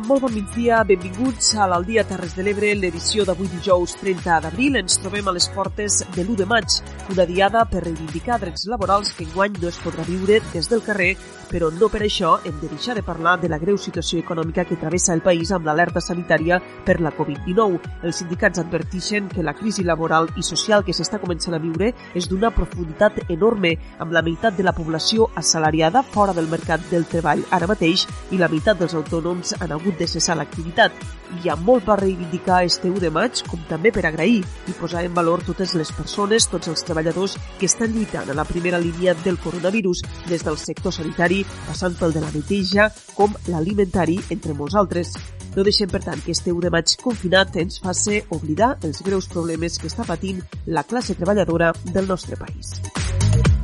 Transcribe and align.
Molt 0.00 0.22
bon 0.22 0.32
migdia, 0.32 0.78
benvinguts 0.86 1.52
a 1.58 1.66
l'Aldia 1.68 2.04
Terres 2.08 2.36
de 2.36 2.44
l'Ebre, 2.46 2.70
l'edició 2.78 3.26
d'avui 3.28 3.48
dijous 3.52 3.96
30 4.00 4.38
d'abril. 4.44 4.78
Ens 4.80 4.96
trobem 5.02 5.28
a 5.28 5.34
les 5.36 5.48
portes 5.52 6.00
de 6.14 6.22
l'1 6.22 6.36
de 6.38 6.46
maig, 6.46 6.78
una 7.12 7.26
diada 7.26 7.64
per 7.68 7.82
reivindicar 7.84 8.38
drets 8.40 8.68
laborals 8.70 9.12
que 9.12 9.26
enguany 9.26 9.58
no 9.60 9.68
es 9.68 9.80
podrà 9.82 10.06
viure 10.06 10.40
des 10.52 10.70
del 10.70 10.84
carrer, 10.86 11.16
però 11.52 11.68
no 11.70 11.90
per 11.92 12.00
això 12.06 12.38
hem 12.48 12.56
de 12.62 12.70
deixar 12.70 12.94
de 12.96 13.02
parlar 13.04 13.36
de 13.40 13.50
la 13.52 13.58
greu 13.60 13.76
situació 13.76 14.22
econòmica 14.22 14.64
que 14.64 14.78
travessa 14.80 15.12
el 15.12 15.20
país 15.20 15.52
amb 15.52 15.66
l'alerta 15.68 16.00
sanitària 16.00 16.60
per 16.86 17.00
la 17.00 17.12
Covid-19. 17.12 17.80
Els 18.02 18.22
sindicats 18.22 18.62
advertixen 18.62 19.28
que 19.28 19.44
la 19.44 19.52
crisi 19.58 19.84
laboral 19.84 20.30
i 20.40 20.46
social 20.46 20.86
que 20.86 20.94
s'està 20.96 21.20
començant 21.20 21.54
a 21.54 21.60
viure 21.60 21.92
és 22.14 22.28
d'una 22.30 22.54
profunditat 22.54 23.26
enorme, 23.28 23.74
amb 23.98 24.16
la 24.16 24.22
meitat 24.22 24.56
de 24.56 24.64
la 24.64 24.72
població 24.72 25.28
assalariada 25.36 26.02
fora 26.02 26.32
del 26.32 26.48
mercat 26.48 26.88
del 26.90 27.04
treball 27.04 27.44
ara 27.50 27.68
mateix 27.68 28.06
i 28.30 28.40
la 28.40 28.48
meitat 28.48 28.80
dels 28.80 28.96
autònoms 28.96 29.52
han 29.60 29.76
hagut 29.82 29.98
de 29.98 30.06
cessar 30.06 30.36
l'activitat. 30.38 30.94
Hi 31.42 31.50
ha 31.50 31.56
molt 31.56 31.84
per 31.86 31.98
reivindicar 32.00 32.62
este 32.64 32.90
1 32.90 33.00
de 33.02 33.10
maig, 33.10 33.42
com 33.48 33.60
també 33.68 33.92
per 33.92 34.04
agrair 34.06 34.40
i 34.42 34.76
posar 34.78 35.04
en 35.04 35.14
valor 35.14 35.42
totes 35.46 35.74
les 35.78 35.92
persones, 35.96 36.48
tots 36.52 36.70
els 36.70 36.84
treballadors 36.86 37.36
que 37.58 37.66
estan 37.66 37.92
lluitant 37.92 38.30
a 38.30 38.36
la 38.38 38.46
primera 38.48 38.80
línia 38.80 39.16
del 39.24 39.40
coronavirus, 39.42 40.04
des 40.28 40.44
del 40.44 40.58
sector 40.60 40.94
sanitari, 40.94 41.42
passant 41.66 41.96
pel 41.98 42.14
de 42.14 42.24
la 42.24 42.32
neteja, 42.32 42.90
com 43.16 43.34
l'alimentari, 43.48 44.20
entre 44.30 44.54
molts 44.54 44.78
altres. 44.78 45.16
No 45.56 45.64
deixem, 45.66 45.90
per 45.90 46.02
tant, 46.04 46.20
que 46.24 46.32
este 46.32 46.52
1 46.52 46.62
de 46.64 46.72
maig 46.72 46.96
confinat 47.02 47.58
ens 47.60 47.80
faci 47.82 48.22
oblidar 48.30 48.76
els 48.82 49.02
greus 49.04 49.28
problemes 49.28 49.78
que 49.78 49.90
està 49.90 50.06
patint 50.08 50.40
la 50.66 50.84
classe 50.84 51.18
treballadora 51.18 51.74
del 51.92 52.08
nostre 52.08 52.40
país. 52.40 52.78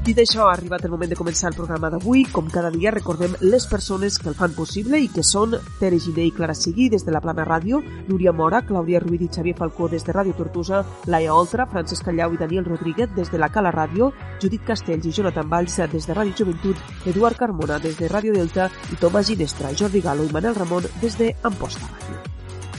Dit 0.09 0.23
això, 0.23 0.47
ha 0.49 0.55
arribat 0.55 0.87
el 0.87 0.91
moment 0.91 1.11
de 1.13 1.17
començar 1.19 1.51
el 1.51 1.57
programa 1.59 1.91
d'avui. 1.93 2.23
Com 2.33 2.47
cada 2.49 2.71
dia 2.73 2.89
recordem 2.95 3.35
les 3.43 3.67
persones 3.69 4.15
que 4.17 4.31
el 4.31 4.37
fan 4.39 4.55
possible 4.57 4.97
i 5.05 5.11
que 5.13 5.21
són 5.21 5.53
Tere 5.77 5.99
Giné 6.01 6.25
i 6.25 6.31
Clara 6.33 6.55
Seguí 6.57 6.87
des 6.89 7.03
de 7.05 7.13
la 7.13 7.21
Plana 7.21 7.45
Ràdio, 7.45 7.83
Núria 8.07 8.33
Mora, 8.33 8.63
Clàudia 8.65 9.03
Ruiz 9.05 9.27
i 9.27 9.29
Xavier 9.29 9.53
Falcó 9.59 9.85
des 9.93 10.07
de 10.07 10.15
Ràdio 10.17 10.33
Tortosa, 10.39 10.81
Laia 11.13 11.35
Oltra, 11.35 11.67
Francesc 11.69 12.07
Callau 12.09 12.33
i 12.33 12.41
Daniel 12.41 12.65
Rodríguez 12.65 13.13
des 13.19 13.29
de 13.29 13.37
la 13.37 13.51
Cala 13.53 13.69
Ràdio, 13.75 14.09
Judit 14.41 14.65
Castells 14.65 15.05
i 15.05 15.13
Jonathan 15.13 15.51
Valls 15.51 15.77
des 15.77 16.09
de 16.09 16.17
Ràdio 16.17 16.39
Joventut, 16.41 16.81
Eduard 17.05 17.37
Carmona 17.37 17.77
des 17.79 18.01
de 18.01 18.09
Ràdio 18.09 18.33
Delta 18.33 18.71
i 18.89 18.97
Tomàs 18.97 19.29
Ginestra, 19.29 19.75
Jordi 19.77 20.01
Galo 20.01 20.25
i 20.25 20.33
Manel 20.33 20.57
Ramon 20.57 20.89
des 21.03 21.21
de 21.21 21.35
Amposta 21.43 21.85
Ràdio. 21.85 22.17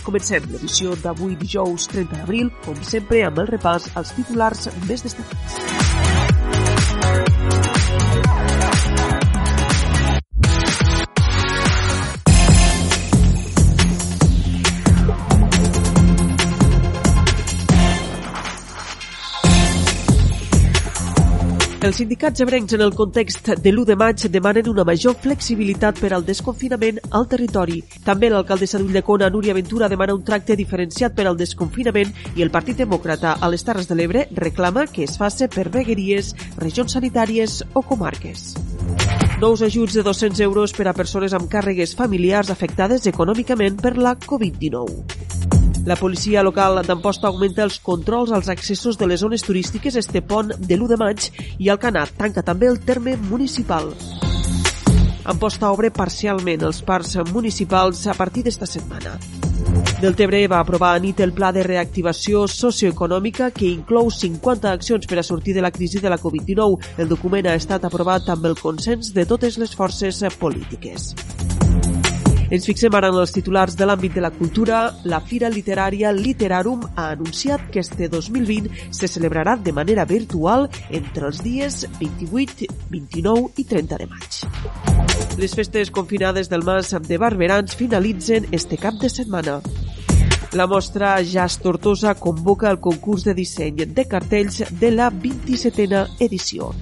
Comencem 0.02 0.50
l'edició 0.50 0.98
d'avui 0.98 1.38
dijous 1.38 1.92
30 1.94 2.24
d'abril, 2.24 2.50
com 2.66 2.82
sempre 2.82 3.22
amb 3.30 3.46
el 3.46 3.54
repàs 3.54 3.92
als 3.94 4.18
titulars 4.18 4.72
més 4.90 5.06
destacats. 5.06 5.89
Els 21.80 21.96
sindicats 21.96 22.42
ebrencs 22.44 22.74
en 22.76 22.82
el 22.84 22.92
context 22.92 23.46
de 23.64 23.72
l'1 23.72 23.86
de 23.88 23.96
maig 23.96 24.26
demanen 24.28 24.68
una 24.68 24.84
major 24.84 25.14
flexibilitat 25.16 26.02
per 26.04 26.10
al 26.12 26.26
desconfinament 26.28 26.98
al 27.16 27.28
territori. 27.32 27.78
També 28.04 28.28
l'alcaldessa 28.28 28.82
d'Ulldecona, 28.82 29.30
Núria 29.32 29.56
Ventura, 29.56 29.88
demana 29.88 30.18
un 30.18 30.26
tracte 30.28 30.58
diferenciat 30.60 31.16
per 31.16 31.30
al 31.30 31.40
desconfinament 31.40 32.12
i 32.36 32.44
el 32.44 32.52
Partit 32.52 32.82
Demòcrata 32.84 33.38
a 33.40 33.48
les 33.48 33.64
Terres 33.64 33.88
de 33.88 33.96
l'Ebre 33.96 34.26
reclama 34.36 34.90
que 34.92 35.08
es 35.08 35.16
faci 35.16 35.48
per 35.48 35.70
vegueries, 35.72 36.34
regions 36.60 36.98
sanitàries 37.00 37.62
o 37.72 37.82
comarques. 37.82 38.58
Nous 39.40 39.64
ajuts 39.64 39.96
de 39.96 40.04
200 40.04 40.44
euros 40.44 40.76
per 40.76 40.90
a 40.92 40.94
persones 40.94 41.32
amb 41.32 41.48
càrregues 41.48 41.96
familiars 41.96 42.52
afectades 42.52 43.08
econòmicament 43.08 43.80
per 43.80 43.96
la 43.96 44.18
Covid-19. 44.20 45.79
La 45.90 45.96
policia 45.96 46.44
local 46.44 46.84
d'Amposta 46.86 47.26
augmenta 47.32 47.64
els 47.66 47.80
controls 47.82 48.30
als 48.30 48.46
accessos 48.54 48.98
de 49.00 49.08
les 49.10 49.24
zones 49.24 49.42
turístiques 49.42 49.96
este 49.98 50.22
pont 50.22 50.52
de 50.54 50.76
l'1 50.76 50.90
de 50.92 50.98
maig 51.02 51.24
i 51.58 51.70
Alcanat 51.74 52.12
tanca 52.20 52.44
també 52.46 52.68
el 52.70 52.78
terme 52.86 53.16
municipal. 53.18 53.90
Amposta 55.34 55.72
obre 55.74 55.90
parcialment 55.90 56.68
els 56.68 56.84
parcs 56.86 57.16
municipals 57.34 58.04
a 58.06 58.14
partir 58.14 58.46
d'esta 58.46 58.70
setmana. 58.70 59.16
Deltebre 59.98 60.44
va 60.46 60.60
aprovar 60.62 60.92
a 60.94 61.02
nit 61.02 61.26
el 61.26 61.34
pla 61.34 61.50
de 61.58 61.66
reactivació 61.66 62.46
socioeconòmica 62.46 63.50
que 63.50 63.72
inclou 63.74 64.14
50 64.14 64.70
accions 64.70 65.10
per 65.10 65.18
a 65.18 65.26
sortir 65.26 65.58
de 65.58 65.66
la 65.66 65.74
crisi 65.74 65.98
de 65.98 66.14
la 66.14 66.22
Covid-19. 66.22 67.02
El 67.02 67.10
document 67.10 67.50
ha 67.50 67.58
estat 67.58 67.90
aprovat 67.90 68.30
amb 68.30 68.46
el 68.46 68.60
consens 68.62 69.10
de 69.18 69.26
totes 69.26 69.58
les 69.58 69.74
forces 69.74 70.22
polítiques. 70.38 71.16
Ens 72.50 72.66
fixem 72.66 72.96
ara 72.98 73.12
en 73.12 73.18
els 73.22 73.30
titulars 73.30 73.76
de 73.78 73.86
l'àmbit 73.86 74.16
de 74.18 74.24
la 74.26 74.32
cultura. 74.34 74.80
La 75.06 75.20
Fira 75.22 75.52
Literària 75.54 76.10
Literarum 76.16 76.82
ha 76.96 77.12
anunciat 77.12 77.68
que 77.70 77.84
este 77.84 78.08
2020 78.10 78.90
se 78.90 79.08
celebrarà 79.08 79.54
de 79.56 79.72
manera 79.72 80.06
virtual 80.10 80.66
entre 80.90 81.30
els 81.30 81.44
dies 81.46 81.84
28, 82.00 82.66
29 82.90 83.54
i 83.62 83.68
30 83.70 84.02
de 84.02 84.10
maig. 84.10 84.40
Les 85.38 85.54
festes 85.54 85.94
confinades 85.94 86.50
del 86.50 86.66
Mas 86.66 86.90
de 87.06 87.22
Barberans 87.22 87.78
finalitzen 87.78 88.50
este 88.52 88.82
cap 88.82 88.98
de 88.98 89.14
setmana. 89.14 89.60
La 90.58 90.66
mostra 90.66 91.22
Jazz 91.22 91.60
Tortosa 91.62 92.16
convoca 92.16 92.72
el 92.72 92.80
concurs 92.82 93.30
de 93.30 93.38
disseny 93.38 93.86
de 93.86 94.08
cartells 94.10 94.64
de 94.82 94.90
la 94.90 95.12
27a 95.14 96.08
edició. 96.18 96.74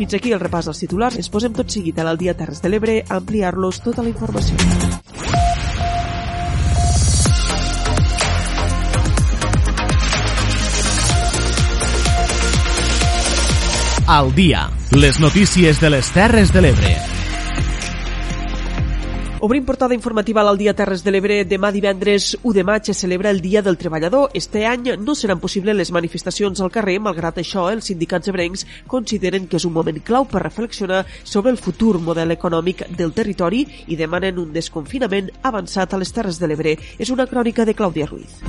Fins 0.00 0.14
aquí 0.16 0.30
el 0.32 0.40
repàs 0.40 0.64
dels 0.64 0.78
titulars. 0.80 1.18
Ens 1.20 1.28
posem 1.28 1.52
tot 1.52 1.68
seguit 1.68 1.98
a 2.00 2.06
l'Aldia 2.06 2.32
Terres 2.32 2.62
de 2.64 2.70
l'Ebre 2.72 2.94
a 3.02 3.18
ampliar-los 3.18 3.82
tota 3.84 4.00
la 4.00 4.08
informació. 4.08 4.56
Al 14.08 14.32
dia, 14.34 14.70
les 14.96 15.20
notícies 15.20 15.84
de 15.84 15.92
les 15.92 16.12
Terres 16.16 16.56
de 16.56 16.64
l'Ebre. 16.64 17.09
Obrim 19.42 19.64
portada 19.64 19.94
informativa 19.94 20.42
al 20.42 20.58
dia 20.58 20.74
Terres 20.76 21.00
de 21.00 21.14
l'Ebre. 21.14 21.38
Demà 21.48 21.70
divendres 21.72 22.34
1 22.42 22.52
de 22.58 22.64
maig 22.68 22.90
es 22.92 22.98
celebra 23.00 23.30
el 23.32 23.40
Dia 23.40 23.62
del 23.64 23.78
Treballador. 23.80 24.28
Este 24.34 24.66
any 24.68 24.90
no 25.00 25.14
seran 25.14 25.40
possibles 25.40 25.74
les 25.78 25.90
manifestacions 25.96 26.60
al 26.60 26.68
carrer, 26.70 26.98
malgrat 27.00 27.40
això 27.40 27.70
els 27.72 27.88
sindicats 27.88 28.28
ebrencs 28.28 28.66
consideren 28.86 29.48
que 29.48 29.56
és 29.56 29.64
un 29.64 29.72
moment 29.72 29.96
clau 30.04 30.28
per 30.28 30.44
reflexionar 30.44 31.06
sobre 31.24 31.54
el 31.56 31.56
futur 31.56 31.96
model 32.04 32.36
econòmic 32.36 32.84
del 32.98 33.16
territori 33.16 33.64
i 33.88 33.96
demanen 33.96 34.44
un 34.44 34.52
desconfinament 34.52 35.32
avançat 35.40 35.94
a 35.94 36.04
les 36.04 36.12
Terres 36.12 36.36
de 36.36 36.46
l'Ebre. 36.46 36.76
És 36.98 37.08
una 37.08 37.24
crònica 37.24 37.64
de 37.64 37.72
Clàudia 37.72 38.12
Ruiz. 38.12 38.42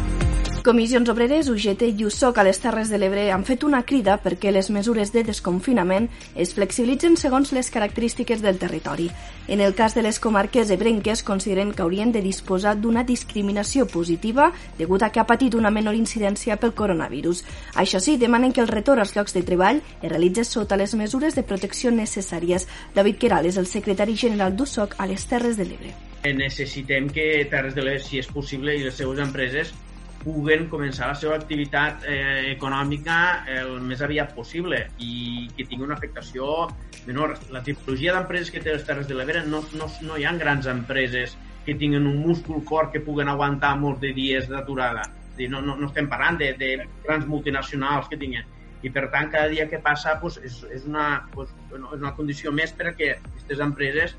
Comissions 0.63 1.09
Obreres, 1.09 1.47
UGT 1.49 1.87
i 1.97 2.05
USOC 2.05 2.37
a 2.37 2.43
les 2.45 2.59
Terres 2.61 2.89
de 2.93 2.99
l'Ebre 3.01 3.23
han 3.33 3.41
fet 3.47 3.63
una 3.65 3.79
crida 3.81 4.19
perquè 4.21 4.51
les 4.53 4.67
mesures 4.69 5.09
de 5.09 5.23
desconfinament 5.25 6.05
es 6.37 6.51
flexibilitzen 6.53 7.17
segons 7.17 7.49
les 7.57 7.71
característiques 7.73 8.43
del 8.45 8.59
territori. 8.61 9.07
En 9.47 9.63
el 9.65 9.73
cas 9.73 9.95
de 9.97 10.03
les 10.05 10.19
comarques 10.21 10.69
ebrenques, 10.69 11.23
consideren 11.25 11.73
que 11.73 11.81
haurien 11.81 12.13
de 12.13 12.21
disposar 12.21 12.75
d'una 12.77 13.01
discriminació 13.01 13.87
positiva 13.89 14.51
degut 14.77 15.01
a 15.01 15.09
que 15.09 15.19
ha 15.19 15.25
patit 15.25 15.57
una 15.57 15.73
menor 15.73 15.97
incidència 15.97 16.61
pel 16.61 16.77
coronavirus. 16.77 17.41
Això 17.73 17.97
sí, 17.97 18.19
demanen 18.21 18.53
que 18.53 18.61
el 18.61 18.69
retorn 18.69 19.01
als 19.01 19.17
llocs 19.17 19.33
de 19.33 19.41
treball 19.41 19.81
es 19.81 20.09
realitzi 20.11 20.45
sota 20.45 20.77
les 20.77 20.93
mesures 20.93 21.33
de 21.33 21.41
protecció 21.41 21.89
necessàries. 21.89 22.69
David 22.93 23.17
Queral 23.17 23.49
és 23.49 23.57
el 23.57 23.65
secretari 23.65 24.13
general 24.13 24.53
d'USOC 24.53 24.99
a 25.01 25.09
les 25.09 25.25
Terres 25.25 25.57
de 25.57 25.65
l'Ebre. 25.65 25.97
Necessitem 26.21 27.09
que 27.09 27.47
Terres 27.49 27.73
de 27.73 27.81
l'Ebre, 27.81 28.03
si 28.05 28.21
és 28.21 28.29
possible, 28.29 28.77
i 28.77 28.85
les 28.85 29.01
seues 29.01 29.17
empreses 29.17 29.73
puguen 30.21 30.67
començar 30.69 31.09
la 31.09 31.17
seva 31.17 31.35
activitat 31.37 32.05
eh, 32.05 32.51
econòmica 32.53 33.17
el 33.49 33.79
més 33.85 34.01
aviat 34.05 34.35
possible 34.37 34.83
i 35.01 35.47
que 35.55 35.65
tingui 35.65 35.87
una 35.87 35.97
afectació 35.97 36.67
menor. 37.07 37.37
La 37.53 37.63
tipologia 37.65 38.13
d'empreses 38.15 38.51
que 38.53 38.61
té 38.63 38.73
les 38.75 38.85
Terres 38.85 39.09
de 39.09 39.17
l'Ebre 39.17 39.43
no, 39.47 39.63
no, 39.77 39.89
no 40.05 40.17
hi 40.17 40.25
ha 40.25 40.35
grans 40.37 40.69
empreses 40.69 41.37
que 41.65 41.75
tinguin 41.77 42.07
un 42.07 42.21
múscul 42.21 42.61
fort 42.67 42.91
que 42.93 43.03
puguen 43.05 43.29
aguantar 43.29 43.75
molts 43.79 44.01
de 44.01 44.13
dies 44.17 44.49
d'aturada. 44.49 45.07
No, 45.49 45.61
no, 45.61 45.75
no 45.77 45.87
estem 45.87 46.09
parlant 46.09 46.37
de, 46.37 46.51
de 46.57 46.73
grans 47.05 47.25
multinacionals 47.25 48.09
que 48.09 48.19
tinguin. 48.21 48.45
I 48.81 48.89
per 48.93 49.07
tant, 49.13 49.29
cada 49.33 49.49
dia 49.49 49.67
que 49.69 49.79
passa 49.81 50.15
pues, 50.21 50.39
és, 50.41 50.57
és, 50.73 50.85
una, 50.89 51.27
pues, 51.33 51.49
bueno, 51.69 51.91
és 51.93 52.01
una 52.01 52.13
condició 52.17 52.53
més 52.53 52.73
perquè 52.77 53.15
aquestes 53.17 53.61
empreses 53.61 54.15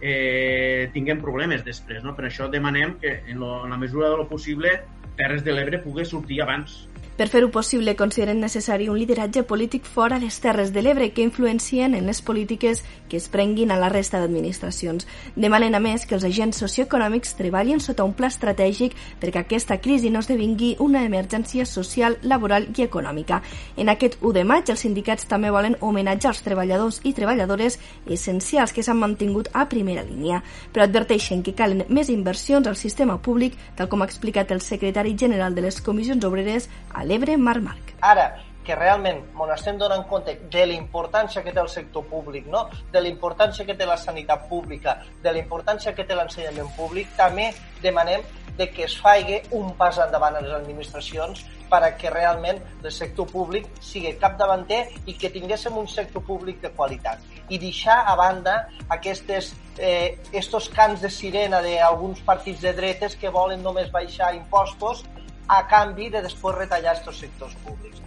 eh, 0.00 0.90
tinguem 0.92 1.20
problemes 1.20 1.64
després. 1.64 2.02
No? 2.04 2.16
Per 2.16 2.26
això 2.28 2.48
demanem 2.52 2.98
que, 3.00 3.18
en, 3.26 3.40
lo, 3.40 3.62
en 3.64 3.72
la 3.72 3.80
mesura 3.80 4.10
de 4.12 4.20
lo 4.20 4.28
possible, 4.28 4.74
Terres 5.18 5.44
de 5.44 5.52
l'Ebre 5.54 5.82
pugui 5.84 6.04
sortir 6.08 6.40
abans 6.44 6.76
per 7.16 7.28
fer-ho 7.28 7.50
possible, 7.52 7.94
consideren 7.96 8.40
necessari 8.40 8.88
un 8.88 8.96
lideratge 8.98 9.42
polític 9.44 9.84
fora 9.84 10.18
les 10.18 10.38
Terres 10.40 10.72
de 10.72 10.82
l'Ebre 10.82 11.10
que 11.12 11.22
influencien 11.22 11.94
en 11.94 12.06
les 12.06 12.22
polítiques 12.22 12.82
que 13.08 13.18
es 13.18 13.28
prenguin 13.28 13.70
a 13.70 13.76
la 13.76 13.90
resta 13.92 14.18
d'administracions. 14.18 15.06
Demanen, 15.36 15.74
a 15.74 15.80
més, 15.80 16.06
que 16.08 16.16
els 16.16 16.24
agents 16.24 16.62
socioeconòmics 16.62 17.34
treballin 17.36 17.82
sota 17.84 18.06
un 18.08 18.14
pla 18.16 18.30
estratègic 18.32 18.96
perquè 19.20 19.42
aquesta 19.42 19.76
crisi 19.84 20.08
no 20.10 20.22
esdevingui 20.24 20.76
una 20.80 21.02
emergència 21.04 21.66
social, 21.68 22.16
laboral 22.22 22.70
i 22.72 22.86
econòmica. 22.86 23.42
En 23.76 23.92
aquest 23.92 24.16
1 24.22 24.32
de 24.38 24.44
maig, 24.48 24.72
els 24.72 24.86
sindicats 24.86 25.28
també 25.28 25.52
volen 25.52 25.76
homenatjar 25.80 26.32
els 26.32 26.42
treballadors 26.46 27.02
i 27.04 27.12
treballadores 27.12 27.78
essencials 28.06 28.72
que 28.72 28.82
s'han 28.82 29.00
mantingut 29.02 29.52
a 29.52 29.66
primera 29.68 30.06
línia, 30.06 30.40
però 30.72 30.86
adverteixen 30.86 31.42
que 31.44 31.54
calen 31.54 31.84
més 31.88 32.08
inversions 32.08 32.66
al 32.66 32.80
sistema 32.80 33.18
públic, 33.20 33.58
tal 33.76 33.90
com 33.92 34.00
ha 34.00 34.08
explicat 34.08 34.50
el 34.56 34.64
secretari 34.64 35.12
general 35.18 35.54
de 35.54 35.68
les 35.68 35.80
comissions 35.84 36.24
obreres 36.24 36.70
l'Ebre, 37.04 37.36
Marc 37.36 37.62
Marc. 37.62 37.94
Ara, 38.00 38.32
que 38.62 38.76
realment 38.78 39.22
ens 39.22 39.54
estem 39.56 39.78
donant 39.78 40.04
compte 40.10 40.36
de 40.50 40.66
la 40.66 40.76
importància 40.76 41.42
que 41.42 41.52
té 41.54 41.60
el 41.60 41.70
sector 41.70 42.04
públic, 42.06 42.46
no? 42.46 42.68
de 42.92 43.00
la 43.00 43.10
importància 43.10 43.66
que 43.66 43.74
té 43.74 43.86
la 43.86 43.98
sanitat 43.98 44.46
pública, 44.48 45.00
de 45.22 45.32
la 45.32 45.42
importància 45.42 45.94
que 45.96 46.06
té 46.06 46.14
l'ensenyament 46.14 46.70
públic, 46.76 47.10
també 47.18 47.50
demanem 47.82 48.22
de 48.56 48.68
que 48.70 48.84
es 48.84 48.98
faci 49.00 49.40
un 49.56 49.72
pas 49.78 49.98
endavant 49.98 50.36
a 50.36 50.42
les 50.44 50.52
administracions 50.54 51.44
perquè 51.72 52.10
realment 52.12 52.58
el 52.84 52.92
sector 52.92 53.26
públic 53.30 53.68
sigui 53.80 54.12
capdavanter 54.20 54.82
i 55.08 55.14
que 55.16 55.30
tinguéssim 55.32 55.78
un 55.80 55.88
sector 55.88 56.22
públic 56.26 56.60
de 56.60 56.70
qualitat. 56.76 57.22
I 57.48 57.58
deixar 57.58 58.02
a 58.06 58.14
banda 58.16 58.68
aquestes, 58.92 59.54
eh, 59.78 60.18
estos 60.32 60.68
cants 60.68 61.00
de 61.00 61.10
sirena 61.10 61.62
d'alguns 61.64 62.20
partits 62.20 62.60
de 62.60 62.74
dretes 62.76 63.16
que 63.16 63.32
volen 63.32 63.62
només 63.64 63.90
baixar 63.90 64.34
impostos 64.36 65.06
a 65.48 65.66
canvi 65.68 66.10
de 66.10 66.22
després 66.22 66.58
retallar 66.58 66.96
aquests 66.96 67.24
sectors 67.26 67.56
públics. 67.64 68.02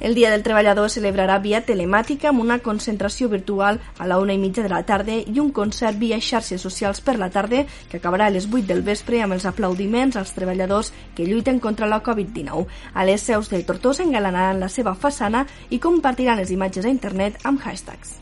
El 0.00 0.14
Dia 0.14 0.30
del 0.30 0.42
Treballador 0.42 0.86
es 0.88 0.94
celebrarà 0.96 1.34
via 1.44 1.58
telemàtica 1.60 2.30
amb 2.30 2.40
una 2.40 2.56
concentració 2.64 3.28
virtual 3.28 3.82
a 3.98 4.06
la 4.08 4.16
una 4.18 4.32
i 4.32 4.38
mitja 4.40 4.62
de 4.64 4.70
la 4.72 4.80
tarda 4.88 5.18
i 5.20 5.42
un 5.42 5.50
concert 5.52 5.98
via 6.00 6.16
xarxes 6.24 6.64
socials 6.64 7.02
per 7.04 7.18
la 7.20 7.28
tarda 7.28 7.66
que 7.90 8.00
acabarà 8.00 8.30
a 8.30 8.32
les 8.32 8.48
8 8.48 8.64
del 8.70 8.80
vespre 8.86 9.20
amb 9.20 9.36
els 9.36 9.44
aplaudiments 9.44 10.16
als 10.16 10.32
treballadors 10.32 10.94
que 11.14 11.28
lluiten 11.28 11.60
contra 11.60 11.86
la 11.86 12.00
Covid-19. 12.02 12.64
A 12.94 13.04
les 13.04 13.28
seus 13.28 13.52
de 13.52 13.60
Tortosa 13.62 14.02
engalanaran 14.08 14.64
la 14.64 14.72
seva 14.72 14.96
façana 14.96 15.44
i 15.68 15.78
compartiran 15.78 16.40
les 16.40 16.50
imatges 16.50 16.88
a 16.88 16.96
internet 16.96 17.36
amb 17.44 17.60
hashtags. 17.60 18.16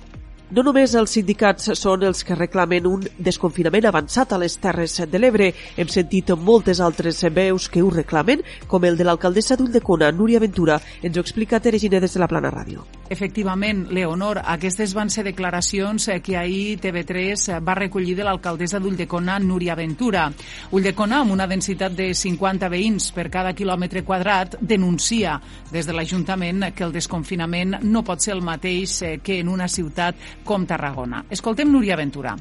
No 0.48 0.62
només 0.64 0.94
els 0.96 1.12
sindicats 1.12 1.66
són 1.76 2.06
els 2.08 2.22
que 2.24 2.32
reclamen 2.32 2.86
un 2.88 3.02
desconfinament 3.20 3.84
avançat 3.84 4.30
a 4.32 4.38
les 4.40 4.54
Terres 4.56 4.94
de 5.04 5.18
l'Ebre. 5.20 5.50
Hem 5.76 5.90
sentit 5.92 6.30
moltes 6.40 6.80
altres 6.80 7.20
veus 7.36 7.66
que 7.68 7.82
ho 7.84 7.90
reclamen, 7.92 8.40
com 8.66 8.86
el 8.88 8.96
de 8.96 9.04
l'alcaldessa 9.04 9.58
d'Ulldecona, 9.60 10.08
Núria 10.10 10.40
Ventura. 10.40 10.78
Ens 11.02 11.18
ho 11.18 11.20
explica 11.20 11.60
Tere 11.60 11.76
Giner 11.78 12.00
des 12.00 12.16
de 12.16 12.22
la 12.22 12.28
Plana 12.32 12.48
Ràdio. 12.48 12.86
Efectivament, 13.12 13.90
Leonor, 13.92 14.40
aquestes 14.40 14.94
van 14.96 15.12
ser 15.12 15.26
declaracions 15.26 16.08
que 16.24 16.38
ahir 16.40 16.78
TV3 16.80 17.60
va 17.60 17.76
recollir 17.76 18.16
de 18.16 18.24
l'alcaldessa 18.24 18.80
d'Ulldecona, 18.80 19.36
Núria 19.44 19.76
Ventura. 19.76 20.30
Ulldecona, 20.72 21.20
amb 21.26 21.36
una 21.36 21.48
densitat 21.48 21.92
de 21.92 22.08
50 22.16 22.72
veïns 22.72 23.10
per 23.12 23.28
cada 23.28 23.52
quilòmetre 23.52 24.00
quadrat, 24.00 24.56
denuncia 24.60 25.36
des 25.68 25.84
de 25.84 25.92
l'Ajuntament 25.92 26.70
que 26.72 26.88
el 26.88 26.96
desconfinament 26.96 27.82
no 27.84 28.04
pot 28.04 28.24
ser 28.24 28.32
el 28.32 28.44
mateix 28.44 28.96
que 29.20 29.40
en 29.42 29.52
una 29.52 29.68
ciutat 29.68 30.16
com 30.48 30.64
Tarragona. 30.64 31.26
Escoltem 31.28 31.68
Núria 31.68 31.96
Ventura. 32.00 32.32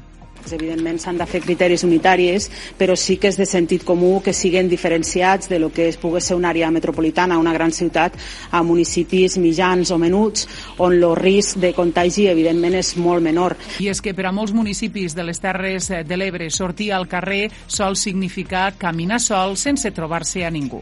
Evidentment 0.48 0.96
s'han 1.02 1.18
de 1.20 1.26
fer 1.28 1.42
criteris 1.44 1.82
unitaris, 1.84 2.46
però 2.78 2.94
sí 2.96 3.18
que 3.20 3.28
és 3.28 3.36
de 3.36 3.44
sentit 3.44 3.84
comú 3.84 4.22
que 4.24 4.32
siguin 4.32 4.70
diferenciats 4.70 5.50
de 5.50 5.58
lo 5.60 5.68
que 5.74 5.90
es 5.90 5.98
pugui 6.00 6.22
ser 6.24 6.38
una 6.38 6.48
àrea 6.54 6.70
metropolitana, 6.72 7.36
una 7.36 7.52
gran 7.52 7.74
ciutat, 7.74 8.16
a 8.50 8.62
municipis 8.64 9.36
mitjans 9.36 9.92
o 9.92 9.98
menuts, 10.00 10.48
on 10.78 10.96
el 10.96 11.16
risc 11.20 11.60
de 11.60 11.74
contagi 11.76 12.30
evidentment 12.32 12.78
és 12.80 12.94
molt 12.96 13.20
menor. 13.20 13.58
I 13.84 13.92
és 13.92 14.00
que 14.00 14.16
per 14.16 14.30
a 14.30 14.32
molts 14.32 14.56
municipis 14.56 15.12
de 15.18 15.28
les 15.28 15.44
Terres 15.44 15.92
de 15.92 16.16
l'Ebre 16.16 16.48
sortir 16.48 16.94
al 16.96 17.10
carrer 17.12 17.50
sol 17.66 17.98
significar 18.00 18.78
caminar 18.78 19.20
sol 19.20 19.58
sense 19.60 19.92
trobar-se 19.92 20.46
a 20.46 20.54
ningú. 20.54 20.80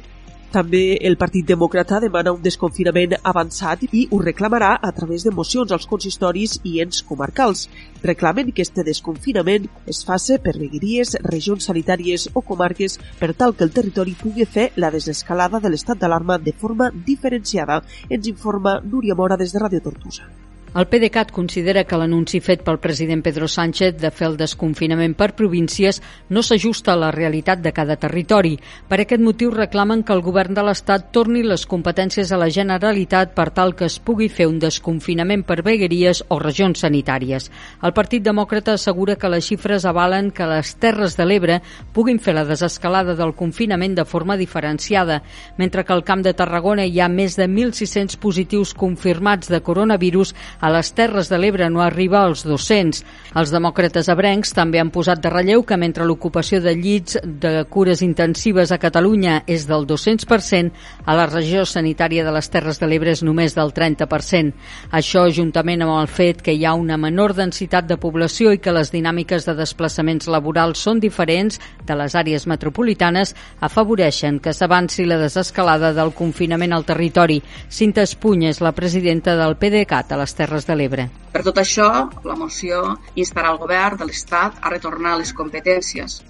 També 0.56 0.96
el 1.04 1.18
Partit 1.20 1.44
Demòcrata 1.44 1.98
demana 2.00 2.32
un 2.32 2.38
desconfinament 2.44 3.10
avançat 3.30 3.82
i 3.98 4.06
ho 4.08 4.20
reclamarà 4.22 4.70
a 4.88 4.92
través 4.98 5.26
de 5.26 5.32
mocions 5.38 5.74
als 5.76 5.84
consistoris 5.90 6.54
i 6.70 6.78
ens 6.84 7.02
comarcals. 7.10 7.66
Reclamen 8.06 8.54
que 8.56 8.64
este 8.64 8.86
desconfinament 8.86 9.68
es 9.94 10.00
faci 10.08 10.38
per 10.46 10.56
vegueries, 10.56 11.12
regions 11.28 11.68
sanitàries 11.68 12.30
o 12.32 12.40
comarques 12.40 12.96
per 13.20 13.34
tal 13.34 13.52
que 13.52 13.68
el 13.68 13.74
territori 13.76 14.16
pugui 14.22 14.48
fer 14.56 14.70
la 14.80 14.92
desescalada 14.96 15.60
de 15.60 15.76
l'estat 15.76 16.00
d'alarma 16.00 16.40
de 16.48 16.56
forma 16.64 16.88
diferenciada, 17.12 17.82
ens 18.08 18.32
informa 18.34 18.78
Núria 18.80 19.14
Mora 19.14 19.36
des 19.36 19.52
de 19.52 19.66
Radio 19.66 19.84
Tortosa. 19.84 20.45
El 20.74 20.84
PDeCAT 20.88 21.30
considera 21.32 21.84
que 21.88 21.96
l'anunci 21.96 22.36
fet 22.44 22.60
pel 22.64 22.76
president 22.82 23.22
Pedro 23.24 23.46
Sánchez 23.48 23.94
de 23.96 24.10
fer 24.12 24.26
el 24.26 24.34
desconfinament 24.36 25.14
per 25.16 25.30
províncies 25.38 26.02
no 26.28 26.42
s'ajusta 26.44 26.92
a 26.92 26.98
la 27.00 27.08
realitat 27.14 27.62
de 27.64 27.72
cada 27.72 27.96
territori. 27.96 28.58
Per 28.88 28.98
aquest 29.00 29.22
motiu 29.24 29.54
reclamen 29.54 30.02
que 30.04 30.12
el 30.12 30.20
govern 30.20 30.52
de 30.52 30.64
l'Estat 30.66 31.08
torni 31.16 31.40
les 31.46 31.64
competències 31.64 32.28
a 32.28 32.36
la 32.36 32.50
Generalitat 32.52 33.32
per 33.32 33.48
tal 33.56 33.72
que 33.78 33.86
es 33.88 33.96
pugui 33.98 34.28
fer 34.28 34.48
un 34.50 34.58
desconfinament 34.60 35.46
per 35.48 35.62
vegueries 35.64 36.24
o 36.28 36.38
regions 36.42 36.84
sanitàries. 36.84 37.48
El 37.80 37.94
Partit 37.96 38.26
Demòcrata 38.26 38.74
assegura 38.76 39.16
que 39.16 39.32
les 39.32 39.48
xifres 39.48 39.88
avalen 39.88 40.28
que 40.30 40.50
les 40.50 40.74
Terres 40.76 41.16
de 41.16 41.24
l'Ebre 41.24 41.60
puguin 41.94 42.20
fer 42.20 42.36
la 42.36 42.44
desescalada 42.44 43.16
del 43.16 43.32
confinament 43.32 43.96
de 43.96 44.04
forma 44.04 44.36
diferenciada, 44.36 45.22
mentre 45.56 45.84
que 45.84 45.96
al 45.96 46.04
Camp 46.04 46.20
de 46.26 46.34
Tarragona 46.36 46.84
hi 46.84 47.00
ha 47.00 47.08
més 47.08 47.40
de 47.40 47.48
1.600 47.48 48.20
positius 48.20 48.74
confirmats 48.76 49.48
de 49.48 49.62
coronavirus 49.64 50.34
a 50.60 50.70
les 50.72 50.92
Terres 50.96 51.28
de 51.28 51.38
l'Ebre 51.38 51.68
no 51.70 51.82
arriba 51.84 52.22
als 52.24 52.44
200. 52.46 53.02
Els 53.36 53.52
demòcrates 53.52 54.08
abrencs 54.08 54.54
també 54.56 54.80
han 54.80 54.90
posat 54.94 55.20
de 55.20 55.30
relleu 55.30 55.64
que 55.68 55.76
mentre 55.76 56.06
l'ocupació 56.08 56.60
de 56.64 56.72
llits 56.76 57.18
de 57.22 57.64
cures 57.68 58.00
intensives 58.02 58.72
a 58.72 58.78
Catalunya 58.80 59.42
és 59.46 59.66
del 59.68 59.86
200%, 59.86 60.72
a 61.04 61.16
la 61.18 61.26
regió 61.28 61.66
sanitària 61.68 62.24
de 62.24 62.32
les 62.32 62.48
Terres 62.50 62.80
de 62.80 62.88
l'Ebre 62.88 63.12
és 63.12 63.22
només 63.26 63.54
del 63.56 63.74
30%. 63.76 64.54
Això, 64.96 65.26
juntament 65.28 65.84
amb 65.84 65.98
el 65.98 66.08
fet 66.08 66.40
que 66.42 66.54
hi 66.56 66.64
ha 66.64 66.74
una 66.74 66.96
menor 66.96 67.36
densitat 67.36 67.86
de 67.86 68.00
població 68.00 68.54
i 68.54 68.62
que 68.62 68.72
les 68.72 68.92
dinàmiques 68.94 69.44
de 69.44 69.56
desplaçaments 69.58 70.30
laborals 70.32 70.80
són 70.80 71.00
diferents 71.00 71.60
de 71.84 71.98
les 71.98 72.16
àrees 72.16 72.46
metropolitanes, 72.46 73.34
afavoreixen 73.60 74.40
que 74.40 74.54
s'avanci 74.56 75.04
la 75.04 75.20
desescalada 75.20 75.92
del 75.92 76.14
confinament 76.16 76.72
al 76.72 76.88
territori. 76.88 77.42
Cinta 77.68 78.02
Espunya 78.06 78.50
és 78.50 78.62
la 78.64 78.72
presidenta 78.72 79.36
del 79.36 79.56
PDeCAT 79.60 80.12
a 80.12 80.20
les 80.22 80.32
Terres 80.32 80.45
Terres 80.46 80.66
de 80.68 80.76
l'Ebre. 80.78 81.08
Per 81.34 81.42
tot 81.42 81.58
això, 81.58 81.88
la 82.22 82.36
moció 82.38 82.78
instarà 83.18 83.50
el 83.50 83.58
govern 83.58 83.98
de 83.98 84.06
l'Estat 84.06 84.60
a 84.62 84.70
retornar 84.70 85.16
les 85.18 85.32
competències 85.34 86.20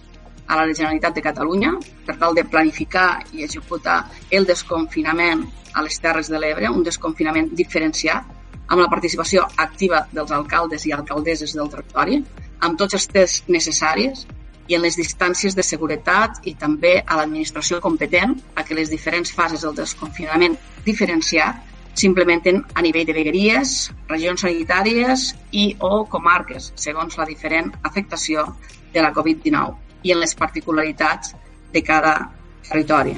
a 0.47 0.57
la 0.57 0.65
Generalitat 0.71 1.19
de 1.19 1.25
Catalunya 1.27 1.75
per 2.07 2.17
tal 2.23 2.33
de 2.39 2.47
planificar 2.49 3.27
i 3.37 3.45
executar 3.45 3.99
el 4.39 4.49
desconfinament 4.49 5.45
a 5.77 5.85
les 5.85 6.01
Terres 6.01 6.31
de 6.33 6.41
l'Ebre, 6.41 6.71
un 6.73 6.87
desconfinament 6.87 7.51
diferenciat, 7.61 8.33
amb 8.67 8.81
la 8.81 8.89
participació 8.89 9.45
activa 9.67 10.07
dels 10.17 10.33
alcaldes 10.33 10.89
i 10.89 10.97
alcaldesses 10.97 11.53
del 11.59 11.69
territori, 11.75 12.23
amb 12.65 12.81
tots 12.81 12.97
els 12.97 13.09
tests 13.13 13.45
necessaris 13.53 14.25
i 14.67 14.79
en 14.79 14.83
les 14.83 14.97
distàncies 14.97 15.55
de 15.55 15.63
seguretat 15.63 16.41
i 16.49 16.57
també 16.57 16.97
a 17.05 17.21
l'administració 17.21 17.83
competent 17.85 18.33
a 18.57 18.65
que 18.65 18.81
les 18.81 18.89
diferents 18.91 19.37
fases 19.37 19.61
del 19.67 19.77
desconfinament 19.77 20.57
diferenciat 20.89 21.66
s'implementen 21.97 22.63
a 22.75 22.83
nivell 22.85 23.07
de 23.09 23.15
vegueries, 23.17 23.77
regions 24.09 24.45
sanitàries 24.45 25.31
i 25.53 25.71
o 25.81 26.05
comarques, 26.13 26.73
segons 26.77 27.17
la 27.19 27.27
diferent 27.29 27.73
afectació 27.83 28.45
de 28.93 29.03
la 29.03 29.13
Covid-19 29.17 30.05
i 30.05 30.13
en 30.13 30.21
les 30.21 30.37
particularitats 30.37 31.35
de 31.73 31.83
cada 31.83 32.19
territori. 32.69 33.17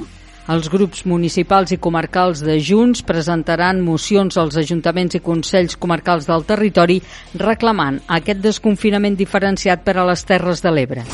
Els 0.49 0.65
grups 0.73 1.03
municipals 1.05 1.75
i 1.75 1.77
comarcals 1.77 2.39
de 2.41 2.55
Junts 2.57 3.03
presentaran 3.05 3.83
mocions 3.85 4.39
als 4.41 4.57
ajuntaments 4.57 5.19
i 5.19 5.21
consells 5.21 5.77
comarcals 5.77 6.25
del 6.25 6.47
territori 6.49 6.97
reclamant 7.37 8.01
aquest 8.17 8.41
desconfinament 8.41 9.19
diferenciat 9.19 9.85
per 9.85 9.99
a 9.99 10.09
les 10.09 10.25
Terres 10.25 10.65
de 10.65 10.73
l'Ebre. 10.73 11.05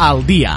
Al 0.00 0.22
dia. 0.24 0.54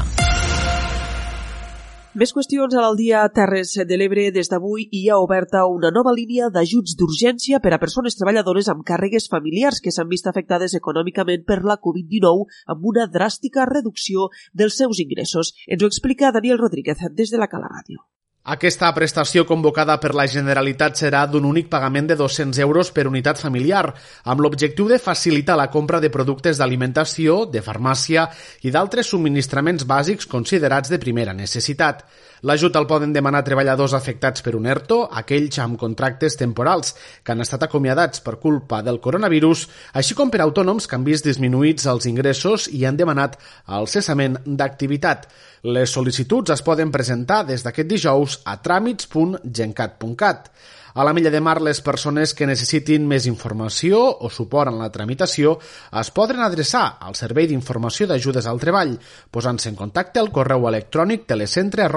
Més 2.15 2.31
qüestions 2.31 2.71
a 2.77 2.83
l'Aldia 2.83 3.23
Terres 3.35 3.73
de 3.89 3.97
l'Ebre. 3.99 4.29
Des 4.31 4.47
d'avui 4.47 4.85
hi 4.95 5.01
ha 5.09 5.17
oberta 5.19 5.65
una 5.67 5.91
nova 5.91 6.13
línia 6.15 6.47
d'ajuts 6.53 6.95
d'urgència 6.95 7.59
per 7.59 7.73
a 7.75 7.81
persones 7.81 8.15
treballadores 8.15 8.71
amb 8.71 8.85
càrregues 8.87 9.27
familiars 9.33 9.83
que 9.83 9.91
s'han 9.91 10.07
vist 10.13 10.31
afectades 10.31 10.77
econòmicament 10.79 11.43
per 11.43 11.59
la 11.67 11.75
Covid-19 11.75 12.47
amb 12.71 12.89
una 12.93 13.09
dràstica 13.19 13.67
reducció 13.67 14.29
dels 14.53 14.79
seus 14.79 15.03
ingressos. 15.03 15.51
Ens 15.67 15.83
ho 15.83 15.91
explica 15.91 16.31
Daniel 16.31 16.63
Rodríguez 16.63 17.03
des 17.11 17.35
de 17.35 17.43
la 17.43 17.51
Cala 17.51 17.67
Ràdio. 17.67 18.05
Aquesta 18.43 18.89
prestació 18.91 19.45
convocada 19.47 19.93
per 20.03 20.09
la 20.19 20.25
Generalitat 20.27 20.97
serà 20.99 21.21
d'un 21.31 21.45
únic 21.47 21.69
pagament 21.71 22.09
de 22.09 22.17
200 22.19 22.57
euros 22.59 22.89
per 22.91 23.05
unitat 23.07 23.39
familiar, 23.39 23.85
amb 24.27 24.43
l'objectiu 24.43 24.89
de 24.89 24.97
facilitar 24.99 25.55
la 25.55 25.69
compra 25.71 26.01
de 26.03 26.09
productes 26.11 26.59
d'alimentació, 26.59 27.45
de 27.47 27.61
farmàcia 27.63 28.25
i 28.67 28.73
d'altres 28.75 29.07
subministraments 29.15 29.87
bàsics 29.87 30.27
considerats 30.27 30.91
de 30.91 30.99
primera 30.99 31.31
necessitat. 31.31 32.03
L'ajut 32.43 32.75
el 32.75 32.85
poden 32.89 33.13
demanar 33.15 33.39
treballadors 33.47 33.93
afectats 33.95 34.43
per 34.43 34.51
un 34.57 34.65
ERTO, 34.67 34.97
aquells 35.21 35.61
amb 35.63 35.77
contractes 35.79 36.35
temporals 36.35 36.91
que 37.23 37.31
han 37.31 37.39
estat 37.39 37.63
acomiadats 37.63 38.19
per 38.25 38.35
culpa 38.41 38.81
del 38.83 38.99
coronavirus, 39.05 39.61
així 39.95 40.17
com 40.19 40.27
per 40.33 40.41
autònoms 40.43 40.83
que 40.83 40.97
han 40.97 41.07
vist 41.07 41.23
disminuïts 41.23 41.87
els 41.87 42.09
ingressos 42.11 42.67
i 42.67 42.83
han 42.83 42.99
demanat 42.99 43.39
el 43.79 43.87
cessament 43.87 44.35
d'activitat. 44.43 45.29
Les 45.63 45.95
sol·licituds 45.95 46.51
es 46.51 46.65
poden 46.67 46.91
presentar 46.91 47.45
des 47.47 47.63
d'aquest 47.63 47.87
dijous 47.87 48.41
a 48.43 48.57
tràmits.gencat.cat. 48.59 50.51
A 50.93 51.03
la 51.03 51.13
Milla 51.13 51.31
de 51.33 51.41
Mar, 51.41 51.59
les 51.65 51.79
persones 51.81 52.35
que 52.37 52.45
necessitin 52.45 53.07
més 53.09 53.25
informació 53.25 54.01
o 54.13 54.29
suport 54.29 54.69
en 54.69 54.77
la 54.77 54.91
tramitació 54.93 55.55
es 56.01 56.11
poden 56.13 56.43
adreçar 56.45 56.83
al 57.01 57.17
Servei 57.17 57.49
d'Informació 57.49 58.05
d'Ajudes 58.11 58.45
al 58.51 58.61
Treball, 58.61 58.93
posant-se 59.33 59.73
en 59.73 59.81
contacte 59.81 60.21
al 60.21 60.29
correu 60.37 60.69
electrònic 60.69 61.25
telecentre 61.33 61.89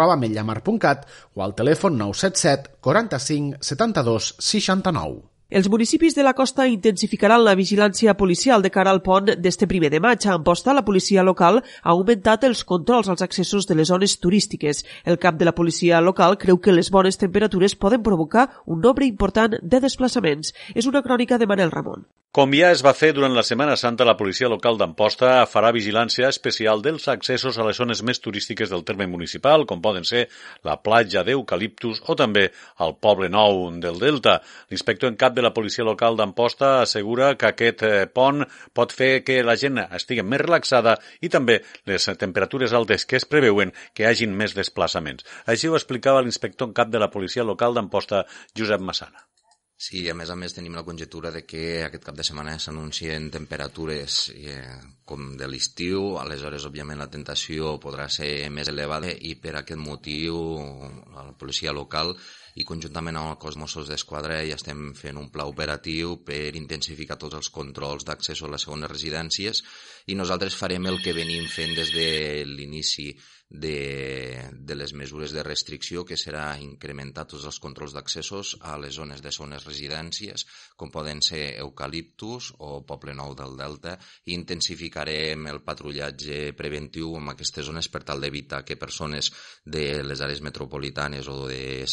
o 1.37 1.45
al 1.45 1.57
telèfon 1.61 2.01
977 2.01 2.77
45 2.81 3.61
72 3.61 4.35
69. 4.41 5.36
Els 5.49 5.69
municipis 5.71 6.17
de 6.17 6.25
la 6.27 6.33
costa 6.35 6.65
intensificaran 6.67 7.45
la 7.47 7.55
vigilància 7.55 8.17
policial 8.19 8.65
de 8.65 8.71
cara 8.75 8.91
al 8.91 8.99
pont 9.05 9.29
d'este 9.39 9.69
primer 9.71 9.93
de 9.93 10.01
maig. 10.03 10.27
A 10.27 10.33
Amposta, 10.35 10.75
la 10.75 10.83
policia 10.85 11.23
local 11.23 11.61
ha 11.61 11.93
augmentat 11.93 12.43
els 12.49 12.65
controls 12.67 13.07
als 13.09 13.23
accessos 13.23 13.69
de 13.71 13.77
les 13.79 13.87
zones 13.87 14.19
turístiques. 14.19 14.83
El 15.05 15.21
cap 15.23 15.39
de 15.39 15.47
la 15.47 15.55
policia 15.55 16.01
local 16.03 16.35
creu 16.37 16.59
que 16.59 16.75
les 16.75 16.91
bones 16.91 17.23
temperatures 17.23 17.79
poden 17.79 18.03
provocar 18.03 18.49
un 18.67 18.83
nombre 18.83 19.07
important 19.07 19.55
de 19.63 19.81
desplaçaments. 19.87 20.51
És 20.75 20.91
una 20.91 21.07
crònica 21.07 21.39
de 21.39 21.47
Manel 21.47 21.71
Ramon. 21.71 22.09
Com 22.37 22.53
ja 22.53 22.67
es 22.69 22.83
va 22.85 22.93
fer 22.93 23.15
durant 23.17 23.33
la 23.33 23.41
Setmana 23.49 23.79
Santa, 23.81 24.05
la 24.05 24.15
policia 24.19 24.51
local 24.53 24.77
d'Amposta 24.77 25.29
farà 25.49 25.71
vigilància 25.73 26.29
especial 26.29 26.83
dels 26.85 27.07
accessos 27.09 27.57
a 27.57 27.65
les 27.65 27.79
zones 27.81 28.03
més 28.05 28.19
turístiques 28.21 28.69
del 28.69 28.83
terme 28.85 29.07
municipal, 29.09 29.63
com 29.65 29.81
poden 29.81 30.05
ser 30.05 30.27
la 30.69 30.75
platja 30.85 31.23
d'Eucaliptus 31.25 32.03
o 32.05 32.17
també 32.21 32.43
el 32.85 32.93
poble 33.07 33.31
nou 33.33 33.63
del 33.81 33.97
Delta. 34.03 34.35
L'inspector 34.69 35.09
en 35.09 35.17
cap 35.23 35.33
de 35.33 35.47
la 35.47 35.55
policia 35.57 35.87
local 35.89 36.19
d'Amposta 36.21 36.83
assegura 36.83 37.31
que 37.41 37.49
aquest 37.49 37.85
eh, 37.89 38.05
pont 38.05 38.45
pot 38.77 38.93
fer 38.93 39.23
que 39.25 39.39
la 39.41 39.57
gent 39.63 39.81
estigui 39.87 40.21
més 40.21 40.43
relaxada 40.45 40.99
i 41.25 41.31
també 41.33 41.63
les 41.89 42.11
temperatures 42.21 42.75
altes 42.77 43.09
que 43.09 43.17
es 43.17 43.25
preveuen 43.25 43.73
que 43.97 44.05
hagin 44.11 44.37
més 44.37 44.53
desplaçaments. 44.59 45.25
Així 45.49 45.73
ho 45.73 45.81
explicava 45.81 46.21
l'inspector 46.21 46.69
en 46.69 46.77
cap 46.77 46.93
de 46.93 47.01
la 47.01 47.09
policia 47.17 47.49
local 47.49 47.81
d'Amposta, 47.81 48.27
Josep 48.53 48.85
Massana. 48.85 49.26
Sí, 49.79 50.07
a 50.09 50.15
més 50.17 50.31
a 50.33 50.35
més 50.41 50.55
tenim 50.57 50.73
la 50.73 50.83
conjectura 50.87 51.29
de 51.33 51.43
que 51.45 51.83
aquest 51.85 52.07
cap 52.07 52.17
de 52.17 52.25
setmana 52.25 52.55
s'anuncien 52.57 53.27
temperatures 53.35 54.15
eh, 54.33 54.63
com 55.05 55.35
de 55.37 55.49
l'estiu, 55.53 56.15
aleshores 56.17 56.65
òbviament 56.65 57.03
la 57.03 57.11
tentació 57.13 57.75
podrà 57.83 58.07
ser 58.09 58.49
més 58.49 58.71
elevada 58.73 59.13
i 59.13 59.35
per 59.37 59.53
aquest 59.61 59.83
motiu 59.83 60.41
la 61.13 61.27
policia 61.37 61.77
local 61.77 62.15
i 62.57 62.65
conjuntament 62.65 63.21
amb 63.21 63.35
el 63.35 63.39
cos 63.43 63.61
Mossos 63.61 63.93
d'Esquadra 63.93 64.41
ja 64.49 64.57
estem 64.57 64.95
fent 64.97 65.21
un 65.21 65.29
pla 65.29 65.45
operatiu 65.45 66.17
per 66.25 66.57
intensificar 66.57 67.21
tots 67.21 67.37
els 67.37 67.53
controls 67.53 68.09
d'accés 68.09 68.41
a 68.41 68.49
les 68.49 68.65
segones 68.65 68.91
residències 68.97 69.61
i 70.09 70.17
nosaltres 70.17 70.57
farem 70.57 70.89
el 70.89 71.03
que 71.05 71.13
venim 71.13 71.45
fent 71.53 71.77
des 71.77 71.93
de 71.93 72.09
l'inici 72.49 73.11
de, 73.49 74.51
de 74.53 74.75
les 74.75 74.93
mesures 74.93 75.33
de 75.33 75.43
restricció, 75.47 76.05
que 76.05 76.19
serà 76.19 76.57
incrementar 76.61 77.27
tots 77.31 77.47
els 77.47 77.59
controls 77.63 77.95
d'accessos 77.95 78.57
a 78.67 78.75
les 78.83 78.97
zones 78.99 79.23
de 79.23 79.31
zones 79.31 79.67
residències, 79.67 80.47
com 80.77 80.91
poden 80.91 81.23
ser 81.23 81.57
Eucaliptus 81.63 82.53
o 82.59 82.83
Poble 82.87 83.15
Nou 83.15 83.37
del 83.39 83.57
Delta, 83.59 83.97
i 84.27 84.35
intensificarem 84.35 85.47
el 85.53 85.63
patrullatge 85.67 86.53
preventiu 86.59 87.15
en 87.21 87.31
aquestes 87.33 87.69
zones 87.71 87.89
per 87.93 88.03
tal 88.09 88.21
d'evitar 88.21 88.65
que 88.67 88.79
persones 88.81 89.31
de 89.65 90.03
les 90.03 90.21
àrees 90.21 90.43
metropolitanes 90.43 91.31
o 91.31 91.47
de, 91.47 91.87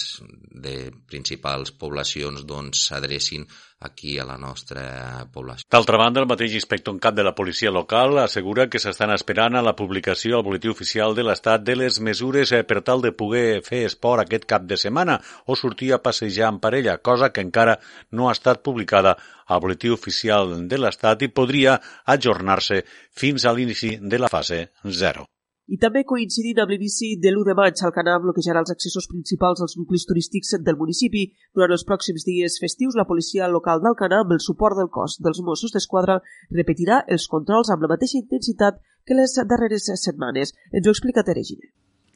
de 0.50 0.76
principals 1.08 1.72
poblacions 1.78 2.48
doncs, 2.50 2.88
s'adrecin 2.90 3.46
doncs, 3.46 3.70
aquí 3.84 4.18
a 4.18 4.26
la 4.26 4.38
nostra 4.38 5.28
població. 5.32 5.68
D'altra 5.70 6.00
banda, 6.00 6.22
el 6.24 6.30
mateix 6.30 6.56
inspector 6.56 6.96
en 6.96 7.02
cap 7.04 7.16
de 7.16 7.26
la 7.26 7.36
policia 7.36 7.72
local 7.72 8.18
assegura 8.24 8.70
que 8.72 8.80
s'estan 8.80 9.12
esperant 9.14 9.60
a 9.60 9.66
la 9.66 9.76
publicació 9.76 10.40
al 10.40 10.46
boletí 10.48 10.72
oficial 10.72 11.14
de 11.16 11.26
l'estat 11.44 11.64
de 11.68 11.76
les 11.76 12.00
mesures 12.00 12.52
eh, 12.54 12.64
per 12.64 12.82
tal 12.88 13.02
de 13.04 13.12
poder 13.12 13.62
fer 13.66 13.84
esport 13.86 14.24
aquest 14.24 14.46
cap 14.48 14.64
de 14.64 14.78
setmana 14.78 15.20
o 15.46 15.56
sortir 15.56 15.92
a 15.92 16.00
passejar 16.00 16.48
en 16.54 16.60
parella, 16.60 16.98
cosa 16.98 17.32
que 17.34 17.44
encara 17.44 17.80
no 18.12 18.30
ha 18.30 18.32
estat 18.32 18.64
publicada 18.64 19.18
al 19.48 19.60
boletí 19.60 19.90
oficial 19.92 20.56
de 20.70 20.78
l'estat 20.80 21.22
i 21.22 21.28
podria 21.28 21.82
ajornar-se 22.06 22.84
fins 23.12 23.44
a 23.46 23.52
l'inici 23.52 23.98
de 24.00 24.18
la 24.18 24.32
fase 24.32 24.70
0. 24.88 25.33
I 25.72 25.78
també 25.80 26.02
coincidint 26.04 26.58
amb 26.60 26.74
l'inici 26.74 27.14
de 27.24 27.32
l'1 27.32 27.46
de 27.48 27.54
maig, 27.56 27.82
Alcanar 27.88 28.18
bloquejarà 28.24 28.60
els 28.64 28.74
accessos 28.74 29.08
principals 29.12 29.62
als 29.64 29.78
nuclis 29.80 30.04
turístics 30.10 30.52
del 30.60 30.80
municipi. 30.82 31.22
Durant 31.56 31.72
els 31.76 31.86
pròxims 31.88 32.26
dies 32.28 32.60
festius, 32.64 32.98
la 33.00 33.08
policia 33.08 33.48
local 33.48 33.80
d'Alcanar, 33.84 34.20
amb 34.26 34.36
el 34.36 34.44
suport 34.44 34.76
del 34.80 34.92
cos 34.98 35.16
dels 35.24 35.40
Mossos 35.48 35.72
d'Esquadra, 35.72 36.20
repetirà 36.52 37.00
els 37.08 37.30
controls 37.32 37.72
amb 37.72 37.88
la 37.88 37.94
mateixa 37.96 38.20
intensitat 38.20 38.84
que 39.08 39.16
les 39.16 39.40
darreres 39.40 39.88
setmanes. 40.04 40.52
Ens 40.74 40.88
ho 40.88 40.96
explica 40.98 41.24
Teregine. 41.24 41.72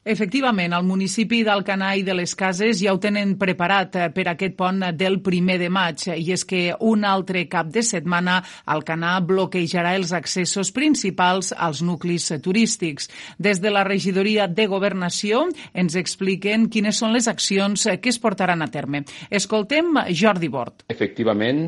Efectivament, 0.08 0.72
el 0.72 0.86
municipi 0.88 1.42
d'Alcanar 1.44 1.90
i 2.00 2.04
de 2.08 2.14
les 2.16 2.32
Cases 2.40 2.80
ja 2.80 2.94
ho 2.96 3.00
tenen 3.04 3.34
preparat 3.40 3.98
eh, 4.00 4.06
per 4.16 4.24
aquest 4.32 4.54
pont 4.56 4.86
del 4.96 5.18
primer 5.26 5.58
de 5.60 5.68
maig 5.68 6.06
i 6.14 6.32
és 6.32 6.46
que 6.48 6.62
un 6.88 7.04
altre 7.04 7.42
cap 7.52 7.68
de 7.76 7.84
setmana 7.84 8.38
Alcanar 8.72 9.18
bloquejarà 9.28 9.98
els 10.00 10.14
accessos 10.16 10.72
principals 10.72 11.52
als 11.52 11.84
nuclis 11.84 12.30
turístics. 12.46 13.10
Des 13.36 13.60
de 13.60 13.74
la 13.74 13.84
regidoria 13.84 14.48
de 14.48 14.70
Governació 14.72 15.44
ens 15.74 16.00
expliquen 16.00 16.70
quines 16.72 17.04
són 17.04 17.12
les 17.12 17.28
accions 17.28 17.84
que 18.00 18.16
es 18.16 18.24
portaran 18.24 18.64
a 18.64 18.72
terme. 18.72 19.04
Escoltem 19.30 19.92
Jordi 20.16 20.48
Bort. 20.48 20.88
Efectivament, 20.88 21.66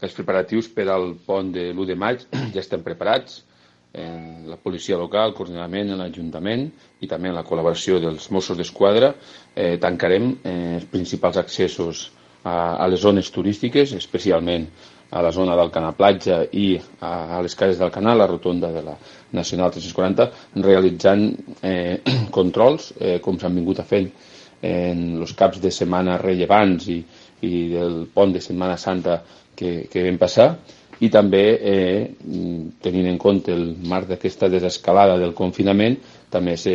els 0.00 0.16
preparatius 0.16 0.72
per 0.72 0.88
al 0.88 1.12
pont 1.26 1.52
de 1.52 1.68
l'1 1.74 1.92
de 1.92 2.00
maig 2.08 2.24
ja 2.56 2.64
estan 2.64 2.80
preparats 2.88 3.42
en 3.92 4.48
la 4.48 4.56
policia 4.56 4.96
local, 4.96 5.34
coordinament 5.36 5.92
en 5.92 6.00
l'Ajuntament 6.00 6.64
i 7.04 7.08
també 7.10 7.28
en 7.28 7.36
la 7.36 7.44
col·laboració 7.44 7.98
dels 8.00 8.30
Mossos 8.32 8.56
d'Esquadra, 8.56 9.12
eh, 9.54 9.76
tancarem 9.82 10.30
eh, 10.42 10.54
els 10.78 10.86
principals 10.92 11.36
accessos 11.36 12.06
a, 12.42 12.78
a 12.82 12.88
les 12.88 13.00
zones 13.04 13.28
turístiques, 13.30 13.92
especialment 13.98 14.66
a 15.12 15.20
la 15.20 15.30
zona 15.32 15.54
del 15.58 15.70
Canal 15.70 15.92
Platja 15.94 16.38
i 16.56 16.78
a, 17.00 17.36
a 17.36 17.40
les 17.44 17.54
cases 17.54 17.78
del 17.78 17.92
Canal, 17.92 18.16
la 18.18 18.26
rotonda 18.30 18.72
de 18.72 18.82
la 18.86 18.94
Nacional 19.36 19.70
340, 19.74 20.30
realitzant 20.64 21.26
eh, 21.60 22.00
controls, 22.36 22.94
eh, 22.98 23.18
com 23.20 23.36
s'han 23.38 23.60
vingut 23.60 23.82
a 23.82 23.88
fent 23.88 24.08
en 24.62 25.02
els 25.20 25.34
caps 25.36 25.60
de 25.60 25.72
setmana 25.74 26.16
rellevants 26.22 26.88
i, 26.88 27.00
i 27.44 27.52
del 27.74 28.06
pont 28.14 28.32
de 28.32 28.40
Setmana 28.40 28.78
Santa 28.78 29.20
que, 29.58 29.82
que 29.90 30.04
vam 30.06 30.16
passar, 30.22 30.54
i 31.02 31.08
també 31.10 31.42
eh, 31.58 32.02
tenint 32.82 33.08
en 33.10 33.18
compte 33.18 33.50
el 33.54 33.64
marc 33.90 34.06
d'aquesta 34.10 34.48
desescalada 34.52 35.16
del 35.18 35.34
confinament 35.34 35.96
també 36.30 36.54
se, 36.56 36.74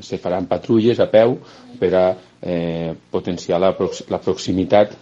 se 0.00 0.18
faran 0.18 0.48
patrulles 0.48 1.00
a 1.00 1.08
peu 1.12 1.36
per 1.78 1.90
a 1.94 2.06
eh, 2.40 2.94
potenciar 3.12 3.60
la, 3.60 3.74
la 4.08 4.20
proximitat 4.24 4.96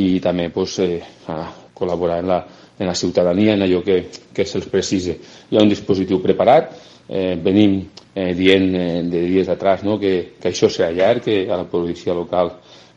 i 0.00 0.18
també 0.24 0.48
pues, 0.50 0.78
eh, 0.82 1.02
a 1.28 1.38
col·laborar 1.76 2.22
en 2.22 2.30
la, 2.32 2.38
en 2.78 2.88
la 2.88 2.94
ciutadania 2.94 3.54
en 3.54 3.62
allò 3.66 3.82
que, 3.84 3.98
que 4.34 4.46
se'ls 4.46 4.70
precise. 4.72 5.18
Hi 5.50 5.58
ha 5.58 5.62
un 5.62 5.70
dispositiu 5.70 6.22
preparat, 6.22 6.72
eh, 7.08 7.34
venim 7.42 7.82
eh, 8.14 8.32
dient 8.34 8.70
eh, 8.74 9.02
de 9.10 9.24
dies 9.28 9.48
atrás 9.52 9.84
no, 9.84 9.98
que, 10.00 10.34
que 10.40 10.50
això 10.50 10.70
serà 10.70 10.90
llarg, 10.94 11.22
que 11.28 11.44
a 11.50 11.60
la 11.60 11.68
policia 11.70 12.16
local 12.16 12.54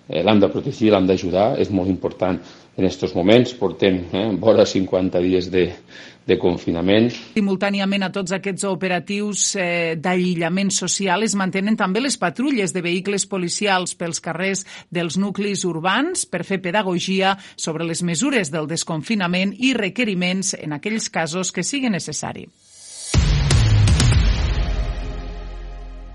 eh, 0.08 0.24
l'hem 0.24 0.40
de 0.42 0.50
protegir, 0.54 0.94
l'hem 0.94 1.10
d'ajudar, 1.10 1.52
és 1.62 1.70
molt 1.74 1.92
important 1.92 2.40
en 2.78 2.86
aquests 2.86 3.16
moments, 3.18 3.56
portem 3.58 4.04
eh, 4.14 4.28
vora 4.38 4.66
50 4.70 5.22
dies 5.24 5.50
de, 5.50 5.66
de 6.28 6.38
confinament. 6.38 7.10
Simultàniament 7.34 8.06
a 8.06 8.12
tots 8.14 8.36
aquests 8.36 8.68
operatius 8.70 9.48
eh, 9.58 9.96
d'aïllament 9.98 10.70
social 10.76 11.26
es 11.26 11.34
mantenen 11.40 11.80
també 11.80 12.04
les 12.04 12.20
patrulles 12.22 12.76
de 12.76 12.84
vehicles 12.86 13.26
policials 13.26 13.96
pels 13.98 14.22
carrers 14.22 14.66
dels 14.94 15.18
nuclis 15.18 15.66
urbans 15.66 16.28
per 16.30 16.44
fer 16.46 16.62
pedagogia 16.62 17.34
sobre 17.56 17.88
les 17.88 18.04
mesures 18.06 18.54
del 18.54 18.70
desconfinament 18.70 19.56
i 19.58 19.74
requeriments 19.74 20.54
en 20.60 20.78
aquells 20.78 21.10
casos 21.10 21.52
que 21.56 21.66
sigui 21.66 21.90
necessari. 21.90 22.46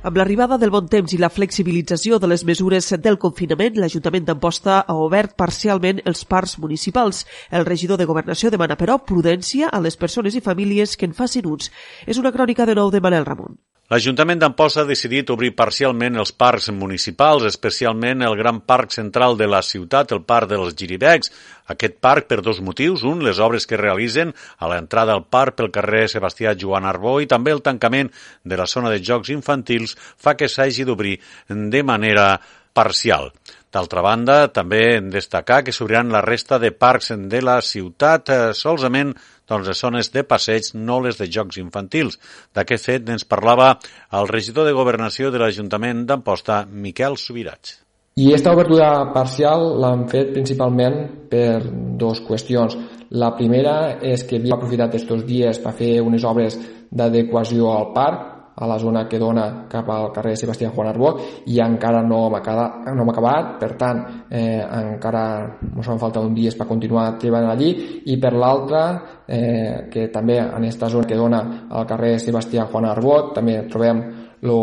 Amb 0.03 0.17
l'arribada 0.19 0.57
del 0.59 0.73
bon 0.75 0.89
temps 0.91 1.13
i 1.15 1.19
la 1.23 1.29
flexibilització 1.31 2.17
de 2.19 2.27
les 2.27 2.43
mesures 2.49 2.89
del 3.05 3.21
confinament, 3.23 3.79
l'Ajuntament 3.79 4.27
d'Amposta 4.27 4.81
ha 4.83 4.97
obert 4.99 5.37
parcialment 5.39 6.03
els 6.11 6.25
parcs 6.27 6.57
municipals. 6.59 7.23
El 7.55 7.69
regidor 7.71 8.03
de 8.03 8.09
Governació 8.11 8.51
demana, 8.51 8.75
però, 8.81 8.99
prudència 8.99 9.71
a 9.71 9.79
les 9.85 9.97
persones 9.97 10.35
i 10.35 10.43
famílies 10.43 10.97
que 10.99 11.07
en 11.07 11.15
facin 11.15 11.47
ús. 11.47 11.71
És 12.05 12.19
una 12.19 12.35
crònica 12.35 12.67
de 12.67 12.75
nou 12.75 12.91
de 12.91 13.01
Manel 13.05 13.29
Ramon. 13.31 13.61
L'Ajuntament 13.93 14.39
d'Amposta 14.41 14.87
ha 14.87 14.89
decidit 14.89 15.29
obrir 15.35 15.51
parcialment 15.53 16.15
els 16.17 16.31
parcs 16.33 16.71
municipals, 16.73 17.43
especialment 17.45 18.23
el 18.25 18.39
gran 18.39 18.63
parc 18.65 18.95
central 18.95 19.37
de 19.37 19.45
la 19.45 19.61
ciutat, 19.61 20.15
el 20.17 20.23
parc 20.25 20.49
dels 20.49 20.73
Giribecs. 20.81 21.29
Aquest 21.75 21.99
parc 22.01 22.25
per 22.31 22.39
dos 22.41 22.63
motius. 22.65 23.03
Un, 23.05 23.21
les 23.21 23.37
obres 23.37 23.69
que 23.69 23.77
realitzen 23.77 24.33
a 24.33 24.71
l'entrada 24.73 25.13
al 25.13 25.27
parc 25.29 25.59
pel 25.59 25.69
carrer 25.75 26.07
Sebastià 26.09 26.55
Joan 26.57 26.89
Arbó 26.89 27.19
i 27.21 27.29
també 27.29 27.53
el 27.53 27.61
tancament 27.61 28.09
de 28.49 28.57
la 28.57 28.65
zona 28.65 28.95
de 28.95 29.03
jocs 29.05 29.29
infantils 29.35 29.93
fa 30.01 30.39
que 30.41 30.49
s'hagi 30.49 30.89
d'obrir 30.89 31.19
de 31.53 31.85
manera 31.85 32.31
parcial. 32.73 33.29
D'altra 33.73 34.01
banda, 34.05 34.39
també 34.53 34.81
hem 34.97 35.13
destacar 35.13 35.61
que 35.65 35.73
s'obriran 35.73 36.13
la 36.13 36.25
resta 36.25 36.59
de 36.61 36.73
parcs 36.73 37.13
de 37.29 37.45
la 37.45 37.61
ciutat 37.61 38.33
eh, 38.33 38.41
solament 38.57 39.13
doncs, 39.53 39.69
les 39.69 39.85
zones 39.85 40.11
de 40.17 40.25
passeig, 40.25 40.73
no 40.75 40.99
les 41.05 41.21
de 41.21 41.29
jocs 41.31 41.61
infantils. 41.63 42.19
D'aquest 42.57 42.91
fet 42.91 43.15
ens 43.15 43.29
parlava 43.29 43.77
el 44.19 44.29
regidor 44.33 44.67
de 44.67 44.75
Governació 44.77 45.31
de 45.31 45.45
l'Ajuntament 45.45 46.07
d'Amposta, 46.09 46.65
Miquel 46.73 47.21
Subirats. 47.21 47.79
I 48.21 48.27
aquesta 48.29 48.53
obertura 48.53 48.89
parcial 49.15 49.63
l'han 49.81 50.03
fet 50.11 50.35
principalment 50.35 50.99
per 51.33 51.63
dues 52.01 52.21
qüestions. 52.27 52.77
La 53.17 53.31
primera 53.39 54.03
és 54.05 54.25
que 54.29 54.37
havia 54.37 54.59
aprofitat 54.59 54.91
aquests 54.91 55.25
dies 55.25 55.61
per 55.63 55.73
fer 55.79 55.95
unes 56.05 56.27
obres 56.29 56.59
d'adequació 56.93 57.71
al 57.73 57.89
parc, 57.97 58.32
a 58.62 58.69
la 58.71 58.78
zona 58.78 59.04
que 59.09 59.19
dona 59.19 59.66
cap 59.69 59.88
al 59.90 60.11
carrer 60.14 60.37
Sebastià 60.38 60.71
Juan 60.71 60.88
Arbó 60.92 61.12
i 61.50 61.59
encara 61.61 62.02
no 62.07 62.21
hem 62.28 62.38
acabat, 62.38 62.87
no 62.95 63.02
hem 63.02 63.12
acabat. 63.12 63.52
Per 63.59 63.73
tant 63.81 64.02
eh, 64.31 64.62
encara 64.62 65.25
ens 65.73 65.90
fa 65.90 65.99
falta 65.99 66.23
un 66.23 66.35
dia 66.35 66.54
per 66.57 66.69
continuar 66.71 67.09
treballant 67.19 67.50
allí. 67.57 67.73
I 68.07 68.19
per 68.23 68.33
l'altra 68.38 68.83
eh, 69.26 69.88
que 69.90 70.09
també 70.14 70.38
en 70.45 70.62
aquesta 70.62 70.90
zona 70.92 71.09
que 71.09 71.19
dona 71.19 71.42
al 71.69 71.87
carrer 71.90 72.19
Sebastià 72.23 72.69
Juan 72.71 72.87
Arbó 72.87 73.21
també 73.35 73.64
trobem 73.71 74.02
lo, 74.42 74.59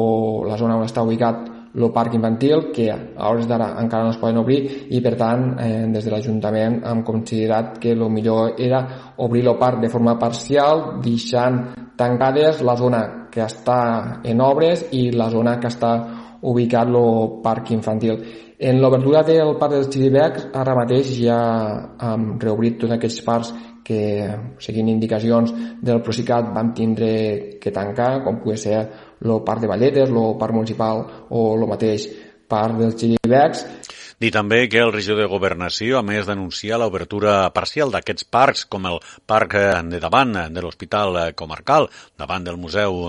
la 0.47 0.57
zona 0.59 0.79
on 0.79 0.87
està 0.87 1.03
ubicat 1.03 1.59
el 1.75 1.91
parc 1.93 2.15
infantil 2.17 2.71
que 2.73 2.89
a 2.91 3.29
hores 3.29 3.47
d'ara 3.47 3.75
encara 3.81 4.03
no 4.03 4.11
es 4.15 4.17
poden 4.17 4.41
obrir. 4.41 4.87
I 4.89 5.01
per 5.01 5.15
tant 5.19 5.53
eh, 5.59 5.85
des 5.93 6.05
de 6.05 6.11
l'Ajuntament 6.11 6.81
hem 6.85 7.03
considerat 7.03 7.77
que 7.79 7.93
el 7.93 8.07
millor 8.09 8.55
era 8.57 8.81
obrir 9.17 9.45
el 9.47 9.57
parc 9.57 9.81
de 9.81 9.89
forma 9.89 10.17
parcial 10.19 10.99
deixant 11.03 11.61
tancades 11.97 12.61
la 12.63 12.75
zona 12.75 13.18
que 13.31 13.45
està 13.45 14.21
en 14.23 14.41
obres 14.41 14.87
i 14.91 15.09
la 15.11 15.29
zona 15.29 15.57
que 15.59 15.69
està 15.71 15.93
ubicat 16.41 16.87
el 16.87 17.41
parc 17.43 17.71
infantil. 17.75 18.21
En 18.59 18.81
l'obertura 18.81 19.23
del 19.23 19.55
parc 19.59 19.71
dels 19.75 19.89
Xiribecs 19.91 20.49
ara 20.59 20.75
mateix 20.75 21.11
ja 21.15 21.39
hem 22.09 22.33
reobrit 22.41 22.79
tots 22.81 22.95
aquests 22.95 23.21
parcs 23.23 23.53
que, 23.89 24.01
seguint 24.61 24.89
indicacions 24.91 25.53
del 25.81 26.01
Procicat, 26.05 26.51
vam 26.53 26.73
tindre 26.77 27.11
que 27.61 27.71
tancar, 27.73 28.19
com 28.23 28.41
pugui 28.41 28.57
ser 28.59 28.81
el 29.23 29.39
parc 29.47 29.63
de 29.63 29.71
Valletes, 29.71 30.11
el 30.11 30.35
parc 30.41 30.53
municipal 30.53 31.05
o 31.29 31.45
el 31.55 31.65
mateix 31.71 32.09
parc 32.49 32.77
dels 32.81 32.99
Xiribecs. 32.99 33.65
Dir 34.19 34.33
també 34.35 34.65
que 34.67 34.81
el 34.83 34.89
regidor 34.91 35.21
de 35.21 35.27
Governació, 35.31 35.95
a 35.95 36.03
més 36.03 36.25
d'anunciar 36.27 36.75
l'obertura 36.81 37.35
parcial 37.55 37.93
d'aquests 37.93 38.25
parcs, 38.27 38.65
com 38.67 38.89
el 38.89 38.97
parc 39.31 39.55
eh, 39.55 39.61
de 39.93 40.01
davant 40.03 40.33
de 40.51 40.63
l'Hospital 40.65 41.19
eh, 41.21 41.23
Comarcal, 41.39 41.87
davant 42.19 42.43
del 42.43 42.59
Museu 42.59 42.99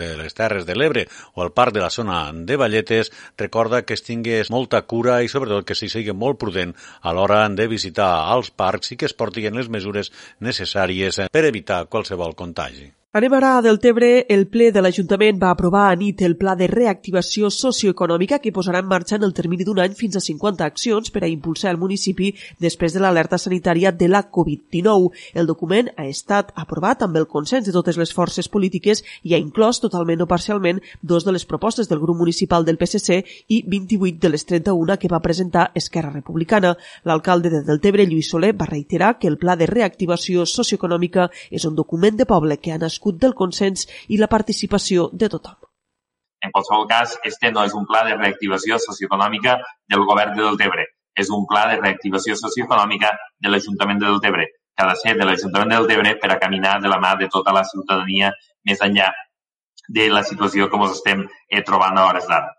de 0.00 0.10
les 0.18 0.34
Terres 0.34 0.66
de 0.66 0.74
l'Ebre, 0.74 1.06
o 1.38 1.46
el 1.46 1.54
parc 1.54 1.76
de 1.78 1.84
la 1.84 1.92
zona 1.98 2.18
de 2.34 2.58
Valletes, 2.58 3.12
recorda 3.38 3.84
que 3.86 3.94
es 3.94 4.02
tingués 4.02 4.50
molta 4.50 4.82
cura 4.82 5.20
i 5.22 5.30
sobretot 5.30 5.70
que 5.70 5.78
s'hi 5.78 5.92
sigui 5.92 6.18
molt 6.26 6.42
prudent 6.42 6.74
a 7.02 7.14
l'hora 7.14 7.44
de 7.46 7.70
visitar 7.70 8.10
els 8.34 8.50
parcs 8.50 8.90
i 8.90 8.98
que 8.98 9.06
es 9.06 9.14
portin 9.14 9.54
les 9.54 9.70
mesures 9.70 10.10
necessàries 10.42 11.28
per 11.30 11.46
evitar 11.46 11.84
qualsevol 11.86 12.34
contagi. 12.34 12.90
Anem 13.16 13.32
ara 13.32 13.56
a 13.56 13.62
Deltebre. 13.64 14.26
El 14.28 14.42
ple 14.52 14.66
de 14.76 14.80
l'Ajuntament 14.82 15.38
va 15.40 15.48
aprovar 15.54 15.86
a 15.88 15.94
nit 15.96 16.20
el 16.26 16.34
pla 16.36 16.52
de 16.52 16.66
reactivació 16.68 17.48
socioeconòmica 17.48 18.36
que 18.44 18.50
posarà 18.52 18.82
en 18.82 18.90
marxa 18.90 19.14
en 19.16 19.22
el 19.24 19.32
termini 19.32 19.64
d'un 19.64 19.78
any 19.80 19.94
fins 19.96 20.18
a 20.18 20.20
50 20.20 20.66
accions 20.66 21.08
per 21.14 21.22
a 21.24 21.30
impulsar 21.32 21.70
el 21.72 21.80
municipi 21.80 22.34
després 22.60 22.92
de 22.92 23.00
l'alerta 23.00 23.38
sanitària 23.40 23.88
de 23.88 24.08
la 24.10 24.20
Covid-19. 24.28 25.08
El 25.32 25.48
document 25.48 25.88
ha 25.96 26.04
estat 26.04 26.50
aprovat 26.60 27.06
amb 27.06 27.16
el 27.16 27.24
consens 27.26 27.64
de 27.64 27.72
totes 27.72 27.96
les 27.96 28.12
forces 28.12 28.50
polítiques 28.52 29.00
i 29.22 29.32
ha 29.32 29.40
inclòs 29.40 29.80
totalment 29.80 30.20
o 30.20 30.28
parcialment 30.28 30.82
dos 31.00 31.24
de 31.24 31.32
les 31.32 31.48
propostes 31.48 31.88
del 31.88 32.04
grup 32.04 32.20
municipal 32.20 32.68
del 32.68 32.76
PSC 32.76 33.22
i 33.48 33.62
28 33.64 34.20
de 34.26 34.32
les 34.34 34.44
31 34.44 34.98
que 35.00 35.08
va 35.08 35.22
presentar 35.24 35.70
Esquerra 35.74 36.12
Republicana. 36.12 36.74
L'alcalde 37.08 37.48
de 37.48 37.64
Deltebre, 37.64 38.04
Lluís 38.04 38.28
Soler, 38.28 38.52
va 38.52 38.68
reiterar 38.68 39.16
que 39.18 39.32
el 39.32 39.40
pla 39.40 39.56
de 39.56 39.72
reactivació 39.72 40.44
socioeconòmica 40.44 41.30
és 41.50 41.64
un 41.64 41.80
document 41.80 42.20
de 42.20 42.28
poble 42.28 42.60
que 42.60 42.76
ha 42.76 42.78
nascut 42.78 43.05
nascut 43.06 43.20
del 43.20 43.34
consens 43.34 43.86
i 44.08 44.18
la 44.18 44.26
participació 44.26 45.10
de 45.12 45.28
tothom. 45.28 45.54
En 46.42 46.50
qualsevol 46.52 46.86
cas, 46.86 47.18
este 47.24 47.50
no 47.50 47.64
és 47.64 47.74
un 47.74 47.86
pla 47.86 48.04
de 48.04 48.16
reactivació 48.16 48.78
socioeconòmica 48.78 49.58
del 49.88 50.04
govern 50.04 50.36
de 50.36 50.42
Deltebre, 50.42 50.84
és 51.16 51.30
un 51.30 51.46
pla 51.46 51.66
de 51.70 51.80
reactivació 51.80 52.36
socioeconòmica 52.36 53.10
de 53.40 53.48
l'Ajuntament 53.48 53.98
de 53.98 54.06
Deltebre, 54.06 54.46
que 54.76 54.84
ha 54.84 54.90
de 54.90 54.96
ser 55.00 55.16
de 55.16 55.24
l'Ajuntament 55.24 55.70
de 55.70 55.76
Deltebre 55.76 56.18
per 56.20 56.30
a 56.32 56.38
caminar 56.38 56.80
de 56.82 56.88
la 56.88 56.98
mà 56.98 57.16
de 57.16 57.28
tota 57.28 57.52
la 57.52 57.64
ciutadania 57.64 58.32
més 58.64 58.80
enllà 58.82 59.12
de 59.88 60.08
la 60.10 60.22
situació 60.22 60.68
que 60.68 60.76
ens 60.76 60.98
estem 60.98 61.24
eh, 61.48 61.62
trobant 61.62 61.96
a 61.96 62.06
hores 62.10 62.26
d'ara. 62.28 62.52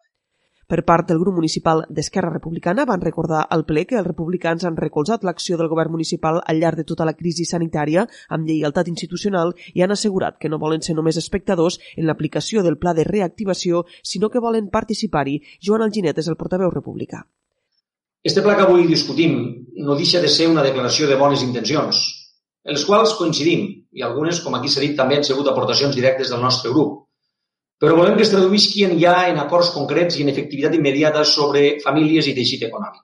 Per 0.68 0.82
part 0.84 1.08
del 1.08 1.20
grup 1.20 1.38
municipal 1.38 1.86
d'Esquerra 1.98 2.30
Republicana 2.34 2.84
van 2.88 3.00
recordar 3.00 3.46
al 3.56 3.62
ple 3.68 3.86
que 3.88 3.96
els 4.00 4.08
republicans 4.08 4.66
han 4.68 4.76
recolzat 4.76 5.22
l'acció 5.24 5.56
del 5.62 5.70
govern 5.72 5.94
municipal 5.94 6.42
al 6.44 6.60
llarg 6.60 6.82
de 6.82 6.84
tota 6.90 7.08
la 7.08 7.14
crisi 7.16 7.46
sanitària 7.48 8.04
amb 8.38 8.52
lleialtat 8.52 8.90
institucional 8.92 9.54
i 9.74 9.86
han 9.86 9.96
assegurat 9.96 10.36
que 10.42 10.52
no 10.52 10.60
volen 10.66 10.84
ser 10.84 10.98
només 10.98 11.22
espectadors 11.24 11.80
en 11.96 12.04
l'aplicació 12.10 12.66
del 12.68 12.76
pla 12.84 12.94
de 12.94 13.08
reactivació, 13.08 13.86
sinó 14.04 14.28
que 14.30 14.44
volen 14.44 14.68
participar-hi. 14.68 15.40
Joan 15.64 15.88
Alginet 15.88 16.20
és 16.20 16.28
el 16.28 16.36
portaveu 16.36 16.76
republicà. 16.76 17.24
Este 18.28 18.44
pla 18.44 18.60
que 18.60 18.68
avui 18.68 18.84
discutim 18.92 19.40
no 19.88 19.96
deixa 19.96 20.20
de 20.20 20.28
ser 20.28 20.52
una 20.52 20.68
declaració 20.68 21.08
de 21.08 21.16
bones 21.16 21.48
intencions, 21.48 22.04
en 22.68 22.76
les 22.76 22.84
quals 22.84 23.16
coincidim, 23.16 23.70
i 23.96 24.04
algunes, 24.04 24.44
com 24.44 24.60
aquí 24.60 24.68
s'ha 24.68 24.84
dit, 24.84 25.00
també 25.00 25.16
han 25.16 25.24
sigut 25.24 25.48
aportacions 25.48 25.96
directes 25.96 26.36
del 26.36 26.44
nostre 26.44 26.76
grup 26.76 27.07
però 27.82 27.98
volem 27.98 28.16
que 28.18 28.26
es 28.26 28.32
traduïsquin 28.34 28.96
ja 29.02 29.18
en 29.30 29.38
acords 29.44 29.70
concrets 29.76 30.18
i 30.18 30.26
en 30.26 30.32
efectivitat 30.34 30.74
immediata 30.78 31.24
sobre 31.26 31.78
famílies 31.84 32.30
i 32.30 32.34
teixit 32.38 32.66
econòmic. 32.70 33.04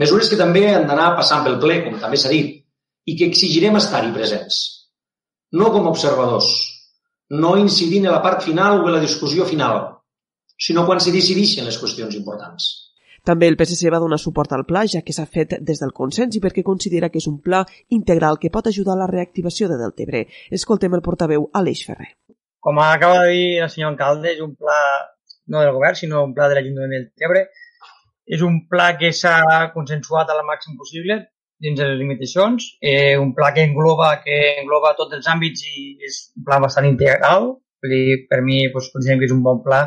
Mesures 0.00 0.30
que 0.30 0.38
també 0.40 0.64
han 0.70 0.86
d'anar 0.88 1.10
passant 1.18 1.44
pel 1.44 1.58
ple, 1.60 1.82
com 1.84 1.98
també 2.00 2.16
s'ha 2.16 2.32
dit, 2.32 2.56
i 3.08 3.16
que 3.18 3.28
exigirem 3.28 3.76
estar-hi 3.76 4.12
presents. 4.14 4.58
No 5.58 5.72
com 5.74 5.88
observadors, 5.90 6.50
no 7.30 7.56
incidint 7.60 8.06
en 8.06 8.14
la 8.14 8.22
part 8.24 8.44
final 8.44 8.82
o 8.82 8.88
en 8.88 8.94
la 8.96 9.04
discussió 9.04 9.46
final, 9.48 9.80
sinó 10.58 10.84
quan 10.86 11.00
se 11.00 11.12
decideixen 11.14 11.66
les 11.68 11.80
qüestions 11.80 12.16
importants. 12.16 12.68
També 13.28 13.48
el 13.50 13.58
PSC 13.60 13.90
va 13.92 14.00
donar 14.00 14.20
suport 14.22 14.54
al 14.54 14.64
pla, 14.64 14.86
ja 14.88 15.02
que 15.04 15.12
s'ha 15.12 15.26
fet 15.26 15.58
des 15.60 15.82
del 15.82 15.92
consens 15.92 16.38
i 16.38 16.40
perquè 16.40 16.64
considera 16.64 17.10
que 17.12 17.20
és 17.20 17.26
un 17.28 17.40
pla 17.44 17.64
integral 17.92 18.38
que 18.40 18.52
pot 18.54 18.70
ajudar 18.70 18.94
a 18.94 19.02
la 19.02 19.10
reactivació 19.10 19.68
de 19.68 19.76
Deltebre. 19.76 20.24
Escoltem 20.50 20.94
el 20.96 21.04
portaveu 21.04 21.50
Aleix 21.52 21.84
Ferrer. 21.90 22.14
Com 22.60 22.80
acaba 22.82 23.24
de 23.24 23.32
dir 23.32 23.62
el 23.64 23.70
senyor 23.70 23.92
alcalde, 23.92 24.32
és 24.34 24.40
un 24.44 24.54
pla 24.58 24.78
no 25.48 25.62
del 25.62 25.72
govern, 25.76 25.96
sinó 25.96 26.24
un 26.26 26.34
pla 26.36 26.48
de 26.48 26.58
l'Ajuntament 26.58 26.94
del 26.94 27.10
Tebre. 27.16 27.46
És 28.26 28.42
un 28.44 28.60
pla 28.68 28.90
que 29.00 29.12
s'ha 29.16 29.36
consensuat 29.74 30.30
al 30.30 30.44
màxim 30.48 30.76
possible 30.80 31.22
dins 31.64 31.80
les 31.80 31.96
limitacions, 31.98 32.66
eh, 32.80 33.16
un 33.18 33.32
pla 33.34 33.52
que 33.54 33.64
engloba, 33.66 34.10
que 34.24 34.36
engloba 34.60 34.94
tots 34.98 35.16
els 35.16 35.26
àmbits 35.26 35.64
i 35.66 35.96
és 36.06 36.18
un 36.36 36.44
pla 36.44 36.60
bastant 36.62 36.86
integral. 36.86 37.54
Per 37.82 38.40
mi, 38.42 38.60
doncs, 38.72 38.90
considerem 38.92 39.20
que 39.22 39.28
és 39.30 39.34
un 39.34 39.42
bon 39.46 39.62
pla 39.62 39.82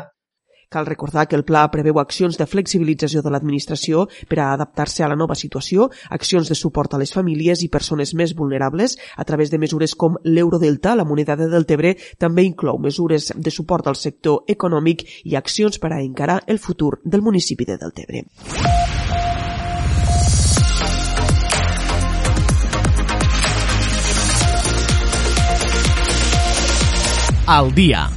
Cal 0.72 0.86
recordar 0.86 1.26
que 1.28 1.36
el 1.36 1.44
pla 1.44 1.66
preveu 1.68 1.98
accions 2.00 2.38
de 2.40 2.46
flexibilització 2.48 3.20
de 3.20 3.30
l'administració 3.34 4.06
per 4.28 4.38
a 4.40 4.52
adaptar-se 4.54 5.04
a 5.04 5.10
la 5.12 5.18
nova 5.20 5.36
situació, 5.36 5.90
accions 6.08 6.48
de 6.48 6.56
suport 6.56 6.94
a 6.94 7.00
les 7.02 7.12
famílies 7.12 7.60
i 7.60 7.68
persones 7.68 8.14
més 8.16 8.32
vulnerables 8.38 8.96
a 9.16 9.26
través 9.28 9.52
de 9.52 9.60
mesures 9.60 9.92
com 9.94 10.16
l'Eurodelta, 10.24 10.96
la 10.96 11.04
moneda 11.04 11.36
de 11.36 11.50
Deltebre, 11.52 11.92
també 12.16 12.46
inclou 12.48 12.80
mesures 12.80 13.34
de 13.36 13.52
suport 13.52 13.92
al 13.92 14.00
sector 14.00 14.48
econòmic 14.48 15.04
i 15.28 15.36
accions 15.36 15.76
per 15.78 15.92
a 15.92 16.00
encarar 16.00 16.40
el 16.46 16.58
futur 16.58 16.98
del 17.04 17.20
municipi 17.20 17.68
de 17.68 17.76
Deltebre. 17.76 18.24
Al 27.44 27.74
dia. 27.74 28.08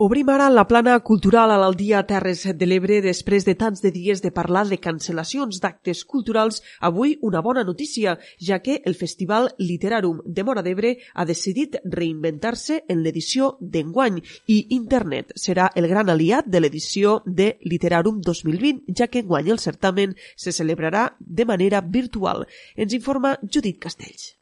Obrim 0.00 0.30
ara 0.32 0.46
la 0.48 0.62
plana 0.64 0.94
cultural 1.04 1.50
a 1.52 1.58
l'Aldia 1.60 1.98
Terres 2.08 2.46
de 2.56 2.66
l'Ebre 2.70 3.02
després 3.04 3.44
de 3.44 3.52
tants 3.62 3.82
de 3.84 3.90
dies 3.92 4.22
de 4.24 4.30
parlar 4.32 4.62
de 4.70 4.78
cancel·lacions 4.80 5.58
d'actes 5.60 6.00
culturals. 6.08 6.62
Avui 6.88 7.18
una 7.20 7.42
bona 7.44 7.66
notícia, 7.68 8.14
ja 8.40 8.62
que 8.64 8.78
el 8.88 8.96
Festival 8.96 9.50
Literarum 9.58 10.24
de 10.24 10.46
Mora 10.48 10.64
d'Ebre 10.64 10.94
ha 11.12 11.28
decidit 11.28 11.76
reinventar-se 11.84 12.80
en 12.88 13.04
l'edició 13.04 13.52
d'enguany 13.60 14.22
i 14.48 14.58
internet 14.80 15.36
serà 15.36 15.68
el 15.76 15.92
gran 15.92 16.08
aliat 16.08 16.48
de 16.48 16.64
l'edició 16.64 17.20
de 17.26 17.52
Literarum 17.60 18.24
2020, 18.24 18.96
ja 18.96 19.12
que 19.12 19.20
enguany 19.20 19.52
el 19.52 19.60
certamen 19.60 20.16
se 20.34 20.56
celebrarà 20.56 21.10
de 21.20 21.44
manera 21.44 21.84
virtual. 21.84 22.48
Ens 22.74 22.96
informa 22.96 23.36
Judit 23.44 23.76
Castells. 23.76 24.39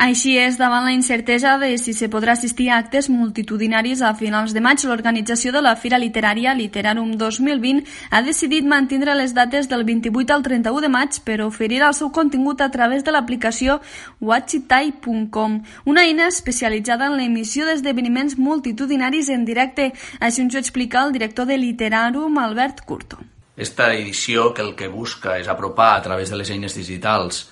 Així 0.00 0.30
és, 0.40 0.54
davant 0.56 0.86
la 0.86 0.94
incertesa 0.96 1.58
de 1.60 1.74
si 1.76 1.92
se 1.92 2.06
podrà 2.08 2.32
assistir 2.32 2.70
a 2.70 2.78
actes 2.80 3.10
multitudinaris 3.12 4.00
a 4.00 4.14
finals 4.16 4.54
de 4.56 4.60
maig, 4.64 4.80
l'organització 4.88 5.50
de 5.52 5.60
la 5.60 5.74
Fira 5.76 5.98
Literària 6.00 6.54
Literarum 6.56 7.10
2020 7.20 7.82
ha 8.08 8.22
decidit 8.24 8.64
mantindre 8.64 9.12
les 9.18 9.34
dates 9.36 9.66
del 9.68 9.82
28 9.84 10.32
al 10.32 10.44
31 10.46 10.80
de 10.80 10.88
maig 10.88 11.18
per 11.26 11.42
oferir 11.44 11.82
el 11.84 11.92
seu 11.98 12.08
contingut 12.16 12.62
a 12.64 12.70
través 12.72 13.04
de 13.04 13.12
l'aplicació 13.12 13.74
watchitai.com, 14.24 15.58
una 15.84 16.04
eina 16.08 16.28
especialitzada 16.32 17.10
en 17.10 17.18
l'emissió 17.18 17.66
d'esdeveniments 17.68 18.38
multitudinaris 18.40 19.28
en 19.28 19.44
directe. 19.44 19.90
Així 20.18 20.40
ens 20.40 20.56
ho 20.56 20.62
explica 20.62 21.02
el 21.04 21.12
director 21.12 21.44
de 21.44 21.58
Literarum, 21.60 22.38
Albert 22.40 22.86
Curto. 22.88 23.18
Esta 23.54 23.92
edició 23.92 24.54
que 24.54 24.64
el 24.64 24.72
que 24.80 24.88
busca 24.88 25.36
és 25.36 25.52
apropar 25.52 25.90
a 25.98 26.00
través 26.08 26.32
de 26.32 26.40
les 26.40 26.54
eines 26.56 26.78
digitals 26.78 27.50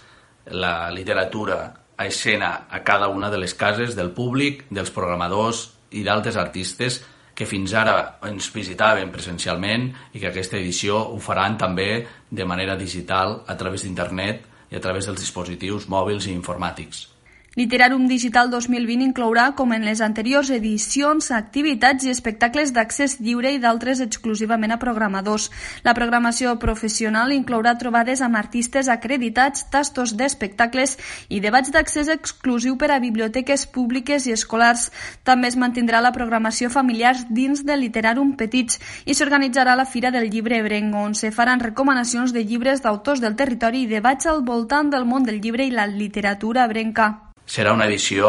la 0.49 0.89
literatura 0.89 1.59
a 1.99 2.07
escena 2.07 2.69
a 2.71 2.83
cada 2.87 3.09
una 3.09 3.29
de 3.31 3.39
les 3.43 3.55
cases 3.55 3.97
del 3.99 4.13
públic, 4.15 4.65
dels 4.71 4.95
programadors 4.95 5.67
i 5.91 6.05
d'altres 6.07 6.39
artistes 6.39 7.03
que 7.35 7.47
fins 7.47 7.75
ara 7.75 8.19
ens 8.27 8.49
visitaven 8.55 9.13
presencialment 9.15 9.91
i 10.15 10.23
que 10.23 10.31
aquesta 10.31 10.59
edició 10.59 11.03
ho 11.13 11.19
faran 11.23 11.59
també 11.59 12.07
de 12.31 12.47
manera 12.47 12.79
digital 12.79 13.43
a 13.47 13.59
través 13.59 13.85
d'internet 13.85 14.47
i 14.71 14.79
a 14.79 14.83
través 14.83 15.07
dels 15.07 15.21
dispositius 15.21 15.87
mòbils 15.91 16.27
i 16.27 16.35
informàtics. 16.35 17.18
Literàrum 17.59 18.05
Digital 18.07 18.53
2020 18.53 19.03
inclourà, 19.03 19.49
com 19.59 19.73
en 19.75 19.83
les 19.83 19.99
anteriors 20.05 20.53
edicions, 20.55 21.33
activitats 21.35 22.07
i 22.07 22.13
espectacles 22.13 22.71
d'accés 22.71 23.17
lliure 23.19 23.51
i 23.51 23.59
d'altres 23.59 23.99
exclusivament 24.05 24.71
a 24.71 24.79
programadors. 24.79 25.49
La 25.83 25.95
programació 25.99 26.53
professional 26.63 27.35
inclourà 27.35 27.73
trobades 27.81 28.23
amb 28.23 28.39
artistes 28.39 28.87
acreditats, 28.87 29.67
tastos 29.75 30.15
d'espectacles 30.15 30.95
i 31.35 31.43
debats 31.43 31.75
d'accés 31.75 32.13
exclusiu 32.15 32.79
per 32.79 32.93
a 32.95 33.03
biblioteques 33.03 33.67
públiques 33.67 34.31
i 34.31 34.39
escolars. 34.39 34.93
També 35.27 35.51
es 35.51 35.59
mantindrà 35.59 35.99
la 35.99 36.15
programació 36.15 36.71
familiar 36.71 37.17
dins 37.29 37.67
de 37.67 37.75
Literàrum 37.75 38.37
Petits 38.39 38.79
i 39.05 39.19
s'organitzarà 39.19 39.75
la 39.75 39.89
Fira 39.97 40.15
del 40.15 40.31
Llibre 40.31 40.63
Ebrenc, 40.63 40.95
on 40.95 41.19
se 41.19 41.35
faran 41.35 41.59
recomanacions 41.59 42.31
de 42.31 42.47
llibres 42.47 42.87
d'autors 42.87 43.19
del 43.19 43.35
territori 43.35 43.83
i 43.83 43.95
debats 43.99 44.31
al 44.31 44.45
voltant 44.47 44.95
del 44.95 45.11
món 45.11 45.27
del 45.27 45.43
llibre 45.43 45.67
i 45.67 45.75
la 45.75 45.91
literatura 45.91 46.71
ebrenca 46.71 47.17
serà 47.49 47.73
una 47.73 47.89
edició 47.89 48.29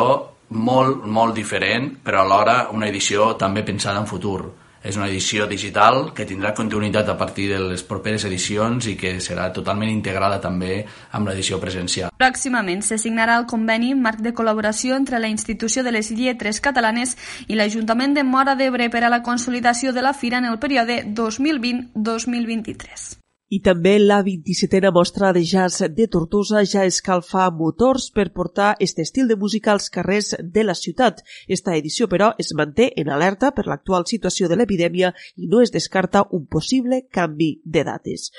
molt, 0.50 1.04
molt 1.06 1.36
diferent, 1.36 1.92
però 2.04 2.24
alhora 2.24 2.70
una 2.74 2.88
edició 2.88 3.36
també 3.38 3.66
pensada 3.68 4.00
en 4.00 4.08
futur. 4.08 4.48
És 4.80 4.96
una 4.96 5.10
edició 5.10 5.44
digital 5.44 6.14
que 6.16 6.24
tindrà 6.24 6.54
continuïtat 6.56 7.10
a 7.12 7.18
partir 7.20 7.50
de 7.52 7.58
les 7.60 7.84
properes 7.84 8.24
edicions 8.24 8.88
i 8.88 8.96
que 8.96 9.18
serà 9.20 9.50
totalment 9.52 9.92
integrada 9.92 10.40
també 10.40 10.86
amb 11.12 11.28
l'edició 11.28 11.60
presencial. 11.60 12.14
Pròximament 12.16 12.80
se 12.88 12.96
signarà 12.96 13.36
el 13.42 13.46
conveni 13.46 13.92
marc 13.92 14.24
de 14.24 14.32
col·laboració 14.32 14.96
entre 14.96 15.20
la 15.20 15.28
Institució 15.28 15.84
de 15.84 15.92
les 15.92 16.16
Lletres 16.16 16.64
Catalanes 16.64 17.18
i 17.48 17.60
l'Ajuntament 17.60 18.16
de 18.16 18.24
Mora 18.24 18.56
d'Ebre 18.56 18.88
per 18.90 19.04
a 19.04 19.12
la 19.12 19.22
consolidació 19.22 19.92
de 19.92 20.02
la 20.02 20.16
fira 20.16 20.40
en 20.40 20.48
el 20.48 20.64
període 20.64 21.04
2020-2023. 21.12 23.20
I 23.50 23.58
també 23.66 23.96
la 23.98 24.20
27a 24.22 24.92
mostra 24.94 25.32
de 25.34 25.42
jazz 25.42 25.82
de 25.98 26.06
Tortosa 26.14 26.62
ja 26.70 26.84
escalfa 26.86 27.48
motors 27.62 28.12
per 28.14 28.28
portar 28.36 28.68
aquest 28.76 29.02
estil 29.02 29.28
de 29.32 29.38
música 29.44 29.72
als 29.74 29.90
carrers 29.90 30.36
de 30.58 30.64
la 30.64 30.78
ciutat. 30.78 31.24
Esta 31.48 31.74
edició, 31.76 32.08
però, 32.08 32.30
es 32.38 32.54
manté 32.54 32.92
en 33.02 33.10
alerta 33.10 33.50
per 33.58 33.66
l'actual 33.66 34.06
situació 34.06 34.48
de 34.48 34.60
l'epidèmia 34.60 35.16
i 35.36 35.50
no 35.50 35.64
es 35.66 35.74
descarta 35.74 36.28
un 36.30 36.46
possible 36.46 37.08
canvi 37.10 37.56
de 37.66 37.88
dates. 37.90 38.30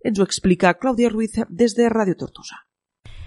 Ens 0.00 0.18
ho 0.18 0.24
explica 0.24 0.78
Clàudia 0.80 1.12
Ruiz 1.12 1.36
des 1.50 1.76
de 1.76 1.92
Ràdio 1.92 2.16
Tortosa. 2.16 2.64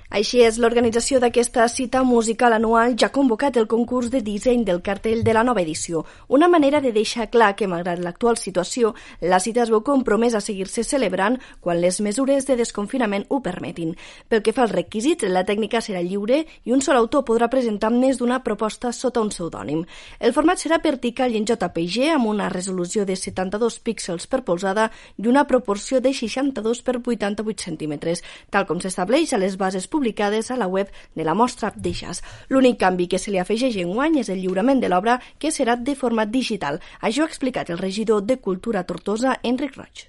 Així 0.08 0.40
és, 0.40 0.56
l'organització 0.56 1.20
d'aquesta 1.20 1.66
cita 1.68 2.00
musical 2.08 2.54
anual 2.56 2.94
ja 2.96 3.10
ha 3.10 3.12
convocat 3.12 3.58
el 3.60 3.66
concurs 3.68 4.08
de 4.08 4.22
disseny 4.24 4.62
del 4.64 4.80
cartell 4.82 5.20
de 5.24 5.34
la 5.36 5.44
nova 5.44 5.60
edició, 5.62 6.06
una 6.32 6.48
manera 6.48 6.80
de 6.80 6.94
deixar 6.96 7.26
clar 7.30 7.58
que, 7.60 7.68
malgrat 7.68 8.00
l'actual 8.00 8.38
situació, 8.40 8.94
la 9.20 9.42
cita 9.44 9.66
es 9.66 9.72
veu 9.74 9.82
compromès 9.84 10.34
a 10.34 10.40
seguir-se 10.40 10.86
celebrant 10.88 11.36
quan 11.60 11.82
les 11.82 12.00
mesures 12.00 12.48
de 12.48 12.56
desconfinament 12.56 13.26
ho 13.28 13.42
permetin. 13.44 13.98
Pel 14.30 14.46
que 14.46 14.54
fa 14.56 14.64
als 14.64 14.72
requisits, 14.78 15.28
la 15.28 15.44
tècnica 15.44 15.84
serà 15.84 16.00
lliure 16.00 16.40
i 16.64 16.72
un 16.72 16.80
sol 16.82 16.96
autor 16.96 17.26
podrà 17.28 17.52
presentar 17.52 17.92
més 17.92 18.22
d'una 18.22 18.40
proposta 18.48 18.94
sota 18.96 19.20
un 19.20 19.34
pseudònim. 19.36 19.84
El 20.24 20.32
format 20.32 20.64
serà 20.64 20.80
vertical 20.80 21.36
i 21.36 21.42
en 21.42 21.50
JPG 21.52 22.14
amb 22.16 22.32
una 22.32 22.48
resolució 22.48 23.04
de 23.04 23.20
72 23.20 23.82
píxels 23.84 24.32
per 24.32 24.46
polzada 24.48 24.88
i 25.18 25.28
una 25.28 25.44
proporció 25.52 26.00
de 26.00 26.16
62 26.16 26.82
per 26.82 26.98
88 27.04 27.68
centímetres, 27.68 28.24
tal 28.50 28.64
com 28.72 28.80
s'estableix 28.80 29.36
a 29.36 29.44
les 29.44 29.60
bases 29.60 29.92
publicades 29.98 30.52
a 30.52 30.58
la 30.62 30.68
web 30.68 30.92
de 31.16 31.24
la 31.26 31.34
Mostra 31.34 31.74
de 31.76 31.94
Jazz. 31.94 32.22
L'únic 32.50 32.78
canvi 32.84 33.08
que 33.12 33.20
se 33.22 33.32
li 33.34 33.40
afegeix 33.42 33.80
en 33.82 33.94
guany 33.98 34.20
és 34.22 34.30
el 34.34 34.44
lliurament 34.44 34.84
de 34.84 34.92
l'obra, 34.94 35.18
que 35.42 35.54
serà 35.56 35.78
de 35.90 35.96
format 36.02 36.30
digital. 36.30 36.78
Això 37.02 37.26
ha 37.26 37.32
explicat 37.32 37.72
el 37.74 37.82
regidor 37.82 38.22
de 38.30 38.38
Cultura 38.50 38.86
Tortosa, 38.92 39.40
Enric 39.52 39.74
Roig. 39.80 40.06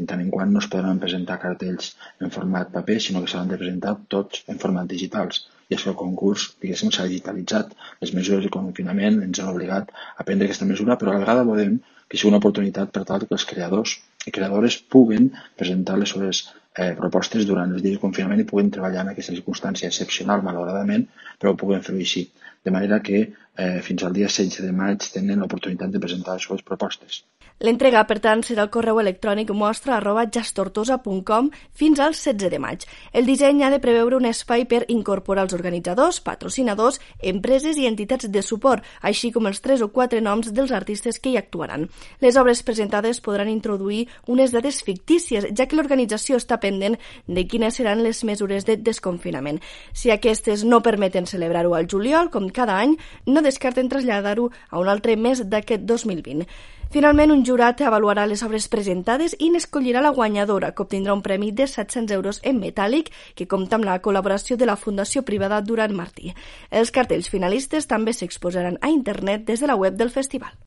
En 0.00 0.08
tant 0.10 0.20
en 0.20 0.28
quant 0.32 0.52
no 0.52 0.60
es 0.64 0.68
podran 0.72 1.00
presentar 1.00 1.38
cartells 1.40 1.94
en 2.24 2.30
format 2.36 2.70
paper, 2.74 2.98
sinó 3.06 3.20
que 3.24 3.32
s'han 3.32 3.50
de 3.52 3.58
presentar 3.60 3.96
tots 4.14 4.44
en 4.52 4.60
format 4.60 4.88
digitals. 4.92 5.42
I 5.70 5.76
és 5.76 5.82
que 5.84 5.92
el 5.92 5.98
concurs, 6.02 6.46
diguéssim, 6.62 6.92
s'ha 6.94 7.08
digitalitzat. 7.08 7.74
Les 8.04 8.14
mesures 8.16 8.44
de 8.44 8.52
confinament 8.54 9.20
ens 9.26 9.40
han 9.42 9.52
obligat 9.52 9.92
a 10.16 10.26
prendre 10.28 10.48
aquesta 10.48 10.68
mesura, 10.70 10.96
però 11.00 11.12
a 11.12 11.18
la 11.18 11.24
vegada 11.24 11.48
volem 11.50 11.76
que 12.08 12.18
sigui 12.18 12.32
una 12.32 12.40
oportunitat 12.42 12.92
per 12.96 13.04
tal 13.08 13.26
que 13.26 13.36
els 13.36 13.46
creadors 13.52 13.98
i 14.26 14.32
creadores 14.36 14.80
puguen 14.94 15.30
presentar 15.60 16.00
les 16.00 16.16
seves 16.16 16.42
eh, 16.78 16.92
propostes 16.98 17.46
durant 17.48 17.72
els 17.74 17.82
dies 17.82 17.96
de 17.96 18.02
confinament 18.02 18.42
i 18.42 18.46
puguen 18.50 18.70
treballar 18.74 19.04
en 19.04 19.12
aquesta 19.12 19.34
circumstància 19.34 19.90
excepcional, 19.90 20.44
malauradament, 20.46 21.06
però 21.38 21.52
ho 21.52 21.58
puguen 21.62 21.82
fer 21.86 21.96
així. 21.96 22.26
De 22.64 22.70
manera 22.70 23.00
que 23.00 23.20
eh, 23.56 23.80
fins 23.82 24.04
al 24.04 24.12
dia 24.12 24.28
16 24.28 24.66
de 24.66 24.72
maig 24.72 25.10
tenen 25.12 25.40
l'oportunitat 25.40 25.92
de 25.92 26.00
presentar 26.02 26.36
les 26.36 26.48
seves 26.48 26.64
propostes. 26.66 27.22
L'entrega, 27.60 28.00
per 28.08 28.16
tant, 28.24 28.40
serà 28.40 28.64
el 28.64 28.70
correu 28.72 29.02
electrònic 29.02 29.50
mostra 29.52 29.98
arroba 29.98 30.22
jastortosa.com 30.32 31.50
fins 31.76 32.00
al 32.00 32.14
16 32.16 32.48
de 32.52 32.60
maig. 32.62 32.86
El 33.12 33.26
disseny 33.28 33.60
ha 33.64 33.68
de 33.72 33.80
preveure 33.82 34.16
un 34.16 34.24
espai 34.24 34.64
per 34.64 34.86
incorporar 34.88 35.44
els 35.44 35.52
organitzadors, 35.52 36.22
patrocinadors, 36.24 36.96
empreses 37.32 37.76
i 37.76 37.84
entitats 37.84 38.30
de 38.32 38.42
suport, 38.42 38.86
així 39.02 39.28
com 39.34 39.48
els 39.50 39.60
tres 39.60 39.84
o 39.84 39.90
quatre 39.92 40.22
noms 40.24 40.54
dels 40.56 40.72
artistes 40.72 41.20
que 41.20 41.34
hi 41.34 41.36
actuaran. 41.36 41.84
Les 42.24 42.38
obres 42.40 42.62
presentades 42.64 43.20
podran 43.20 43.52
introduir 43.52 44.06
unes 44.26 44.56
dades 44.56 44.80
fictícies, 44.86 45.50
ja 45.52 45.68
que 45.68 45.76
l'organització 45.76 46.40
està 46.40 46.56
pendent 46.64 46.96
de 47.28 47.44
quines 47.44 47.76
seran 47.76 48.00
les 48.00 48.24
mesures 48.24 48.64
de 48.64 48.78
desconfinament. 48.80 49.60
Si 49.92 50.08
aquestes 50.08 50.64
no 50.64 50.80
permeten 50.80 51.28
celebrar-ho 51.28 51.76
al 51.76 51.92
juliol, 51.92 52.32
com 52.32 52.48
cada 52.52 52.78
any, 52.78 52.96
no 53.26 53.42
descarten 53.42 53.88
traslladar-ho 53.88 54.50
a 54.70 54.78
un 54.78 54.88
altre 54.88 55.16
mes 55.16 55.42
d'aquest 55.48 55.82
2020. 55.88 56.46
Finalment, 56.90 57.30
un 57.30 57.44
jurat 57.46 57.80
avaluarà 57.86 58.24
les 58.26 58.40
obres 58.42 58.64
presentades 58.68 59.36
i 59.38 59.50
n'escollirà 59.54 60.00
la 60.02 60.10
guanyadora, 60.16 60.72
que 60.74 60.82
obtindrà 60.82 61.14
un 61.14 61.22
premi 61.22 61.52
de 61.52 61.68
700 61.70 62.16
euros 62.16 62.40
en 62.42 62.58
metàl·lic, 62.58 63.12
que 63.38 63.46
compta 63.46 63.78
amb 63.78 63.86
la 63.86 64.00
col·laboració 64.02 64.58
de 64.58 64.66
la 64.66 64.74
Fundació 64.76 65.22
Privada 65.22 65.60
Durant 65.62 65.94
Martí. 65.94 66.34
Els 66.70 66.90
cartells 66.90 67.30
finalistes 67.30 67.86
també 67.86 68.16
s'exposaran 68.16 68.80
a 68.80 68.90
internet 68.90 69.46
des 69.46 69.62
de 69.62 69.70
la 69.70 69.78
web 69.78 69.94
del 69.94 70.10
festival 70.10 70.58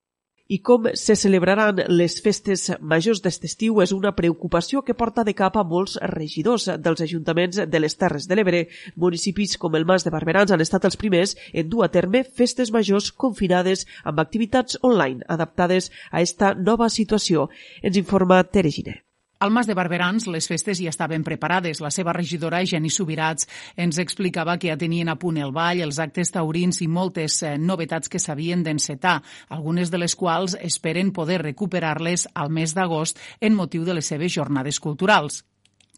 i 0.47 0.59
com 0.59 0.89
se 0.93 1.15
celebraran 1.15 1.79
les 1.87 2.17
festes 2.23 2.65
majors 2.81 3.21
d'este 3.23 3.47
estiu 3.47 3.79
és 3.83 3.93
una 3.95 4.13
preocupació 4.15 4.83
que 4.83 4.95
porta 4.97 5.23
de 5.23 5.35
cap 5.37 5.55
a 5.57 5.63
molts 5.63 5.95
regidors 6.13 6.67
dels 6.83 7.05
ajuntaments 7.05 7.63
de 7.67 7.79
les 7.79 7.95
Terres 7.95 8.27
de 8.27 8.35
l'Ebre. 8.35 8.65
Municipis 8.95 9.55
com 9.57 9.75
el 9.79 9.85
Mas 9.85 10.03
de 10.03 10.11
Barberans 10.11 10.51
han 10.51 10.65
estat 10.65 10.85
els 10.89 10.99
primers 10.99 11.37
en 11.53 11.69
dur 11.69 11.85
a 11.85 11.91
terme 11.93 12.23
festes 12.23 12.73
majors 12.75 13.11
confinades 13.11 13.87
amb 14.03 14.19
activitats 14.19 14.77
online 14.81 15.23
adaptades 15.27 15.91
a 16.11 16.21
esta 16.21 16.53
nova 16.53 16.89
situació. 16.89 17.49
Ens 17.81 17.97
informa 17.97 18.43
Tere 18.43 18.71
Giner. 18.71 19.01
Al 19.43 19.51
Mas 19.51 19.67
de 19.67 19.73
Barberans 19.75 20.23
les 20.31 20.45
festes 20.47 20.79
ja 20.79 20.87
estaven 20.87 21.25
preparades. 21.27 21.81
La 21.83 21.89
seva 21.91 22.13
regidora, 22.15 22.61
Geni 22.63 22.87
Subirats, 22.87 23.49
ens 23.75 23.99
explicava 23.99 24.55
que 24.55 24.69
ja 24.71 24.77
tenien 24.79 25.11
a 25.11 25.17
punt 25.19 25.41
el 25.43 25.51
ball, 25.51 25.83
els 25.83 25.99
actes 25.99 26.31
taurins 26.31 26.79
i 26.79 26.87
moltes 26.87 27.41
eh, 27.43 27.57
novetats 27.59 28.07
que 28.07 28.23
s'havien 28.23 28.63
d'encetar, 28.63 29.17
algunes 29.51 29.91
de 29.91 29.99
les 29.99 30.15
quals 30.15 30.55
esperen 30.63 31.11
poder 31.11 31.41
recuperar-les 31.43 32.29
al 32.33 32.55
mes 32.55 32.71
d'agost 32.71 33.19
en 33.41 33.59
motiu 33.59 33.83
de 33.83 33.99
les 33.99 34.07
seves 34.15 34.31
jornades 34.31 34.79
culturals. 34.79 35.43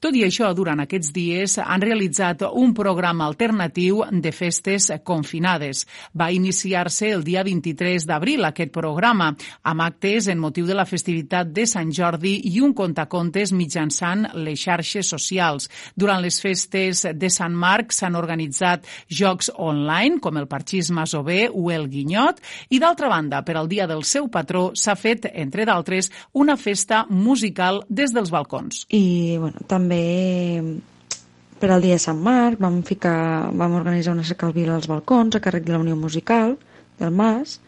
Tot 0.04 0.12
i 0.12 0.26
això, 0.26 0.50
durant 0.52 0.82
aquests 0.84 1.14
dies 1.16 1.54
han 1.64 1.80
realitzat 1.80 2.42
un 2.60 2.74
programa 2.76 3.24
alternatiu 3.30 4.02
de 4.12 4.32
festes 4.36 4.90
confinades. 5.08 5.86
Va 6.12 6.28
iniciar-se 6.36 7.14
el 7.16 7.24
dia 7.24 7.46
23 7.48 8.04
d'abril 8.04 8.44
aquest 8.44 8.74
programa, 8.76 9.30
amb 9.64 9.86
actes 9.86 10.28
en 10.28 10.42
motiu 10.44 10.68
de 10.68 10.76
la 10.76 10.86
festivitat 10.86 11.54
de 11.56 11.64
Sant 11.66 11.94
Jordi 11.96 12.34
i 12.52 12.60
un 12.60 12.74
contacontes 12.76 13.54
mitjançant 13.56 14.26
les 14.36 14.60
xarxes 14.60 15.08
socials. 15.08 15.70
Durant 15.96 16.20
les 16.20 16.42
festes 16.44 17.06
de 17.16 17.32
Sant 17.32 17.56
Marc 17.56 17.96
s'han 17.96 18.20
organitzat 18.20 18.84
jocs 19.08 19.50
online, 19.56 20.20
com 20.20 20.36
el 20.36 20.50
Parxís 20.52 20.92
Masover 20.92 21.48
o 21.54 21.70
el 21.72 21.88
Guinyot, 21.88 22.44
i 22.68 22.82
d'altra 22.84 23.08
banda, 23.08 23.46
per 23.48 23.56
al 23.56 23.72
dia 23.72 23.88
del 23.88 24.04
seu 24.04 24.28
patró 24.28 24.74
s'ha 24.76 25.00
fet, 25.00 25.32
entre 25.32 25.64
d'altres, 25.64 26.12
una 26.34 26.60
festa 26.60 27.06
musical 27.10 27.86
des 27.88 28.12
dels 28.12 28.36
balcons. 28.36 28.84
I, 28.92 29.40
bueno, 29.40 29.64
també 29.72 29.85
Per 29.90 31.70
al 31.72 31.82
dia 31.82 31.96
de 31.96 32.04
Sant 32.04 32.20
Marc 32.22 32.60
vam, 32.62 32.82
ficar, 32.84 33.52
vam 33.54 33.78
organitzar 33.78 34.14
una 34.14 34.26
secalvila 34.28 34.76
als 34.76 34.90
balcons 34.92 35.36
a 35.36 35.42
càrrec 35.42 35.66
de 35.66 35.74
la 35.74 35.82
Unió 35.84 35.96
Musical 35.96 36.58
del 37.00 37.12
Mas 37.12 37.60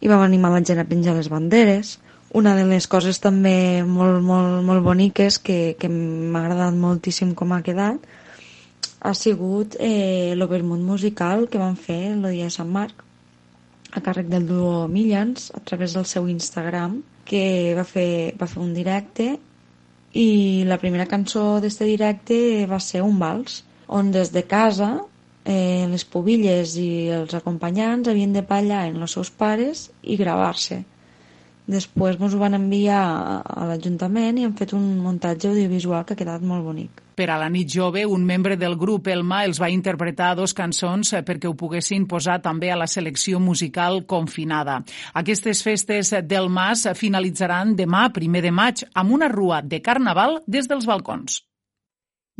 i 0.00 0.08
vam 0.08 0.22
animar 0.24 0.52
la 0.52 0.62
gent 0.64 0.80
a 0.80 0.88
penjar 0.88 1.16
les 1.16 1.28
banderes. 1.32 1.98
Una 2.32 2.54
de 2.54 2.64
les 2.68 2.86
coses 2.86 3.18
també 3.18 3.82
molt, 3.82 4.22
molt, 4.22 4.62
molt 4.64 4.84
boniques 4.84 5.40
que, 5.42 5.76
que 5.80 5.88
m'ha 5.90 6.44
agradat 6.44 6.76
moltíssim 6.78 7.34
com 7.34 7.52
ha 7.52 7.62
quedat 7.66 8.06
ha 9.00 9.14
sigut 9.14 9.76
eh, 9.80 10.34
l'Overmont 10.36 10.82
musical 10.84 11.48
que 11.48 11.58
van 11.58 11.76
fer 11.76 12.12
el 12.12 12.26
dia 12.28 12.48
de 12.48 12.54
Sant 12.54 12.68
Marc 12.68 13.04
a 13.96 14.02
càrrec 14.04 14.28
del 14.30 14.46
duo 14.46 14.88
Millions 14.88 15.50
a 15.56 15.60
través 15.64 15.96
del 15.96 16.04
seu 16.06 16.28
Instagram 16.28 17.00
que 17.24 17.72
va 17.78 17.84
fer, 17.84 18.36
va 18.38 18.48
fer 18.50 18.60
un 18.62 18.74
directe 18.76 19.32
i 20.12 20.64
la 20.66 20.78
primera 20.82 21.06
cançó 21.06 21.60
d'este 21.62 21.86
directe 21.86 22.66
va 22.70 22.80
ser 22.82 23.02
un 23.06 23.18
vals 23.18 23.60
on 23.86 24.10
des 24.10 24.32
de 24.34 24.42
casa 24.46 24.88
eh, 25.44 25.86
les 25.90 26.04
pubilles 26.04 26.76
i 26.78 26.88
els 27.14 27.34
acompanyants 27.34 28.08
havien 28.10 28.32
de 28.34 28.42
ballar 28.46 28.86
en 28.88 28.98
els 29.02 29.14
seus 29.16 29.30
pares 29.30 29.88
i 30.02 30.16
gravar-se. 30.20 30.80
Després 31.70 32.18
ens 32.18 32.34
ho 32.34 32.40
van 32.42 32.58
enviar 32.58 33.00
a 33.44 33.66
l'Ajuntament 33.70 34.38
i 34.40 34.46
han 34.48 34.56
fet 34.58 34.74
un 34.74 34.86
muntatge 35.04 35.50
audiovisual 35.52 36.04
que 36.04 36.16
ha 36.16 36.20
quedat 36.22 36.42
molt 36.42 36.66
bonic. 36.66 37.02
Per 37.20 37.26
a 37.28 37.34
la 37.36 37.50
nit 37.52 37.68
jove, 37.68 38.00
un 38.08 38.22
membre 38.24 38.54
del 38.56 38.78
grup 38.80 39.10
Elma 39.12 39.42
els 39.44 39.58
va 39.60 39.68
interpretar 39.68 40.30
dos 40.38 40.54
cançons 40.56 41.10
eh, 41.12 41.20
perquè 41.20 41.50
ho 41.50 41.52
poguessin 41.52 42.06
posar 42.08 42.38
també 42.40 42.70
a 42.72 42.78
la 42.80 42.86
selecció 42.88 43.42
musical 43.44 44.00
confinada. 44.08 44.78
Aquestes 45.20 45.60
festes 45.66 46.14
del 46.24 46.48
Mas 46.48 46.86
finalitzaran 46.96 47.76
demà, 47.76 48.06
primer 48.16 48.40
de 48.48 48.56
maig, 48.62 48.86
amb 48.94 49.12
una 49.20 49.28
rua 49.28 49.60
de 49.60 49.84
carnaval 49.84 50.40
des 50.48 50.72
dels 50.72 50.88
balcons. 50.88 51.42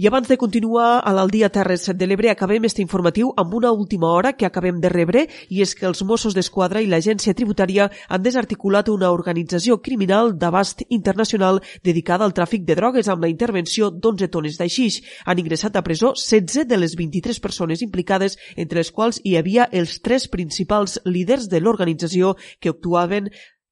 I 0.01 0.07
abans 0.07 0.29
de 0.29 0.39
continuar 0.41 1.03
a 1.05 1.11
l'Aldia 1.13 1.51
Terres 1.53 1.83
de 1.93 2.07
l'Ebre, 2.07 2.31
acabem 2.33 2.65
este 2.65 2.81
informatiu 2.81 3.35
amb 3.37 3.53
una 3.59 3.71
última 3.71 4.09
hora 4.09 4.33
que 4.33 4.47
acabem 4.47 4.79
de 4.81 4.89
rebre 4.89 5.27
i 5.53 5.61
és 5.61 5.75
que 5.77 5.85
els 5.85 6.01
Mossos 6.09 6.33
d'Esquadra 6.33 6.81
i 6.81 6.89
l'Agència 6.89 7.35
Tributària 7.37 7.91
han 8.09 8.25
desarticulat 8.25 8.89
una 8.89 9.11
organització 9.13 9.77
criminal 9.85 10.33
d'abast 10.41 10.87
internacional 10.89 11.61
dedicada 11.85 12.25
al 12.25 12.33
tràfic 12.33 12.65
de 12.65 12.79
drogues 12.81 13.13
amb 13.13 13.29
la 13.29 13.33
intervenció 13.35 13.93
d'11 13.93 14.33
tones 14.33 14.57
d'aixix. 14.57 15.03
Han 15.27 15.45
ingressat 15.45 15.77
a 15.77 15.85
presó 15.85 16.15
16 16.17 16.65
de 16.65 16.81
les 16.81 16.97
23 16.97 17.45
persones 17.45 17.85
implicades, 17.85 18.39
entre 18.57 18.81
les 18.81 18.97
quals 18.97 19.21
hi 19.23 19.37
havia 19.37 19.69
els 19.71 20.01
tres 20.01 20.31
principals 20.33 20.97
líders 21.05 21.51
de 21.53 21.61
l'organització 21.61 22.39
que 22.59 22.73
actuaven 22.73 23.29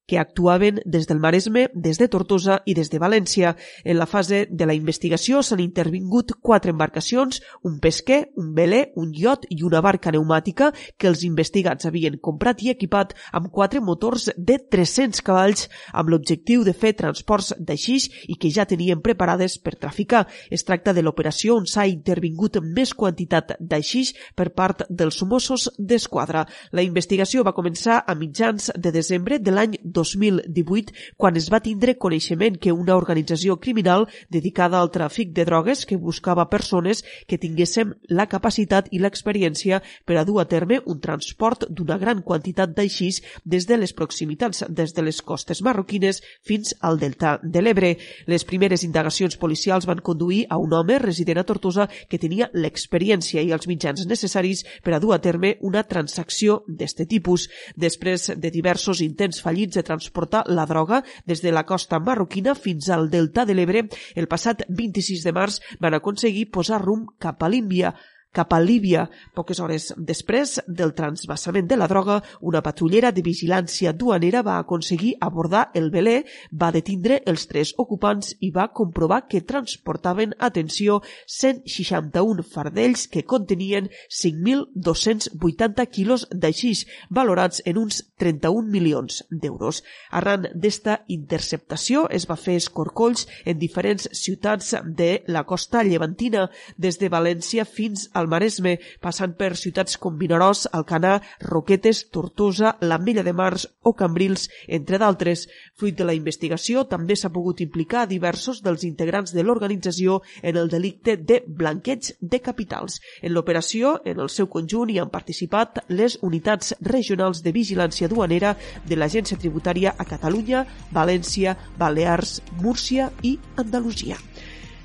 que 0.09 0.17
actuaven 0.17 0.81
des 0.85 1.05
del 1.05 1.19
Maresme, 1.19 1.67
des 1.75 1.99
de 2.01 2.07
Tortosa 2.09 2.63
i 2.65 2.73
des 2.73 2.89
de 2.89 2.97
València. 2.97 3.53
En 3.85 3.99
la 3.99 4.07
fase 4.09 4.47
de 4.49 4.65
la 4.65 4.73
investigació 4.73 5.43
s'han 5.45 5.61
intervingut 5.61 6.33
quatre 6.41 6.73
embarcacions, 6.73 7.43
un 7.61 7.77
pesquer, 7.79 8.31
un 8.41 8.55
velé, 8.57 8.87
un 8.97 9.11
iot 9.13 9.45
i 9.53 9.61
una 9.67 9.83
barca 9.85 10.09
pneumàtica 10.09 10.71
que 10.97 11.07
els 11.11 11.21
investigats 11.27 11.85
havien 11.85 12.17
comprat 12.17 12.63
i 12.65 12.71
equipat 12.73 13.13
amb 13.37 13.51
quatre 13.53 13.83
motors 13.85 14.31
de 14.35 14.57
300 14.57 15.21
cavalls 15.21 15.67
amb 15.93 16.09
l'objectiu 16.09 16.65
de 16.65 16.73
fer 16.73 16.95
transports 16.97 17.53
d'aixix 17.59 18.09
i 18.33 18.39
que 18.41 18.49
ja 18.49 18.65
tenien 18.65 19.05
preparades 19.05 19.59
per 19.61 19.75
traficar. 19.77 20.25
Es 20.49 20.65
tracta 20.65 20.95
de 20.97 21.05
l'operació 21.05 21.59
on 21.59 21.69
s'ha 21.69 21.85
intervingut 21.85 22.57
més 22.63 22.95
quantitat 22.97 23.53
d'aixix 23.59 24.15
per 24.33 24.49
part 24.57 24.87
dels 24.89 25.21
Mossos 25.29 25.69
d'Esquadra. 25.77 26.47
La 26.73 26.81
investigació 26.81 27.45
va 27.45 27.53
començar 27.53 28.01
a 28.01 28.15
mitjans 28.17 28.71
de 28.75 28.91
desembre 28.95 29.37
de 29.37 29.53
l'any 29.53 29.77
2018 29.99 30.95
quan 31.17 31.37
es 31.39 31.49
va 31.51 31.61
tindre 31.63 31.97
coneixement 31.99 32.57
que 32.57 32.73
una 32.73 32.95
organització 32.95 33.59
criminal 33.59 34.07
dedicada 34.29 34.79
al 34.79 34.91
tràfic 34.95 35.33
de 35.35 35.45
drogues 35.45 35.85
que 35.85 35.99
buscava 35.99 36.49
persones 36.49 37.03
que 37.27 37.37
tinguéssim 37.37 37.93
la 38.07 38.27
capacitat 38.31 38.87
i 38.95 39.01
l'experiència 39.03 39.81
per 40.05 40.17
a 40.19 40.25
dur 40.25 40.39
a 40.41 40.47
terme 40.49 40.79
un 40.85 40.99
transport 41.03 41.67
d'una 41.69 41.99
gran 41.99 42.23
quantitat 42.23 42.73
d'aixís 42.75 43.21
des 43.43 43.67
de 43.67 43.77
les 43.77 43.93
proximitats 43.93 44.63
des 44.69 44.93
de 44.95 45.05
les 45.05 45.21
costes 45.21 45.61
marroquines 45.65 46.21
fins 46.45 46.75
al 46.79 46.99
delta 46.99 47.37
de 47.43 47.61
l'Ebre. 47.61 47.95
Les 48.27 48.45
primeres 48.45 48.83
indagacions 48.87 49.37
policials 49.37 49.87
van 49.89 50.03
conduir 50.05 50.45
a 50.49 50.57
un 50.57 50.73
home 50.73 50.99
resident 50.99 51.41
a 51.41 51.45
Tortosa 51.47 51.89
que 52.09 52.19
tenia 52.21 52.49
l'experiència 52.53 53.43
i 53.43 53.51
els 53.55 53.67
mitjans 53.67 54.05
necessaris 54.07 54.65
per 54.83 54.95
a 54.95 54.99
dur 55.03 55.13
a 55.15 55.21
terme 55.23 55.57
una 55.61 55.83
transacció 55.83 56.63
d'este 56.67 57.05
tipus. 57.05 57.49
Després 57.75 58.31
de 58.37 58.51
diversos 58.53 59.01
intents 59.05 59.41
fallits 59.43 59.75
de 59.75 59.83
transportar 59.89 60.45
la 60.47 60.67
droga 60.69 61.01
des 61.25 61.41
de 61.41 61.53
la 61.55 61.65
costa 61.65 61.99
marroquina 61.99 62.55
fins 62.55 62.91
al 62.93 63.09
delta 63.09 63.45
de 63.49 63.57
l'Ebre, 63.57 63.87
el 64.15 64.29
passat 64.31 64.63
26 64.69 65.25
de 65.25 65.35
març 65.35 65.59
van 65.81 65.97
aconseguir 65.97 66.49
posar 66.53 66.81
rumb 66.85 67.17
cap 67.19 67.43
a 67.43 67.49
l'Índia, 67.51 67.95
cap 68.31 68.53
a 68.53 68.59
Líbia. 68.61 69.07
Poques 69.35 69.59
hores 69.59 69.89
després 69.97 70.59
del 70.67 70.93
transvasament 70.97 71.67
de 71.69 71.77
la 71.77 71.87
droga, 71.89 72.19
una 72.41 72.61
patrullera 72.61 73.11
de 73.11 73.23
vigilància 73.25 73.93
duanera 73.93 74.43
va 74.45 74.59
aconseguir 74.59 75.15
abordar 75.19 75.69
el 75.73 75.89
velé, 75.91 76.23
va 76.51 76.71
detindre 76.71 77.21
els 77.25 77.47
tres 77.49 77.73
ocupants 77.77 78.35
i 78.39 78.51
va 78.51 78.69
comprovar 78.73 79.25
que 79.27 79.41
transportaven, 79.41 80.35
atenció, 80.39 81.01
161 81.25 82.43
fardells 82.43 83.07
que 83.07 83.25
contenien 83.25 83.89
5.280 84.09 85.87
quilos 85.89 86.27
d'aixís, 86.31 86.85
valorats 87.09 87.63
en 87.65 87.81
uns 87.81 88.03
31 88.21 88.69
milions 88.69 89.23
d'euros. 89.29 89.83
Arran 90.11 90.47
d'esta 90.53 90.99
interceptació 91.07 92.05
es 92.13 92.27
va 92.29 92.37
fer 92.37 92.59
escorcolls 92.59 93.25
en 93.45 93.57
diferents 93.59 94.09
ciutats 94.13 94.75
de 94.85 95.23
la 95.27 95.45
costa 95.49 95.83
llevantina, 95.83 96.49
des 96.77 96.99
de 96.99 97.09
València 97.09 97.65
fins 97.65 98.09
a 98.13 98.18
al 98.19 98.29
Maresme, 98.31 98.77
passant 99.01 99.33
per 99.39 99.55
ciutats 99.57 99.97
com 99.97 100.17
Vinaròs, 100.19 100.67
Alcanar, 100.75 101.19
Roquetes, 101.45 102.05
Tortosa, 102.13 102.75
l'Ametlla 102.81 103.23
de 103.25 103.33
Mars 103.33 103.67
o 103.81 103.93
Cambrils, 103.97 104.47
entre 104.67 104.99
d'altres. 105.01 105.47
Fruit 105.79 105.97
de 105.97 106.07
la 106.07 106.15
investigació, 106.17 106.85
també 106.91 107.15
s'ha 107.15 107.31
pogut 107.33 107.63
implicar 107.65 108.05
diversos 108.09 108.61
dels 108.65 108.83
integrants 108.87 109.33
de 109.35 109.43
l'organització 109.43 110.19
en 110.43 110.59
el 110.59 110.69
delicte 110.69 111.17
de 111.17 111.41
blanqueig 111.47 112.13
de 112.19 112.41
capitals. 112.43 112.99
En 113.21 113.33
l'operació, 113.33 113.97
en 114.05 114.19
el 114.19 114.29
seu 114.29 114.49
conjunt, 114.51 114.91
hi 114.91 114.99
han 114.99 115.11
participat 115.13 115.83
les 115.89 116.19
unitats 116.21 116.75
regionals 116.81 117.43
de 117.43 117.55
vigilància 117.55 118.11
duanera 118.11 118.55
de 118.85 118.99
l'Agència 118.99 119.39
Tributària 119.39 119.95
a 119.97 120.05
Catalunya, 120.05 120.65
València, 120.93 121.57
Balears, 121.77 122.39
Múrcia 122.61 123.11
i 123.23 123.37
Andalusia. 123.57 124.17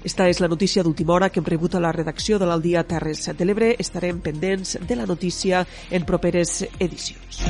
Esta 0.04 0.28
és 0.28 0.40
la 0.44 0.50
notícia 0.52 0.82
d'última 0.84 1.14
hora 1.14 1.30
que 1.32 1.40
hem 1.40 1.46
rebut 1.48 1.74
a 1.74 1.80
la 1.80 1.92
redacció 1.96 2.38
de 2.38 2.44
l'Aldia 2.50 2.84
Terres 2.84 3.24
de 3.24 3.48
l'Ebre. 3.48 3.72
Estarem 3.80 4.20
pendents 4.20 4.76
de 4.84 5.00
la 5.00 5.08
notícia 5.08 5.64
en 5.90 6.04
properes 6.04 6.60
edicions. 6.78 7.40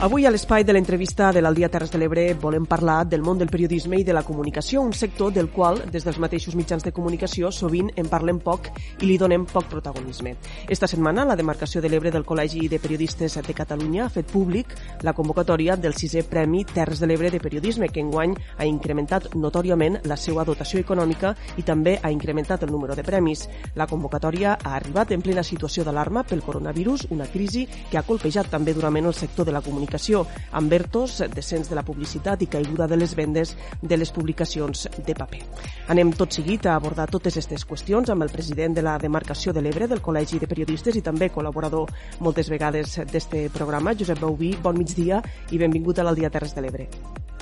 Avui 0.00 0.24
a 0.26 0.30
l'espai 0.30 0.62
de 0.62 0.70
l'entrevista 0.70 1.32
de 1.34 1.40
l'Aldia 1.42 1.66
Terres 1.68 1.90
de 1.90 1.98
l'Ebre 1.98 2.22
volem 2.38 2.68
parlar 2.70 3.00
del 3.10 3.24
món 3.26 3.34
del 3.40 3.48
periodisme 3.50 3.98
i 3.98 4.04
de 4.06 4.14
la 4.14 4.22
comunicació, 4.22 4.78
un 4.78 4.92
sector 4.94 5.32
del 5.34 5.48
qual, 5.50 5.80
des 5.90 6.04
dels 6.06 6.20
mateixos 6.22 6.54
mitjans 6.54 6.84
de 6.86 6.92
comunicació, 6.94 7.50
sovint 7.50 7.88
en 7.98 8.06
parlem 8.06 8.38
poc 8.38 8.68
i 9.02 9.08
li 9.08 9.16
donem 9.18 9.42
poc 9.50 9.66
protagonisme. 9.66 10.36
Esta 10.70 10.86
setmana, 10.86 11.24
la 11.26 11.34
demarcació 11.34 11.82
de 11.82 11.90
l'Ebre 11.90 12.12
del 12.14 12.22
Col·legi 12.22 12.68
de 12.70 12.78
Periodistes 12.78 13.34
de 13.42 13.56
Catalunya 13.58 14.04
ha 14.04 14.12
fet 14.14 14.30
públic 14.30 14.76
la 15.02 15.16
convocatòria 15.18 15.74
del 15.74 15.98
sisè 15.98 16.22
Premi 16.22 16.62
Terres 16.62 17.02
de 17.02 17.10
l'Ebre 17.10 17.32
de 17.34 17.42
Periodisme, 17.42 17.90
que 17.90 17.98
enguany 17.98 18.36
ha 18.56 18.70
incrementat 18.70 19.34
notòriament 19.34 19.98
la 20.06 20.14
seva 20.14 20.46
dotació 20.46 20.78
econòmica 20.78 21.34
i 21.58 21.66
també 21.66 21.96
ha 21.98 22.12
incrementat 22.14 22.62
el 22.62 22.70
número 22.70 22.94
de 22.94 23.02
premis. 23.02 23.48
La 23.74 23.90
convocatòria 23.90 24.60
ha 24.62 24.76
arribat 24.78 25.10
en 25.10 25.26
plena 25.26 25.42
situació 25.42 25.82
d'alarma 25.82 26.22
pel 26.22 26.46
coronavirus, 26.46 27.08
una 27.10 27.26
crisi 27.26 27.66
que 27.66 27.98
ha 27.98 28.06
colpejat 28.06 28.46
també 28.54 28.78
durament 28.78 29.10
el 29.10 29.18
sector 29.26 29.42
de 29.42 29.50
la 29.50 29.58
comunicació 29.58 29.87
comunicació, 29.88 30.26
amb 30.52 30.70
vertos, 30.70 31.22
descens 31.34 31.68
de 31.68 31.76
la 31.76 31.82
publicitat 31.82 32.42
i 32.42 32.46
caiguda 32.46 32.86
de 32.86 32.96
les 32.96 33.14
vendes 33.16 33.56
de 33.80 33.96
les 33.96 34.10
publicacions 34.12 34.88
de 35.06 35.14
paper. 35.14 35.40
Anem 35.88 36.12
tot 36.12 36.32
seguit 36.32 36.66
a 36.66 36.76
abordar 36.76 37.08
totes 37.10 37.36
aquestes 37.36 37.64
qüestions 37.64 38.10
amb 38.10 38.22
el 38.22 38.30
president 38.30 38.74
de 38.74 38.82
la 38.82 38.98
demarcació 38.98 39.52
de 39.52 39.62
l'Ebre, 39.62 39.88
del 39.88 40.02
Col·legi 40.02 40.38
de 40.38 40.48
Periodistes 40.48 40.96
i 40.96 41.02
també 41.02 41.30
col·laborador 41.30 41.88
moltes 42.20 42.50
vegades 42.50 43.00
d'este 43.10 43.48
programa, 43.54 43.94
Josep 43.94 44.20
Baubí. 44.20 44.56
Bon 44.62 44.76
migdia 44.76 45.22
i 45.50 45.58
benvingut 45.58 45.98
a 45.98 46.04
l'Aldia 46.04 46.30
Terres 46.30 46.54
de 46.54 46.62
l'Ebre. 46.62 46.88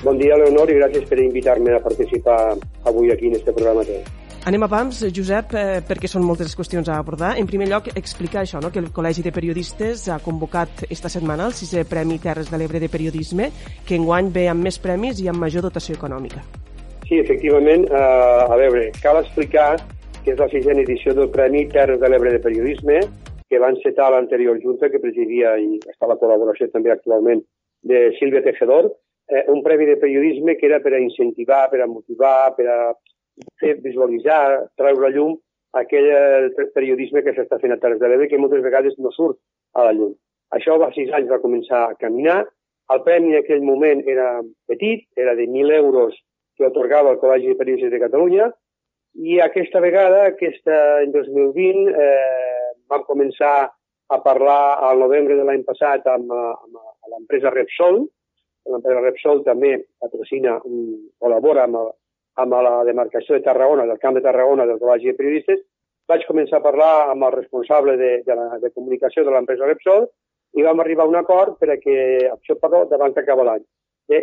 Bon 0.04 0.18
dia, 0.18 0.36
Leonor, 0.36 0.70
i 0.70 0.76
gràcies 0.76 1.08
per 1.08 1.18
invitar-me 1.18 1.74
a 1.74 1.80
participar 1.80 2.54
avui 2.84 3.10
aquí 3.10 3.28
en 3.28 3.36
este 3.40 3.52
programa. 3.52 3.82
Anem 4.46 4.62
abans, 4.62 5.00
Josep, 5.10 5.54
eh, 5.58 5.78
perquè 5.82 6.06
són 6.06 6.22
moltes 6.22 6.52
qüestions 6.54 6.86
a 6.86 7.00
abordar. 7.02 7.32
En 7.40 7.48
primer 7.50 7.66
lloc, 7.66 7.88
explicar 7.98 8.44
això, 8.44 8.60
no? 8.62 8.68
que 8.70 8.78
el 8.78 8.92
Col·legi 8.94 9.24
de 9.24 9.32
Periodistes 9.34 10.04
ha 10.06 10.20
convocat 10.22 10.84
esta 10.86 11.10
setmana 11.10 11.48
el 11.50 11.54
sisè 11.58 11.82
Premi 11.90 12.20
Terres 12.22 12.52
de 12.52 12.60
l'Ebre 12.60 12.78
de 12.78 12.86
Periodisme, 12.92 13.48
que 13.88 13.96
enguany 13.98 14.28
ve 14.36 14.44
amb 14.52 14.62
més 14.62 14.78
premis 14.78 15.18
i 15.18 15.26
amb 15.32 15.42
major 15.42 15.66
dotació 15.66 15.96
econòmica. 15.98 16.44
Sí, 17.08 17.18
efectivament. 17.18 17.88
Eh, 17.90 18.44
a 18.46 18.60
veure, 18.60 18.84
cal 19.02 19.18
explicar 19.18 19.80
que 20.22 20.36
és 20.36 20.38
la 20.38 20.46
sisena 20.54 20.84
edició 20.86 21.16
del 21.18 21.32
Premi 21.34 21.64
Terres 21.74 21.98
de 21.98 22.12
l'Ebre 22.12 22.36
de 22.36 22.44
Periodisme, 22.46 23.00
que 23.50 23.58
va 23.58 23.72
encetar 23.74 24.12
l'anterior 24.14 24.62
Junta, 24.62 24.92
que 24.94 25.02
presidia 25.02 25.56
i 25.58 25.80
està 25.90 26.06
la 26.06 26.18
col·laboració 26.22 26.70
també 26.70 26.94
actualment 26.94 27.42
de 27.82 28.12
Sílvia 28.20 28.46
Tejedor, 28.46 28.92
eh, 29.26 29.42
un 29.50 29.66
premi 29.66 29.90
de 29.90 29.98
periodisme 29.98 30.54
que 30.54 30.70
era 30.70 30.78
per 30.78 30.94
a 30.94 31.02
incentivar, 31.02 31.64
per 31.74 31.82
a 31.82 31.90
motivar, 31.90 32.54
per 32.54 32.70
a 32.70 32.80
fer 33.60 33.76
visualitzar, 33.84 34.66
treure 34.80 35.10
llum 35.14 35.36
aquell 35.76 36.08
eh, 36.08 36.68
periodisme 36.74 37.22
que 37.24 37.34
s'està 37.36 37.58
fent 37.60 37.74
a 37.74 37.80
Terres 37.80 38.00
de 38.00 38.08
l'Ebre 38.08 38.28
que 38.30 38.40
moltes 38.40 38.62
vegades 38.64 38.96
no 38.98 39.12
surt 39.12 39.38
a 39.76 39.84
la 39.88 39.94
llum. 39.96 40.14
Això 40.56 40.76
va 40.80 40.92
sis 40.94 41.10
anys 41.12 41.30
va 41.32 41.42
començar 41.42 41.82
a 41.86 41.96
caminar. 42.00 42.44
El 42.94 43.02
premi 43.04 43.34
en 43.34 43.42
aquell 43.42 43.64
moment 43.66 44.04
era 44.08 44.28
petit, 44.70 45.04
era 45.18 45.34
de 45.34 45.48
1.000 45.48 45.74
euros 45.74 46.14
que 46.56 46.68
otorgava 46.68 47.12
el 47.12 47.20
Col·legi 47.20 47.50
de 47.50 47.58
Periodistes 47.58 47.92
de 47.92 48.00
Catalunya 48.00 48.50
i 49.16 49.40
aquesta 49.40 49.80
vegada, 49.80 50.26
aquesta, 50.30 51.02
en 51.02 51.12
2020, 51.12 51.88
eh, 51.88 52.72
vam 52.88 53.04
començar 53.08 53.70
a 54.12 54.18
parlar 54.22 54.78
al 54.86 55.00
novembre 55.02 55.36
de 55.38 55.44
l'any 55.44 55.64
passat 55.66 56.06
amb, 56.12 56.30
amb, 56.30 56.76
amb 56.76 57.14
l'empresa 57.14 57.52
Repsol. 57.54 58.04
L'empresa 58.70 59.02
Repsol 59.02 59.42
també 59.46 59.72
patrocina, 60.02 60.58
col·labora 60.62 61.64
amb, 61.66 61.94
amb 62.42 62.52
la 62.66 62.82
demarcació 62.84 63.36
de 63.36 63.44
Tarragona, 63.44 63.86
del 63.88 64.00
camp 64.02 64.16
de 64.16 64.22
Tarragona 64.24 64.66
del 64.68 64.80
Col·legi 64.82 65.12
de 65.12 65.18
Periodistes. 65.18 65.62
Vaig 66.10 66.26
començar 66.28 66.60
a 66.60 66.64
parlar 66.64 66.92
amb 67.10 67.26
el 67.26 67.34
responsable 67.34 67.96
de, 68.00 68.10
de, 68.26 68.34
la, 68.38 68.60
de 68.62 68.70
comunicació 68.70 69.24
de 69.24 69.32
l'empresa 69.34 69.66
Repsol 69.66 70.06
i 70.56 70.64
vam 70.64 70.80
arribar 70.80 71.06
a 71.06 71.10
un 71.10 71.18
acord 71.18 71.56
per 71.60 71.72
a 71.74 71.78
que, 71.80 71.96
això 72.30 72.58
perdó, 72.60 72.84
davant 72.90 73.14
que 73.14 73.24
acaba 73.24 73.46
l'any, 73.48 73.64
de, 74.12 74.20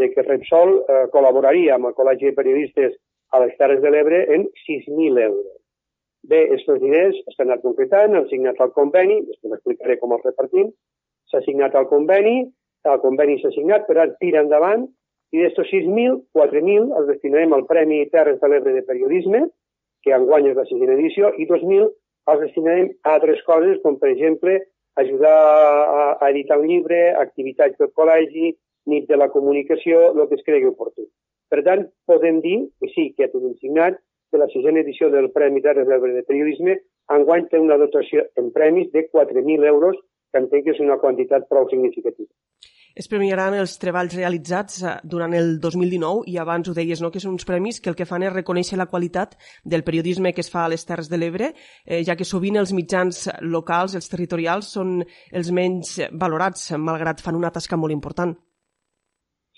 de 0.00 0.08
que 0.12 0.26
Repsol 0.26 0.80
eh, 0.80 1.04
col·laboraria 1.12 1.76
amb 1.76 1.90
el 1.90 1.98
Col·legi 1.98 2.30
de 2.30 2.38
Periodistes 2.38 2.96
a 3.34 3.42
les 3.44 3.54
Terres 3.60 3.82
de 3.82 3.92
l'Ebre 3.92 4.24
en 4.34 4.48
6.000 4.64 5.22
euros. 5.28 5.54
Bé, 6.24 6.40
aquests 6.48 6.80
diners 6.80 7.16
s'han 7.34 7.50
anat 7.50 7.62
concretant, 7.62 8.14
han 8.16 8.28
signat 8.30 8.60
el 8.64 8.72
conveni, 8.72 9.20
després 9.28 9.58
explicaré 9.58 9.98
com 10.00 10.14
els 10.16 10.24
repartim, 10.24 10.70
s'ha 11.30 11.42
signat 11.44 11.74
el 11.76 11.88
conveni, 11.90 12.38
el 12.88 13.00
conveni 13.02 13.36
s'ha 13.40 13.52
signat, 13.52 13.84
però 13.88 14.04
ara 14.04 14.16
tira 14.20 14.42
endavant, 14.44 14.86
i 15.34 15.42
d'estos 15.42 15.66
6.000, 15.72 16.20
4.000 16.36 16.92
els 16.98 17.08
destinarem 17.10 17.54
al 17.56 17.64
Premi 17.66 18.04
Terres 18.12 18.38
de 18.40 18.50
l'Ebre 18.50 18.74
de 18.76 18.84
Periodisme, 18.86 19.40
que 20.06 20.14
enguany 20.14 20.52
és 20.52 20.58
la 20.58 20.66
sisena 20.68 20.94
edició, 20.94 21.32
i 21.42 21.48
2.000 21.50 21.88
els 22.30 22.44
destinarem 22.44 22.92
a 23.02 23.16
altres 23.16 23.42
coses, 23.48 23.80
com 23.82 23.98
per 23.98 24.12
exemple 24.12 24.60
ajudar 25.02 25.34
a, 25.34 26.06
a 26.22 26.30
editar 26.30 26.60
un 26.60 26.68
llibre, 26.70 27.00
activitats 27.18 27.80
del 27.80 27.90
col·legi, 27.98 28.54
nit 28.92 29.10
de 29.10 29.18
la 29.18 29.30
comunicació, 29.34 30.10
el 30.12 30.28
que 30.30 30.38
es 30.38 30.46
cregui 30.46 30.70
oportú. 30.70 31.08
Per 31.50 31.62
tant, 31.66 31.86
podem 32.06 32.40
dir 32.44 32.58
que 32.80 32.92
sí, 32.94 33.10
que 33.16 33.26
ja 33.26 33.32
tenim 33.32 33.58
signat 33.58 33.98
que 34.30 34.40
la 34.40 34.48
sisena 34.54 34.82
edició 34.86 35.10
del 35.10 35.30
Premi 35.34 35.62
Terres 35.66 35.86
d'Ebre 35.90 36.14
de 36.14 36.24
Periodisme 36.28 36.78
enguany 37.14 37.48
té 37.50 37.60
una 37.60 37.78
dotació 37.80 38.24
en 38.40 38.50
premis 38.54 38.90
de 38.94 39.08
4.000 39.10 39.66
euros, 39.70 39.98
que 40.32 40.42
entenc 40.42 40.66
que 40.66 40.74
és 40.74 40.82
una 40.82 40.98
quantitat 41.02 41.46
prou 41.50 41.68
significativa. 41.70 42.30
Es 42.94 43.08
premiaran 43.10 43.56
els 43.58 43.72
treballs 43.82 44.12
realitzats 44.14 44.76
eh, 44.86 44.90
durant 45.02 45.32
el 45.34 45.56
2019 45.62 46.28
i 46.30 46.36
abans 46.38 46.68
ho 46.70 46.74
deies, 46.76 47.00
no? 47.02 47.08
que 47.10 47.18
són 47.22 47.32
uns 47.34 47.46
premis 47.48 47.80
que 47.82 47.90
el 47.90 47.96
que 47.98 48.06
fan 48.06 48.22
és 48.22 48.30
reconèixer 48.30 48.78
la 48.78 48.86
qualitat 48.86 49.34
del 49.66 49.82
periodisme 49.82 50.30
que 50.32 50.44
es 50.44 50.50
fa 50.52 50.62
a 50.62 50.70
les 50.70 50.86
Terres 50.86 51.10
de 51.10 51.18
l'Ebre, 51.18 51.50
eh, 51.82 52.04
ja 52.06 52.14
que 52.14 52.28
sovint 52.28 52.60
els 52.62 52.70
mitjans 52.76 53.26
locals, 53.42 53.98
els 53.98 54.06
territorials, 54.12 54.70
són 54.78 55.00
els 55.34 55.50
menys 55.50 55.96
valorats, 56.22 56.70
malgrat 56.78 57.24
fan 57.26 57.42
una 57.42 57.50
tasca 57.50 57.74
molt 57.74 57.98
important. 57.98 58.38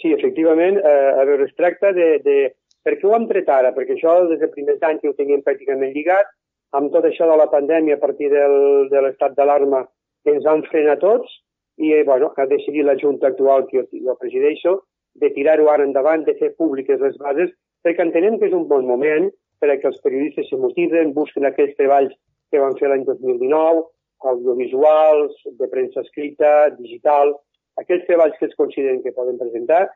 Sí, 0.00 0.16
efectivament, 0.16 0.80
eh, 0.80 1.12
a 1.20 1.28
veure, 1.28 1.44
es 1.44 1.56
tracta 1.60 1.92
de, 1.92 2.10
de... 2.24 2.40
Per 2.88 2.96
què 2.96 3.04
ho 3.04 3.16
hem 3.18 3.28
tret 3.28 3.52
ara? 3.52 3.76
Perquè 3.76 3.98
això 3.98 4.16
des 4.30 4.40
de 4.40 4.48
primers 4.48 4.80
anys 4.88 5.04
ho 5.04 5.12
teníem 5.18 5.44
pràcticament 5.44 5.92
lligat, 5.92 6.32
amb 6.72 6.88
tot 6.94 7.04
això 7.04 7.28
de 7.28 7.36
la 7.36 7.50
pandèmia 7.52 8.00
a 8.00 8.00
partir 8.00 8.32
del, 8.32 8.88
de 8.88 9.02
l'estat 9.04 9.36
d'alarma 9.36 9.84
ens 10.26 10.46
han 10.48 10.64
frenat 10.70 11.04
tots 11.04 11.42
i 11.76 11.92
eh, 11.92 12.04
bueno, 12.04 12.32
ha 12.36 12.46
decidit 12.46 12.84
la 12.84 12.96
Junta 13.00 13.28
actual 13.28 13.66
que 13.70 13.82
jo, 13.82 14.04
jo 14.06 14.16
presideixo 14.20 14.76
de 15.20 15.30
tirar-ho 15.32 15.68
ara 15.72 15.84
endavant, 15.84 16.24
de 16.24 16.36
fer 16.40 16.54
públiques 16.56 17.00
les 17.00 17.16
bases, 17.20 17.52
perquè 17.84 18.04
entenem 18.04 18.38
que 18.38 18.48
és 18.50 18.56
un 18.56 18.66
bon 18.68 18.86
moment 18.88 19.28
per 19.60 19.70
a 19.72 19.76
que 19.80 19.88
els 19.88 20.00
periodistes 20.04 20.48
se 20.50 20.58
motiven, 20.60 21.14
busquen 21.16 21.48
aquells 21.48 21.76
treballs 21.76 22.12
que 22.52 22.60
van 22.60 22.76
fer 22.80 22.90
l'any 22.90 23.04
2019, 23.08 23.84
audiovisuals, 24.26 25.36
de 25.60 25.68
premsa 25.72 26.02
escrita, 26.04 26.70
digital, 26.76 27.34
aquells 27.80 28.04
treballs 28.08 28.36
que 28.40 28.48
es 28.48 28.56
consideren 28.58 29.02
que 29.04 29.14
poden 29.16 29.38
presentar 29.40 29.86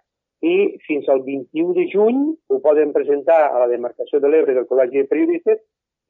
i 0.44 0.54
fins 0.86 1.08
al 1.12 1.22
21 1.24 1.74
de 1.76 1.86
juny 1.92 2.20
ho 2.48 2.60
poden 2.64 2.94
presentar 2.96 3.40
a 3.50 3.60
la 3.60 3.68
demarcació 3.68 4.20
de 4.20 4.28
l'Ebre 4.32 4.56
del 4.56 4.68
Col·legi 4.68 5.02
de 5.02 5.08
Periodistes 5.08 5.60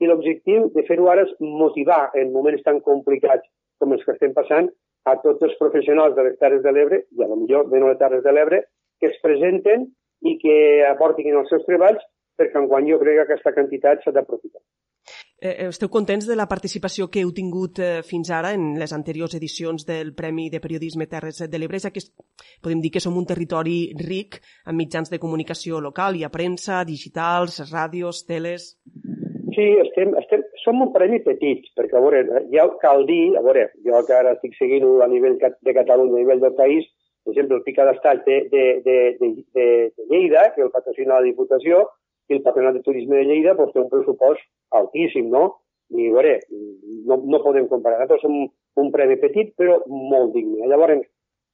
i 0.01 0.09
l'objectiu 0.09 0.69
de 0.75 0.85
fer-ho 0.87 1.09
ara 1.11 1.27
és 1.27 1.33
motivar 1.41 2.11
en 2.19 2.31
moments 2.35 2.63
tan 2.67 2.79
complicats 2.87 3.47
com 3.83 3.95
els 3.97 4.05
que 4.07 4.15
estem 4.15 4.35
passant 4.37 4.71
a 5.09 5.17
tots 5.23 5.47
els 5.47 5.57
professionals 5.61 6.17
de 6.17 6.27
les 6.27 6.39
Terres 6.41 6.63
de 6.65 6.73
l'Ebre 6.73 7.05
i 7.17 7.25
a 7.25 7.29
lo 7.31 7.39
millor 7.41 7.71
de 7.71 7.81
no 7.81 7.89
les 7.89 7.99
Terres 8.01 8.25
de 8.25 8.35
l'Ebre 8.35 8.65
que 9.01 9.09
es 9.09 9.21
presenten 9.25 9.89
i 10.21 10.37
que 10.41 10.57
aportin 10.89 11.37
els 11.37 11.49
seus 11.53 11.65
treballs 11.69 12.05
perquè 12.41 12.61
enguany 12.61 12.93
jo 12.93 13.01
crec 13.01 13.19
que 13.19 13.27
aquesta 13.29 13.53
quantitat 13.57 14.05
s'ha 14.05 14.15
d'aprofitar. 14.17 14.61
Eh, 15.41 15.49
eh, 15.49 15.69
esteu 15.73 15.89
contents 15.89 16.27
de 16.29 16.37
la 16.37 16.47
participació 16.49 17.07
que 17.09 17.23
heu 17.25 17.31
tingut 17.37 17.81
eh, 17.81 18.03
fins 18.05 18.29
ara 18.37 18.53
en 18.57 18.75
les 18.81 18.93
anteriors 18.93 19.35
edicions 19.39 19.87
del 19.89 20.13
Premi 20.17 20.51
de 20.53 20.61
Periodisme 20.61 21.07
Terres 21.09 21.41
de 21.41 21.61
l'Ebre, 21.61 21.81
ja 21.81 21.93
que 21.95 22.03
podem 22.61 22.83
dir 22.85 22.93
que 22.93 23.01
som 23.01 23.17
un 23.17 23.29
territori 23.29 23.95
ric 23.97 24.41
en 24.69 24.77
mitjans 24.77 25.09
de 25.13 25.21
comunicació 25.23 25.81
local, 25.81 26.17
hi 26.17 26.25
ha 26.25 26.33
premsa, 26.33 26.85
digitals, 26.85 27.63
ràdios, 27.73 28.27
teles... 28.29 28.75
Sí, 29.51 29.65
estem, 29.83 30.13
estem, 30.21 30.45
som 30.65 30.81
un 30.85 30.93
premi 30.95 31.21
petit, 31.25 31.67
perquè 31.77 31.97
a 31.99 32.03
veure, 32.05 32.45
ja 32.53 32.67
cal 32.83 33.07
dir, 33.09 33.37
a 33.39 33.43
veure, 33.45 33.69
jo 33.87 34.01
que 34.07 34.17
ara 34.17 34.35
estic 34.37 34.57
seguint 34.59 34.87
a 35.05 35.09
nivell 35.11 35.39
de 35.41 35.75
Catalunya, 35.77 36.17
a 36.17 36.23
nivell 36.23 36.43
del 36.43 36.57
país, 36.59 36.87
per 37.25 37.35
exemple, 37.35 37.59
el 37.59 37.65
Pica 37.67 37.85
d'Estat 37.85 38.23
de, 38.27 38.37
de, 38.53 38.65
de, 38.85 38.97
de, 39.21 39.31
de, 39.55 40.05
Lleida, 40.11 40.47
que 40.55 40.63
el 40.65 40.71
patrocina 40.73 41.19
la 41.19 41.27
Diputació, 41.27 41.85
i 42.31 42.37
el 42.37 42.45
Patronat 42.45 42.79
de 42.79 42.85
Turisme 42.87 43.19
de 43.19 43.27
Lleida 43.29 43.57
pues, 43.59 43.73
té 43.75 43.83
un 43.83 43.91
pressupost 43.91 44.43
altíssim, 44.79 45.29
no? 45.33 45.45
I, 45.91 46.07
a 46.09 46.15
veure, 46.15 46.37
no, 47.11 47.19
no 47.27 47.43
podem 47.43 47.67
comparar. 47.69 47.99
Nosaltres 48.05 48.23
som 48.25 48.85
un 48.85 48.93
premi 48.95 49.19
petit, 49.21 49.51
però 49.59 49.81
molt 49.91 50.33
digne. 50.37 50.69
Llavors, 50.71 51.03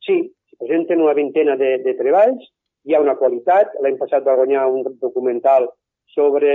sí, 0.04 0.20
presenten 0.60 1.02
una 1.02 1.16
vintena 1.16 1.56
de, 1.56 1.78
de 1.84 1.96
treballs, 1.98 2.44
hi 2.86 2.94
ha 2.94 3.02
una 3.02 3.16
qualitat. 3.18 3.72
L'any 3.82 3.96
passat 3.98 4.26
va 4.28 4.36
guanyar 4.38 4.68
un 4.70 4.84
documental 5.00 5.70
sobre 6.14 6.50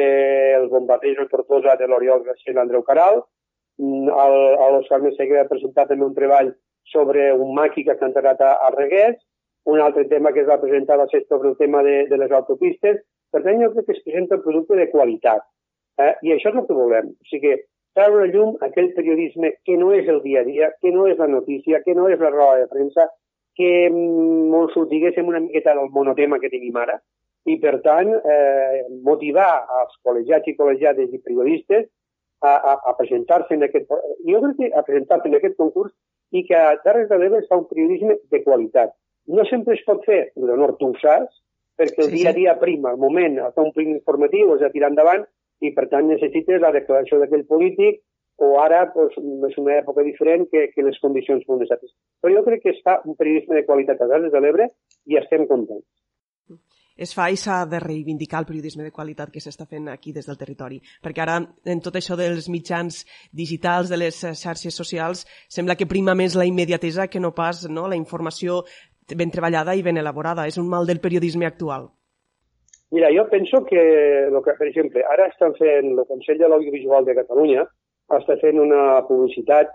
els 0.58 0.70
bombardejos 0.72 1.28
de 1.28 1.32
Tortosa 1.32 1.76
de 1.80 1.88
l'Oriol 1.88 2.24
García 2.26 2.54
i 2.54 2.58
l'Andreu 2.58 2.84
Caral. 2.88 3.22
Mm, 3.82 4.10
L'Òscar 4.12 5.02
Messeguer 5.04 5.42
ha 5.42 5.50
presentat 5.50 5.92
també 5.92 6.08
un 6.08 6.16
treball 6.18 6.54
sobre 6.92 7.32
un 7.34 7.54
maqui 7.56 7.86
que 7.86 7.96
ha 7.96 8.08
enterrat 8.08 8.42
a, 8.42 8.54
a 8.68 8.72
Reguers. 8.76 9.20
Un 9.72 9.80
altre 9.80 10.08
tema 10.10 10.32
que 10.34 10.42
es 10.42 10.50
va 10.50 10.62
presentar 10.62 10.98
va 10.98 11.10
ser 11.12 11.24
sobre 11.28 11.52
el 11.52 11.58
tema 11.58 11.84
de, 11.84 12.06
de 12.10 12.18
les 12.18 12.32
autopistes. 12.32 13.04
Per 13.32 13.44
tant, 13.44 13.62
jo 13.62 13.70
crec 13.74 13.86
que 13.88 13.98
es 13.98 14.04
presenta 14.06 14.40
un 14.40 14.46
producte 14.46 14.80
de 14.80 14.90
qualitat. 14.92 15.46
Eh? 16.02 16.14
I 16.26 16.34
això 16.36 16.50
és 16.50 16.58
el 16.58 16.66
que 16.68 16.78
volem. 16.78 17.14
O 17.14 17.30
sigui, 17.30 17.54
treure 17.98 18.26
a 18.26 18.32
llum 18.32 18.56
aquell 18.66 18.92
periodisme 18.98 19.54
que 19.68 19.78
no 19.78 19.92
és 19.96 20.10
el 20.10 20.22
dia 20.26 20.42
a 20.42 20.48
dia, 20.48 20.72
que 20.82 20.92
no 20.96 21.08
és 21.12 21.20
la 21.20 21.30
notícia, 21.32 21.82
que 21.86 21.96
no 21.96 22.08
és 22.10 22.20
la 22.20 22.32
roda 22.34 22.64
de 22.64 22.70
premsa, 22.72 23.08
que 23.56 23.72
mm, 23.90 24.54
ens 24.62 24.78
ho 24.78 24.86
diguéssim 24.90 25.28
una 25.28 25.42
miqueta 25.44 25.76
del 25.78 25.92
monotema 25.92 26.40
que 26.40 26.52
tenim 26.54 26.78
ara, 26.82 26.98
i 27.50 27.58
per 27.62 27.80
tant 27.86 28.12
eh, 28.14 28.84
motivar 29.06 29.50
els 29.82 29.98
col·legiats 30.06 30.48
i 30.48 30.56
col·legiades 30.58 31.14
i 31.14 31.22
periodistes 31.26 31.88
a, 32.42 32.54
a, 32.54 32.74
a 32.92 32.94
presentar-se 32.98 33.56
en 33.58 33.66
aquest 33.66 33.90
jo 33.90 34.42
crec 34.44 34.58
que 34.60 34.70
a 34.74 34.84
presentar-se 34.86 35.30
en 35.30 35.38
aquest 35.38 35.58
concurs 35.58 35.94
i 36.32 36.46
que 36.48 36.58
a 36.58 36.78
Terres 36.86 37.10
de 37.10 37.18
l'Ebre 37.18 37.42
es 37.42 37.50
fa 37.50 37.60
un 37.60 37.68
periodisme 37.70 38.18
de 38.32 38.44
qualitat. 38.44 38.94
No 39.28 39.44
sempre 39.50 39.76
es 39.76 39.84
pot 39.88 40.06
fer, 40.08 40.32
l'honor 40.40 40.78
tu 40.80 40.92
ho 40.92 40.96
saps, 41.02 41.42
perquè 41.78 42.06
el 42.06 42.12
sí, 42.12 42.22
dia 42.22 42.32
a 42.32 42.38
dia 42.38 42.56
prima, 42.62 42.94
el 42.96 43.02
moment, 43.02 43.38
el 43.42 43.66
un 43.66 43.74
prim 43.76 43.92
informatiu, 43.94 44.56
és 44.56 44.64
a 44.66 44.72
tirar 44.74 44.92
endavant, 44.94 45.26
i 45.62 45.74
per 45.76 45.88
tant 45.92 46.08
necessites 46.10 46.62
la 46.64 46.72
declaració 46.74 47.20
d'aquell 47.22 47.46
polític, 47.50 48.02
o 48.42 48.56
ara 48.62 48.86
doncs, 48.96 49.18
és 49.50 49.58
una 49.62 49.76
època 49.78 50.06
diferent 50.06 50.48
que, 50.50 50.70
que 50.74 50.86
les 50.86 50.98
condicions 51.04 51.44
són 51.46 51.60
necessàries. 51.62 51.94
Però 52.22 52.34
jo 52.34 52.46
crec 52.48 52.64
que 52.64 52.74
es 52.74 52.80
fa 52.86 52.98
un 53.06 53.18
periodisme 53.20 53.60
de 53.60 53.66
qualitat 53.68 54.02
a 54.02 54.08
Terres 54.10 54.34
de 54.34 54.42
l'Ebre 54.42 54.72
i 55.12 55.20
estem 55.20 55.46
contents. 55.52 55.86
Es 57.02 57.16
fa 57.18 57.26
s'ha 57.34 57.64
de 57.66 57.80
reivindicar 57.82 58.44
el 58.44 58.46
periodisme 58.46 58.84
de 58.86 58.92
qualitat 58.94 59.32
que 59.34 59.42
s'està 59.42 59.66
fent 59.66 59.88
aquí 59.90 60.14
des 60.14 60.28
del 60.30 60.38
territori. 60.38 60.78
Perquè 61.02 61.24
ara, 61.24 61.40
en 61.66 61.80
tot 61.82 61.96
això 61.98 62.18
dels 62.20 62.50
mitjans 62.54 63.06
digitals, 63.34 63.90
de 63.90 63.98
les 63.98 64.20
xarxes 64.38 64.76
socials, 64.76 65.26
sembla 65.50 65.76
que 65.76 65.90
prima 65.90 66.14
més 66.14 66.36
la 66.38 66.46
immediatesa 66.46 67.08
que 67.08 67.20
no 67.20 67.34
pas 67.34 67.66
no, 67.70 67.88
la 67.90 67.98
informació 67.98 68.62
ben 69.18 69.32
treballada 69.34 69.74
i 69.76 69.82
ben 69.82 69.98
elaborada. 69.98 70.46
És 70.46 70.60
un 70.62 70.70
mal 70.70 70.86
del 70.86 71.02
periodisme 71.02 71.50
actual. 71.50 71.90
Mira, 72.92 73.10
jo 73.16 73.24
penso 73.32 73.64
que, 73.66 73.82
que 74.46 74.54
per 74.60 74.68
exemple, 74.68 75.02
ara 75.08 75.30
estan 75.32 75.56
fent, 75.56 75.94
el 75.96 76.06
Consell 76.10 76.38
de 76.38 76.50
l'Audiovisual 76.52 77.08
de 77.08 77.16
Catalunya 77.16 77.64
està 78.12 78.36
fent 78.42 78.60
una 78.60 79.00
publicitat 79.08 79.72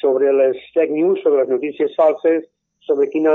sobre 0.00 0.32
les 0.32 0.56
fake 0.72 0.94
news, 0.94 1.20
sobre 1.24 1.42
les 1.42 1.50
notícies 1.50 1.96
falses, 1.98 2.46
sobre 2.86 3.10
quina, 3.10 3.34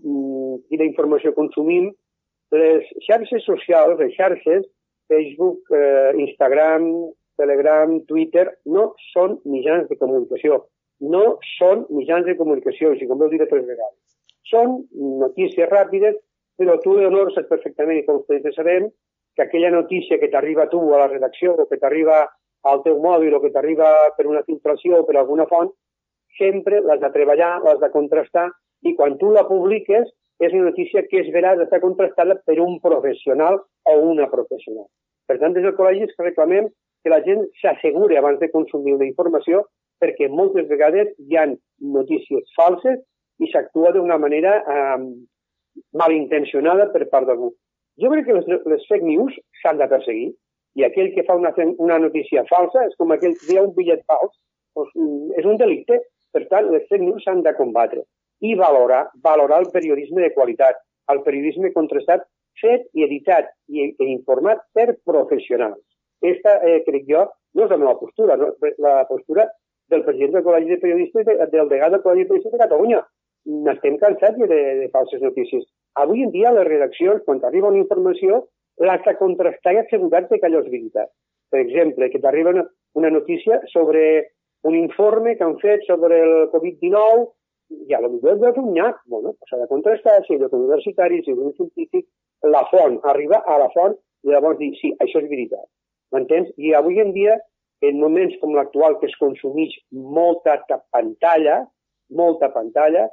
mm, 0.00 0.64
quina 0.70 0.88
informació 0.88 1.34
consumim. 1.36 1.92
Les 2.54 2.86
xarxes 3.06 3.44
socials, 3.44 3.98
les 3.98 4.14
xarxes, 4.14 4.66
Facebook, 5.08 5.60
eh, 5.74 6.12
Instagram, 6.26 6.86
Telegram, 7.36 7.98
Twitter, 8.06 8.46
no 8.66 8.92
són 9.12 9.40
mitjans 9.44 9.88
de 9.88 9.98
comunicació. 10.00 10.64
No 11.00 11.38
són 11.58 11.84
mitjans 11.92 12.24
de 12.26 12.36
comunicació, 12.38 12.94
si 12.96 13.06
com 13.06 13.18
veu 13.20 13.28
dir 13.28 13.42
tres 13.44 13.66
vegades 13.66 14.14
Són 14.48 14.78
notícies 15.20 15.68
ràpides, 15.68 16.14
però 16.56 16.78
tu, 16.80 16.94
Leonor, 16.96 17.32
saps 17.34 17.50
perfectament, 17.50 18.04
com 18.06 18.22
tots 18.24 18.56
sabem, 18.56 18.88
que 19.36 19.42
aquella 19.44 19.70
notícia 19.70 20.18
que 20.18 20.30
t'arriba 20.32 20.64
a 20.64 20.70
tu 20.72 20.80
a 20.94 21.02
la 21.02 21.08
redacció 21.10 21.52
o 21.52 21.66
que 21.68 21.76
t'arriba 21.76 22.22
al 22.64 22.82
teu 22.82 22.96
mòbil 23.02 23.34
o 23.36 23.42
que 23.42 23.52
t'arriba 23.52 23.90
per 24.16 24.26
una 24.26 24.42
filtració 24.46 25.02
o 25.02 25.06
per 25.06 25.18
alguna 25.18 25.44
font, 25.50 25.68
sempre 26.38 26.80
l'has 26.80 27.02
de 27.02 27.10
treballar, 27.12 27.58
l'has 27.64 27.82
de 27.82 27.90
contrastar 27.92 28.48
i 28.88 28.94
quan 28.96 29.18
tu 29.20 29.30
la 29.34 29.44
publiques 29.48 30.08
és 30.38 30.52
una 30.52 30.70
notícia 30.70 31.02
que 31.08 31.20
és 31.22 31.32
veràs, 31.32 31.60
està 31.64 31.80
contrastada 31.80 32.36
per 32.46 32.58
un 32.60 32.78
professional 32.84 33.58
o 33.88 33.94
una 34.12 34.28
professional. 34.32 34.86
Per 35.26 35.38
tant, 35.40 35.54
des 35.56 35.64
del 35.64 35.76
col·legi 35.78 36.06
és 36.06 36.14
que 36.14 36.26
reclamem 36.26 36.68
que 37.02 37.12
la 37.12 37.22
gent 37.24 37.44
s'asseguri 37.62 38.18
abans 38.18 38.40
de 38.40 38.50
consumir 38.52 38.96
una 38.96 39.08
informació 39.08 39.64
perquè 40.02 40.28
moltes 40.28 40.66
vegades 40.68 41.12
hi 41.24 41.38
ha 41.38 41.46
notícies 41.96 42.50
falses 42.56 43.00
i 43.40 43.48
s'actua 43.52 43.92
d'una 43.94 44.18
manera 44.20 44.58
eh, 44.60 44.98
malintencionada 45.96 46.90
per 46.92 47.06
part 47.12 47.28
d'algú. 47.28 47.52
Jo 48.02 48.10
crec 48.12 48.26
que 48.28 48.36
les, 48.36 48.50
les 48.72 48.84
fake 48.90 49.08
news 49.08 49.38
s'han 49.62 49.80
de 49.80 49.88
perseguir 49.88 50.28
i 50.76 50.84
aquell 50.84 51.14
que 51.14 51.24
fa 51.24 51.38
una, 51.40 51.54
una 51.80 51.98
notícia 52.02 52.44
falsa 52.50 52.84
és 52.84 52.96
com 53.00 53.14
aquell 53.14 53.36
que 53.40 53.48
dia 53.48 53.64
un 53.64 53.72
bitllet 53.76 54.04
fals, 54.10 54.36
doncs, 54.76 54.92
és 55.40 55.48
un 55.48 55.56
delicte. 55.62 56.02
Per 56.36 56.44
tant, 56.50 56.68
les 56.68 56.84
fake 56.90 57.04
news 57.06 57.24
s'han 57.24 57.40
de 57.46 57.54
combatre 57.56 58.04
i 58.40 58.54
valorar, 58.58 59.06
valorar 59.22 59.60
el 59.64 59.70
periodisme 59.72 60.22
de 60.22 60.32
qualitat, 60.34 60.80
el 61.12 61.22
periodisme 61.24 61.72
contrastat 61.72 62.26
fet 62.60 62.88
i 62.96 63.04
editat 63.04 63.50
i, 63.68 63.92
i 63.92 64.08
informat 64.12 64.62
per 64.74 64.96
professionals. 65.04 65.82
Aquesta, 66.22 66.56
eh, 66.64 66.80
crec 66.86 67.04
jo, 67.08 67.26
no 67.56 67.64
és 67.64 67.72
la 67.72 67.80
meva 67.80 67.96
postura, 68.00 68.36
no? 68.40 68.52
la 68.82 69.04
postura 69.08 69.46
del 69.92 70.04
president 70.04 70.38
del 70.38 70.44
Col·legi 70.46 70.72
de 70.72 70.80
Periodistes, 70.82 71.26
de, 71.28 71.36
del 71.52 71.70
degat 71.72 71.94
del 71.94 72.02
Col·legi 72.04 72.24
de 72.24 72.30
Periodistes 72.30 72.56
de 72.56 72.62
Catalunya. 72.64 73.02
N'estem 73.66 73.98
cansats 74.02 74.38
de, 74.40 74.60
de 74.80 74.88
falses 74.94 75.22
notícies. 75.22 75.66
Avui 76.02 76.24
en 76.24 76.32
dia, 76.34 76.52
les 76.52 76.66
redaccions, 76.66 77.22
quan 77.28 77.42
arriba 77.46 77.70
una 77.70 77.82
informació, 77.82 78.46
l'has 78.82 79.04
de 79.04 79.14
contrastar 79.20 79.76
i 79.76 79.82
assegurar-te 79.84 80.40
que 80.40 80.48
allò 80.48 80.64
és 80.64 80.72
veritat. 80.72 81.12
Per 81.52 81.60
exemple, 81.62 82.10
que 82.10 82.20
t'arriba 82.20 82.52
una, 82.56 82.64
una 82.98 83.12
notícia 83.14 83.60
sobre 83.72 84.32
un 84.66 84.74
informe 84.74 85.36
que 85.36 85.44
han 85.46 85.54
fet 85.62 85.84
sobre 85.86 86.18
el 86.24 86.34
Covid-19 86.50 87.28
i 87.70 87.94
a 87.94 88.00
lo 88.02 88.10
millor 88.12 88.48
és 88.50 88.58
un 88.60 88.72
nyap. 88.74 89.00
Bueno, 89.12 89.34
s'ha 89.48 89.58
de 89.60 89.68
contrastar 89.70 90.20
si 90.26 90.36
és 90.36 90.54
universitari, 90.58 91.22
si 91.24 91.32
és 91.34 91.38
un 91.38 91.52
científic, 91.58 92.06
la 92.54 92.64
font, 92.70 92.98
arriba 93.12 93.42
a 93.46 93.58
la 93.62 93.68
font 93.74 93.96
i 94.26 94.32
llavors 94.32 94.58
dir, 94.58 94.72
sí, 94.80 94.92
això 95.02 95.22
és 95.22 95.28
veritat. 95.30 95.66
M'entens? 96.14 96.50
I 96.56 96.74
avui 96.78 97.00
en 97.02 97.12
dia, 97.14 97.36
en 97.86 98.00
moments 98.00 98.34
com 98.40 98.54
l'actual, 98.56 98.98
que 99.00 99.10
es 99.10 99.16
consumeix 99.20 99.74
molta 99.92 100.58
pantalla, 100.94 101.62
molta 102.10 102.50
pantalla, 102.54 103.06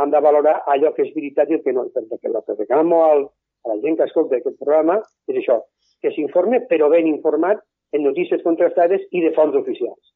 hem 0.00 0.12
de 0.14 0.22
valorar 0.24 0.60
allò 0.72 0.94
que 0.96 1.04
és 1.06 1.14
veritat 1.14 1.50
i 1.50 1.58
el 1.58 1.64
que 1.64 1.74
no. 1.76 1.86
Perquè 1.94 2.30
el 2.30 2.40
que 2.46 2.58
reclamo 2.58 3.02
al, 3.06 3.26
a 3.64 3.74
la 3.74 3.80
gent 3.84 3.98
que 3.98 4.08
escolta 4.08 4.38
aquest 4.38 4.58
programa 4.62 5.00
és 5.30 5.42
això, 5.42 5.60
que 6.00 6.14
s'informe, 6.14 6.64
però 6.70 6.88
ben 6.92 7.08
informat, 7.10 7.60
en 7.92 8.06
notícies 8.06 8.42
contrastades 8.46 9.02
i 9.10 9.22
de 9.24 9.34
fonts 9.36 9.58
oficials 9.58 10.09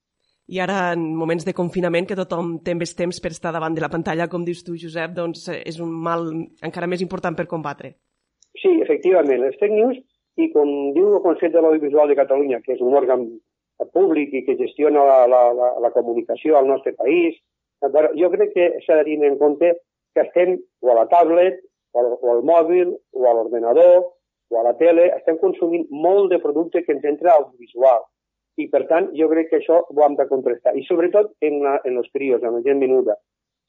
i 0.47 0.61
ara 0.61 0.93
en 0.93 1.05
moments 1.17 1.47
de 1.47 1.55
confinament 1.57 2.07
que 2.09 2.17
tothom 2.19 2.59
té 2.65 2.75
més 2.77 2.93
temps 2.97 3.21
per 3.23 3.33
estar 3.33 3.53
davant 3.55 3.77
de 3.77 3.81
la 3.85 3.91
pantalla, 3.93 4.29
com 4.29 4.45
dius 4.45 4.65
tu, 4.67 4.77
Josep, 4.81 5.15
doncs 5.17 5.49
eh, 5.49 5.63
és 5.65 5.81
un 5.81 5.93
mal 6.05 6.27
encara 6.63 6.89
més 6.91 7.05
important 7.05 7.37
per 7.37 7.49
combatre. 7.49 7.95
Sí, 8.61 8.71
efectivament. 8.85 9.41
Les 9.41 9.57
fake 9.61 9.73
news, 9.73 9.99
i 10.37 10.51
com 10.53 10.71
diu 10.97 11.17
el 11.17 11.25
Consell 11.25 11.53
de 11.55 11.63
l'Audiovisual 11.65 12.11
de 12.11 12.19
Catalunya, 12.21 12.61
que 12.65 12.75
és 12.77 12.85
un 12.85 12.95
òrgan 12.95 13.27
públic 13.97 14.35
i 14.35 14.45
que 14.47 14.59
gestiona 14.61 15.03
la, 15.09 15.19
la, 15.31 15.43
la, 15.57 15.71
la 15.83 15.93
comunicació 15.97 16.59
al 16.59 16.69
nostre 16.69 16.95
país, 16.99 17.41
jo 17.83 18.31
crec 18.33 18.53
que 18.55 18.69
s'ha 18.85 19.01
de 19.01 19.09
tenir 19.09 19.33
en 19.33 19.39
compte 19.41 19.75
que 20.15 20.23
estem 20.23 20.59
o 20.85 20.93
a 20.93 20.99
la 21.01 21.09
tablet, 21.11 21.59
o 21.93 22.01
al, 22.01 22.13
o 22.21 22.35
al 22.37 22.45
mòbil, 22.47 22.95
o 23.17 23.27
a 23.29 23.35
l'ordenador, 23.35 24.05
o 24.53 24.61
a 24.61 24.65
la 24.69 24.75
tele, 24.79 25.09
estem 25.17 25.41
consumint 25.41 25.89
molt 25.91 26.31
de 26.33 26.39
producte 26.43 26.85
que 26.85 26.95
ens 26.95 27.05
entra 27.09 27.35
audiovisual 27.35 28.05
i 28.61 28.69
per 28.71 28.85
tant 28.91 29.11
jo 29.19 29.29
crec 29.33 29.51
que 29.51 29.61
això 29.61 29.81
ho 29.83 30.03
hem 30.07 30.17
de 30.19 30.27
contrastar. 30.31 30.75
I 30.79 30.85
sobretot 30.87 31.33
en, 31.43 31.61
la, 31.65 31.79
en 31.85 31.99
els 32.01 32.11
crios, 32.15 32.43
en 32.43 32.59
la 32.59 32.63
gent 32.67 32.81
menuda. 32.83 33.17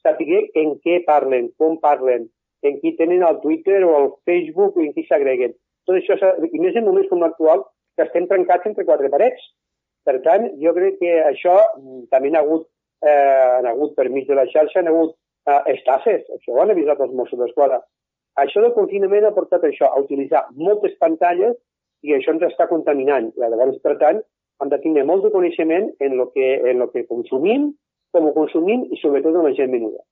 Saber 0.06 0.44
en 0.54 0.76
què 0.84 1.00
parlen, 1.06 1.50
com 1.58 1.80
parlen 1.82 2.28
en 2.66 2.78
qui 2.82 2.94
tenen 2.98 3.24
el 3.26 3.40
Twitter 3.42 3.82
o 3.84 3.96
el 3.98 4.08
Facebook 4.28 4.78
en 4.82 4.92
qui 4.94 5.06
s'agreguen. 5.06 5.54
Tot 5.86 5.98
això, 5.98 6.16
i 6.46 6.62
més 6.62 6.76
en 6.78 6.86
moments 6.86 7.10
com 7.10 7.22
l'actual 7.22 7.64
que 7.96 8.06
estem 8.06 8.26
trencats 8.30 8.66
entre 8.68 8.86
quatre 8.88 9.10
parets. 9.12 9.42
Per 10.06 10.18
tant, 10.22 10.48
jo 10.62 10.72
crec 10.76 10.98
que 11.00 11.12
això 11.26 11.56
mm, 11.58 12.06
també 12.14 12.30
ha 12.34 12.42
hagut, 12.44 12.68
eh, 13.02 13.58
han 13.58 13.66
hagut 13.70 13.96
per 13.98 14.08
mig 14.10 14.28
de 14.28 14.38
la 14.38 14.46
xarxa, 14.52 14.80
han 14.80 14.90
hagut 14.92 15.16
eh, 15.50 15.62
estafes, 15.74 16.26
això 16.36 16.54
ho 16.54 16.62
han 16.62 16.74
avisat 16.74 17.00
els 17.02 17.14
Mossos 17.18 17.40
d'Esquadra. 17.42 17.80
Això 18.38 18.62
del 18.62 18.74
confinament 18.76 19.26
ha 19.26 19.34
portat 19.34 19.64
això, 19.64 19.88
a 19.88 20.02
utilitzar 20.02 20.44
moltes 20.54 20.94
pantalles 21.00 21.56
i 22.04 22.14
això 22.14 22.34
ens 22.34 22.44
està 22.50 22.68
contaminant. 22.70 23.32
Llavors, 23.40 23.80
per 23.82 23.96
tant, 24.02 24.20
hem 24.60 24.72
de 24.72 24.80
tenir 24.84 25.04
molt 25.08 25.26
de 25.26 25.32
coneixement 25.34 25.92
en 26.00 26.16
el 26.18 26.30
que, 26.34 26.48
en 26.70 26.80
lo 26.82 26.90
que 26.92 27.06
consumim, 27.06 27.70
com 28.12 28.26
ho 28.28 28.34
consumim 28.36 28.86
i 28.90 28.98
sobretot 29.02 29.36
en 29.36 29.48
la 29.48 29.54
gent 29.56 29.72
menuda. 29.72 30.04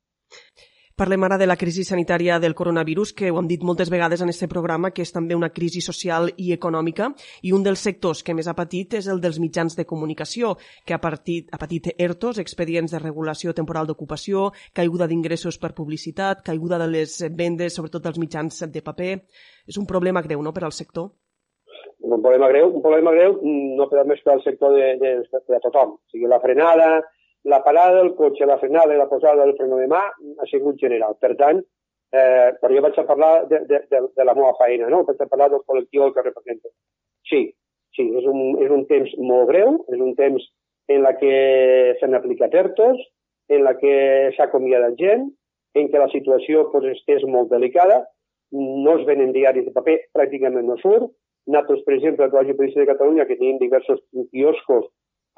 Parlem 0.95 1.25
ara 1.27 1.35
de 1.41 1.47
la 1.49 1.57
crisi 1.59 1.83
sanitària 1.83 2.37
del 2.39 2.55
coronavirus, 2.55 3.13
que 3.19 3.33
ho 3.33 3.41
hem 3.41 3.49
dit 3.51 3.65
moltes 3.67 3.89
vegades 3.91 4.21
en 4.23 4.31
aquest 4.31 4.47
programa, 4.53 4.93
que 4.95 5.03
és 5.03 5.11
també 5.11 5.35
una 5.35 5.49
crisi 5.51 5.81
social 5.83 6.29
i 6.39 6.53
econòmica, 6.55 7.09
i 7.43 7.51
un 7.57 7.65
dels 7.67 7.83
sectors 7.83 8.23
que 8.23 8.37
més 8.39 8.47
ha 8.47 8.55
patit 8.55 8.95
és 9.01 9.09
el 9.11 9.19
dels 9.25 9.41
mitjans 9.43 9.75
de 9.75 9.87
comunicació, 9.91 10.53
que 10.87 10.95
ha 10.95 11.01
patit, 11.03 11.51
ha 11.51 11.59
patit 11.59 11.91
ERTOs, 11.99 12.39
expedients 12.39 12.95
de 12.95 13.03
regulació 13.03 13.57
temporal 13.59 13.91
d'ocupació, 13.91 14.53
caiguda 14.73 15.11
d'ingressos 15.11 15.59
per 15.59 15.75
publicitat, 15.75 16.47
caiguda 16.47 16.79
de 16.79 16.87
les 16.93 17.19
vendes, 17.35 17.75
sobretot 17.75 18.07
dels 18.07 18.23
mitjans 18.23 18.63
de 18.71 18.87
paper. 18.87 19.13
És 19.67 19.83
un 19.83 19.91
problema 19.91 20.23
greu, 20.23 20.47
no?, 20.47 20.55
per 20.55 20.63
al 20.63 20.79
sector 20.79 21.11
un 22.05 22.23
problema 22.23 22.49
greu, 22.53 22.71
un 22.71 22.83
problema 22.85 23.13
greu 23.15 23.39
no 23.43 23.89
per 23.91 24.05
més 24.09 24.21
per 24.25 24.35
al 24.35 24.43
sector 24.45 24.75
de, 24.77 24.95
de, 25.01 25.13
de 25.25 25.61
tothom. 25.65 25.97
O 25.97 26.13
sigui, 26.13 26.29
la 26.31 26.41
frenada, 26.43 26.89
la 27.45 27.61
parada 27.65 28.01
del 28.01 28.15
cotxe, 28.19 28.47
la 28.49 28.59
frenada 28.61 28.95
i 28.95 29.01
la 29.01 29.09
posada 29.09 29.45
del 29.45 29.57
freno 29.57 29.81
de 29.81 29.89
mà 29.91 30.03
ha 30.05 30.49
sigut 30.51 30.81
general. 30.81 31.17
Per 31.21 31.35
tant, 31.41 31.61
eh, 32.15 32.51
però 32.61 32.73
jo 32.77 32.85
vaig 32.85 32.99
a 33.01 33.07
parlar 33.09 33.33
de, 33.51 33.63
de, 33.71 33.81
de, 33.91 34.03
de 34.17 34.27
la 34.27 34.37
meva 34.37 34.55
feina, 34.61 34.89
no? 34.93 35.03
vaig 35.09 35.21
a 35.21 35.31
parlar 35.31 35.51
del 35.53 35.65
col·lectiu 35.69 36.11
que 36.13 36.27
represento. 36.27 36.73
Sí, 37.31 37.47
sí, 37.97 38.09
és 38.21 38.29
un, 38.31 38.61
és 38.65 38.73
un 38.73 38.85
temps 38.91 39.17
molt 39.21 39.49
greu, 39.53 39.81
és 39.93 40.01
un 40.01 40.15
temps 40.19 40.45
en 40.93 41.03
la 41.05 41.15
que 41.17 41.35
s'han 42.01 42.17
aplicat 42.17 42.55
ERTOs, 42.55 43.01
en 43.55 43.65
la 43.65 43.75
que 43.81 43.95
s'ha 44.37 44.49
acomiadat 44.49 44.97
gent, 45.01 45.29
en 45.75 45.91
què 45.91 46.01
la 46.01 46.11
situació 46.13 46.69
pues, 46.73 47.03
és 47.11 47.25
molt 47.29 47.51
delicada, 47.53 48.05
no 48.55 48.99
es 48.99 49.05
venen 49.09 49.33
diaris 49.35 49.67
de 49.67 49.75
paper, 49.75 49.99
pràcticament 50.15 50.69
no 50.69 50.77
surt, 50.81 51.11
nosaltres, 51.47 51.83
per 51.87 51.97
exemple, 51.97 52.27
al 52.27 52.33
Col·legi 52.33 52.57
Policia 52.59 52.83
de 52.83 52.91
Catalunya, 52.93 53.27
que 53.29 53.37
tenim 53.41 53.59
diversos 53.61 54.01
quioscos 54.31 54.87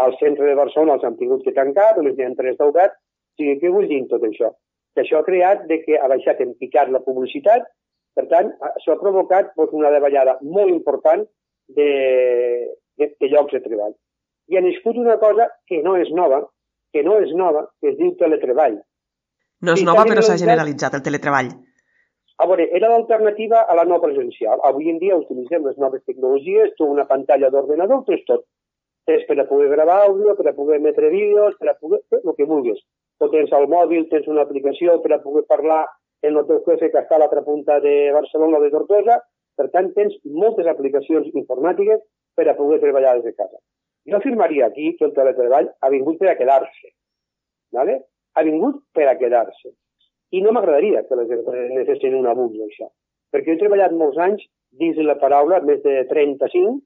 al 0.03 0.15
centre 0.21 0.47
de 0.47 0.55
Barcelona, 0.59 0.99
els 0.99 1.05
han 1.09 1.17
tingut 1.21 1.45
que 1.45 1.55
tancar, 1.57 1.95
només 1.97 2.17
n'hi 2.17 2.27
ha 2.27 2.33
tres 2.39 2.59
d'oberts. 2.61 2.97
O 2.97 3.41
sigui, 3.41 3.59
què 3.61 3.73
vull 3.73 3.89
dir 3.91 4.03
tot 4.11 4.25
això? 4.29 4.53
Que 4.95 5.05
això 5.05 5.21
ha 5.21 5.27
creat 5.27 5.67
de 5.71 5.81
que 5.83 5.99
ha 6.01 6.09
baixat 6.09 6.41
en 6.45 6.55
picat 6.61 6.93
la 6.93 7.03
publicitat, 7.05 7.67
per 8.17 8.25
tant, 8.31 8.53
això 8.73 8.95
ha 8.95 9.01
provocat 9.01 9.53
doncs, 9.59 9.75
una 9.77 9.93
davallada 9.93 10.39
molt 10.43 10.73
important 10.73 11.27
de, 11.77 11.89
de, 12.97 13.11
de 13.21 13.33
llocs 13.33 13.53
de 13.53 13.61
treball. 13.65 13.97
I 14.49 14.57
ha 14.57 14.65
nascut 14.65 14.97
una 15.01 15.19
cosa 15.21 15.51
que 15.69 15.83
no 15.85 15.97
és 16.01 16.13
nova, 16.15 16.45
que 16.95 17.03
no 17.05 17.19
és 17.21 17.35
nova, 17.37 17.67
que 17.81 17.93
es 17.93 17.99
diu 17.99 18.15
teletreball. 18.21 18.79
No 19.67 19.75
és 19.77 19.85
nova, 19.85 20.05
però 20.09 20.23
s'ha 20.25 20.39
generalitzat 20.41 20.97
el 20.97 21.05
teletreball. 21.05 21.51
A 22.37 22.47
veure, 22.49 22.67
era 22.77 22.89
l'alternativa 22.93 23.63
a 23.65 23.75
la 23.79 23.85
no 23.89 23.97
presencial. 24.01 24.61
Avui 24.69 24.91
en 24.93 24.99
dia 25.01 25.17
utilitzem 25.17 25.65
les 25.65 25.77
noves 25.81 26.03
tecnologies, 26.05 26.75
tu 26.77 26.89
una 26.93 27.07
pantalla 27.09 27.49
d'ordenador, 27.53 28.03
tens 28.09 28.25
tot. 28.29 28.43
Tens 29.09 29.23
per 29.29 29.39
a 29.41 29.47
poder 29.49 29.71
gravar 29.71 30.03
àudio, 30.09 30.35
per 30.37 30.51
a 30.51 30.55
poder 30.57 30.77
emetre 30.81 31.09
vídeos, 31.15 31.57
per 31.61 31.71
a 31.73 31.77
poder 31.81 32.03
el 32.19 32.35
que 32.37 32.49
vulguis. 32.51 32.83
O 33.25 33.31
tens 33.33 33.55
al 33.57 33.65
mòbil, 33.73 34.05
tens 34.11 34.29
una 34.29 34.45
aplicació 34.45 34.99
per 35.05 35.15
a 35.17 35.21
poder 35.23 35.47
parlar 35.49 35.87
en 36.27 36.37
el 36.37 36.45
teu 36.51 36.61
jefe 36.67 36.91
que 36.93 37.01
està 37.01 37.17
a 37.17 37.23
l'altra 37.23 37.45
punta 37.47 37.79
de 37.81 37.95
Barcelona 38.19 38.61
o 38.61 38.63
de 38.67 38.71
Tortosa. 38.75 39.17
Per 39.57 39.71
tant, 39.73 39.89
tens 39.97 40.19
moltes 40.43 40.69
aplicacions 40.69 41.33
informàtiques 41.33 42.05
per 42.37 42.49
a 42.51 42.57
poder 42.59 42.83
treballar 42.85 43.17
des 43.17 43.31
de 43.31 43.35
casa. 43.39 43.57
Jo 44.05 44.21
afirmaria 44.21 44.69
aquí 44.69 44.93
que 44.99 45.09
el 45.09 45.17
teletreball 45.17 45.73
ha 45.81 45.93
vingut 45.95 46.21
per 46.21 46.35
a 46.35 46.37
quedar-se. 46.37 46.93
¿vale? 47.73 48.03
Ha 48.37 48.45
vingut 48.45 48.83
per 48.93 49.09
a 49.09 49.17
quedar-se 49.17 49.73
i 50.35 50.43
no 50.43 50.53
m'agradaria 50.53 51.05
que 51.07 51.19
les 51.19 51.31
necessitin 51.75 52.19
un 52.19 52.29
abús 52.31 52.55
d'això. 52.57 52.89
Perquè 53.33 53.55
he 53.55 53.61
treballat 53.61 53.95
molts 53.95 54.19
anys 54.23 54.47
dins 54.81 54.99
la 55.05 55.19
paraula, 55.21 55.61
més 55.65 55.83
de 55.85 56.03
35, 56.11 56.81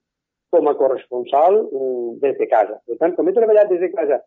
com 0.51 0.69
a 0.69 0.75
corresponsal 0.79 1.57
mm, 1.63 2.19
des 2.23 2.37
de 2.39 2.49
casa. 2.51 2.81
Per 2.87 2.99
tant, 3.01 3.15
com 3.17 3.29
he 3.29 3.37
treballat 3.37 3.71
des 3.71 3.81
de 3.81 3.91
casa 3.95 4.21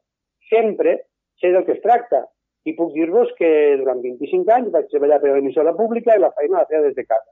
sempre, 0.50 1.04
sé 1.42 1.52
del 1.52 1.66
que 1.66 1.78
es 1.78 1.84
tracta. 1.84 2.26
I 2.64 2.76
puc 2.78 2.94
dir-vos 2.96 3.32
que 3.38 3.50
durant 3.80 4.00
25 4.04 4.52
anys 4.56 4.72
vaig 4.72 4.88
treballar 4.92 5.20
per 5.20 5.34
a 5.34 5.38
l'emissora 5.38 5.74
pública 5.76 6.16
i 6.16 6.22
la 6.24 6.32
feina 6.38 6.62
la 6.62 6.68
feia 6.70 6.84
des 6.86 6.96
de 6.96 7.04
casa. 7.04 7.32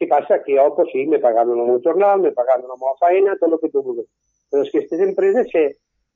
Què 0.00 0.08
passa? 0.10 0.40
Que 0.44 0.56
jo, 0.56 0.70
pues, 0.76 0.88
sí, 0.92 1.04
me 1.06 1.20
pagaven 1.22 1.58
el 1.60 1.68
meu 1.68 1.80
jornal, 1.84 2.22
me 2.22 2.32
pagaven 2.32 2.66
la 2.70 2.78
meva 2.80 2.94
feina, 3.02 3.36
tot 3.40 3.52
el 3.52 3.60
que 3.60 3.70
tu 3.74 3.82
vulguis. 3.84 4.08
Però 4.50 4.64
és 4.64 4.72
que 4.72 4.80
aquestes 4.80 5.04
empreses 5.04 5.50
que 5.52 5.64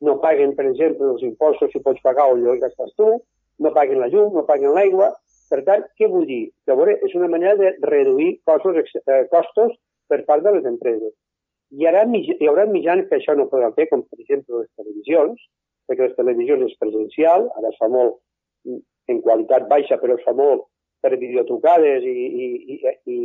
no 0.08 0.16
paguen, 0.22 0.54
per 0.56 0.66
exemple, 0.70 1.12
els 1.12 1.24
impostos 1.26 1.70
si 1.74 1.82
pots 1.84 2.02
pagar 2.02 2.30
o 2.30 2.36
allò 2.36 2.56
que 2.56 2.64
gastes 2.64 2.94
tu, 2.96 3.10
no 3.58 3.74
paguen 3.74 4.00
la 4.02 4.10
llum, 4.12 4.32
no 4.34 4.46
paguen 4.46 4.74
l'aigua, 4.76 5.12
Per 5.48 5.62
tant, 5.64 5.84
què 5.96 6.08
vull 6.12 6.26
dir? 6.28 6.50
Que, 6.68 6.74
és 7.08 7.14
una 7.16 7.28
manera 7.32 7.56
de 7.56 7.72
reduir 7.88 8.34
costos, 8.48 8.92
eh, 9.00 9.22
costos 9.32 9.72
per 10.08 10.20
part 10.28 10.44
de 10.44 10.52
les 10.56 10.68
empreses. 10.68 11.14
Hi 11.72 11.88
haurà, 11.88 12.04
hi 12.12 12.48
haurà 12.48 12.66
mitjans 12.68 13.08
que 13.08 13.16
això 13.16 13.34
no 13.36 13.48
poden 13.52 13.74
fer, 13.76 13.88
com 13.88 14.04
per 14.04 14.20
exemple 14.20 14.62
les 14.62 14.70
televisions, 14.76 15.40
perquè 15.88 16.08
les 16.08 16.16
televisions 16.20 16.68
és 16.68 16.76
presencial, 16.80 17.48
ara 17.60 17.72
es 17.72 17.80
fa 17.80 17.88
molt 17.92 18.18
mm, 18.68 18.80
en 19.12 19.20
qualitat 19.24 19.68
baixa, 19.72 20.00
però 20.00 20.16
es 20.16 20.24
fa 20.24 20.36
molt 20.36 20.66
per 21.04 21.16
videotrucades 21.16 22.04
i, 22.04 22.14
i, 22.28 22.48
i, 22.76 22.94
i, 23.14 23.18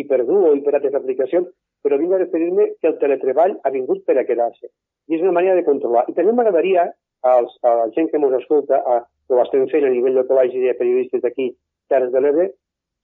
i 0.00 0.04
per 0.08 0.22
Duo 0.24 0.54
i 0.56 0.62
per 0.64 0.76
altres 0.76 0.96
aplicacions, 0.96 1.48
però 1.84 1.98
vinc 2.00 2.16
a 2.16 2.22
referir-me 2.22 2.70
que 2.80 2.92
el 2.92 3.00
teletreball 3.00 3.56
ha 3.62 3.72
vingut 3.72 4.04
per 4.08 4.16
a 4.16 4.24
quedar-se. 4.28 4.72
I 5.08 5.18
és 5.18 5.24
una 5.24 5.36
manera 5.36 5.56
de 5.58 5.66
controlar. 5.66 6.06
I 6.08 6.16
també 6.16 6.32
m'agradaria 6.34 6.88
als, 7.22 7.56
a 7.62 7.74
la 7.80 7.88
gent 7.94 8.10
que 8.10 8.20
ens 8.20 8.36
escolta, 8.40 8.80
a, 8.82 9.00
que 9.26 9.34
ho 9.34 9.42
estem 9.42 9.66
fent 9.72 9.86
a 9.86 9.92
nivell 9.92 10.18
del 10.18 10.28
col·legi 10.28 10.62
de 10.62 10.74
periodistes 10.78 11.22
d'aquí, 11.22 11.50
Terres 11.90 12.12
de 12.12 12.20
l'Ebre, 12.20 12.50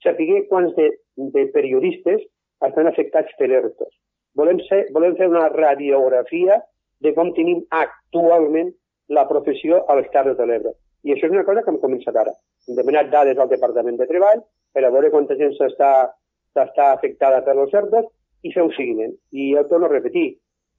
saber 0.02 0.44
quants 0.50 0.74
de, 0.76 0.88
de 1.34 1.46
periodistes 1.54 2.22
estan 2.66 2.88
afectats 2.90 3.34
per 3.38 3.50
ERTOs. 3.50 3.94
Volem, 4.38 4.60
ser, 4.68 4.86
volem 4.94 5.16
fer 5.18 5.28
una 5.30 5.48
radiografia 5.52 6.58
de 7.02 7.12
com 7.14 7.32
tenim 7.36 7.62
actualment 7.74 8.72
la 9.12 9.26
professió 9.28 9.82
a 9.90 9.98
les 9.98 10.08
Terres 10.14 10.38
de 10.38 10.46
l'Ebre. 10.48 10.72
I 11.02 11.14
això 11.14 11.26
és 11.26 11.34
una 11.34 11.44
cosa 11.44 11.62
que 11.62 11.72
hem 11.72 11.80
començat 11.82 12.16
ara. 12.16 12.32
Hem 12.68 12.78
demanat 12.78 13.10
dades 13.10 13.38
al 13.38 13.50
Departament 13.50 13.98
de 13.98 14.06
Treball 14.10 14.42
per 14.72 14.84
a 14.86 14.90
veure 14.94 15.10
quanta 15.10 15.36
gent 15.38 15.54
s'està 15.58 16.88
afectada 16.88 17.42
per 17.44 17.56
els 17.58 17.74
ERTOs 17.74 18.08
i 18.46 18.52
fer 18.54 18.64
un 18.66 18.72
seguiment. 18.76 19.12
I 19.34 19.52
el 19.58 19.68
torno 19.70 19.90
a 19.90 19.92
repetir, 19.92 20.28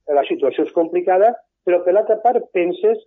la 0.08 0.24
situació 0.28 0.64
és 0.66 0.72
complicada, 0.76 1.32
però 1.64 1.80
per 1.84 1.94
l'altra 1.94 2.16
part 2.24 2.48
penses 2.56 3.00